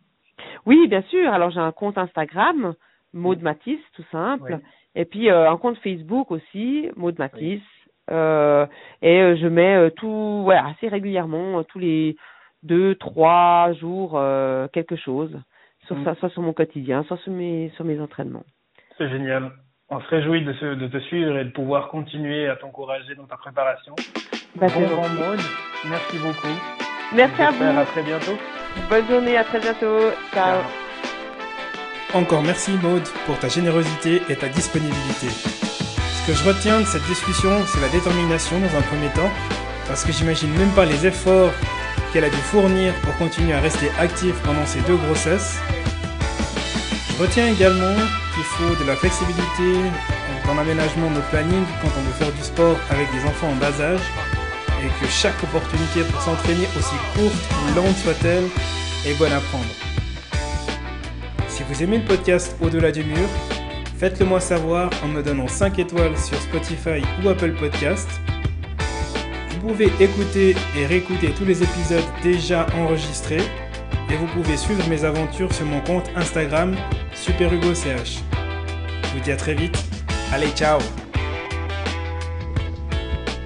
Oui, 0.66 0.88
bien 0.88 1.02
sûr. 1.04 1.32
Alors 1.32 1.50
j'ai 1.52 1.60
un 1.60 1.72
compte 1.72 1.98
Instagram, 1.98 2.74
Maud 3.14 3.42
Matisse, 3.42 3.80
tout 3.94 4.06
simple. 4.12 4.54
Oui. 4.56 4.66
Et 4.96 5.06
puis 5.06 5.30
euh, 5.30 5.50
un 5.50 5.58
compte 5.58 5.78
Facebook 5.80 6.32
aussi, 6.32 6.90
Maud 6.96 7.20
Matisse. 7.20 7.62
Euh, 8.12 8.66
et 9.02 9.36
je 9.36 9.48
mets 9.48 9.92
tout, 9.92 10.44
ouais, 10.46 10.58
assez 10.58 10.88
régulièrement, 10.88 11.64
tous 11.64 11.80
les 11.80 12.16
deux, 12.64 12.96
trois 12.96 13.74
jours, 13.74 14.12
quelque 14.72 14.96
chose. 14.96 15.38
Sur 15.88 15.96
Mm. 15.98 16.16
soit 16.16 16.30
sur 16.30 16.42
mon 16.42 16.54
quotidien, 16.54 17.04
soit 17.04 17.18
sur 17.18 17.32
mes 17.32 17.70
sur 17.76 17.86
mes 17.86 18.00
entraînements. 18.00 18.44
C'est 18.98 19.10
génial. 19.10 19.52
On 19.90 20.00
se 20.00 20.08
réjouit 20.08 20.44
de, 20.44 20.54
se- 20.54 20.76
de 20.76 20.88
te 20.88 21.00
suivre 21.06 21.38
et 21.38 21.46
de 21.46 21.52
pouvoir 21.52 21.90
continuer 21.90 22.48
à 22.50 22.56
t'encourager 22.56 23.14
dans 23.16 23.26
ta 23.26 23.38
préparation. 23.38 23.94
Bah, 24.56 24.68
bon 24.74 24.82
Maud. 25.10 25.40
Merci 25.86 26.18
beaucoup. 26.18 26.56
Merci 27.14 27.42
à 27.42 27.52
vous. 27.52 27.64
À 27.80 27.86
très 27.86 28.02
bientôt. 28.04 28.38
Bonne 28.90 29.08
journée, 29.08 29.38
à 29.38 29.44
très 29.44 29.60
bientôt. 29.60 30.12
Ciao. 30.34 30.60
Encore 32.14 32.42
merci 32.42 32.72
Maude 32.82 33.08
pour 33.26 33.38
ta 33.40 33.50
générosité 33.50 34.22
et 34.30 34.36
ta 34.36 34.48
disponibilité. 34.48 35.28
Ce 35.28 36.26
que 36.28 36.34
je 36.34 36.44
retiens 36.48 36.80
de 36.80 36.86
cette 36.86 37.04
discussion, 37.04 37.52
c'est 37.66 37.82
la 37.82 37.90
détermination 37.90 38.58
dans 38.60 38.78
un 38.78 38.82
premier 38.82 39.10
temps, 39.10 39.30
parce 39.88 40.04
que 40.06 40.12
j'imagine 40.14 40.50
même 40.58 40.72
pas 40.74 40.86
les 40.86 41.06
efforts 41.06 41.52
qu'elle 42.14 42.24
a 42.24 42.30
dû 42.30 42.38
fournir 42.38 42.94
pour 43.04 43.16
continuer 43.18 43.54
à 43.54 43.60
rester 43.60 43.92
active 44.00 44.36
pendant 44.46 44.66
ces 44.66 44.80
deux 44.82 44.96
grossesses. 44.96 45.62
Je 47.10 47.22
retiens 47.22 47.48
également 47.48 47.96
faut 48.46 48.76
de 48.76 48.88
la 48.88 48.96
flexibilité 48.96 49.90
dans 50.46 50.56
l'aménagement 50.56 51.10
de 51.10 51.16
notre 51.16 51.30
planning 51.30 51.64
quand 51.82 51.90
on 51.98 52.02
veut 52.02 52.14
faire 52.14 52.32
du 52.32 52.42
sport 52.42 52.78
avec 52.90 53.12
des 53.12 53.28
enfants 53.28 53.50
en 53.50 53.56
bas 53.56 53.82
âge, 53.82 54.02
et 54.84 54.88
que 55.02 55.10
chaque 55.10 55.42
opportunité 55.44 56.02
pour 56.12 56.22
s'entraîner, 56.22 56.68
aussi 56.78 56.96
courte 57.16 57.34
ou 57.34 57.76
lente 57.76 57.98
soit-elle, 57.98 58.46
est 59.06 59.18
bonne 59.18 59.34
à 59.34 59.40
prendre. 59.40 59.66
Si 61.48 61.64
vous 61.64 61.84
aimez 61.84 61.98
le 62.00 62.06
podcast 62.06 62.56
Au-delà 62.62 62.92
du 62.92 63.04
mur, 63.04 63.28
faites-le 63.98 64.26
moi 64.26 64.40
savoir 64.40 64.90
en 65.04 65.08
me 65.08 65.24
donnant 65.24 65.48
5 65.48 65.80
étoiles 65.80 66.18
sur 66.18 66.38
Spotify 66.38 67.02
ou 67.24 67.30
Apple 67.30 67.54
Podcast. 67.54 68.10
Vous 69.50 69.70
pouvez 69.70 69.92
écouter 70.00 70.56
et 70.78 70.86
réécouter 70.86 71.32
tous 71.32 71.46
les 71.46 71.64
épisodes 71.64 72.04
déjà 72.22 72.68
enregistrés 72.76 73.42
et 74.12 74.16
vous 74.18 74.28
pouvez 74.28 74.58
suivre 74.58 74.88
mes 74.90 75.04
aventures 75.04 75.52
sur 75.54 75.66
mon 75.66 75.82
compte 75.82 76.12
Instagram 76.16 76.76
SuperHugoCH. 77.14 78.35
Vous 79.16 79.22
dis 79.22 79.32
à 79.32 79.38
très 79.38 79.54
vite. 79.54 79.78
Allez, 80.34 80.50
ciao 80.50 80.78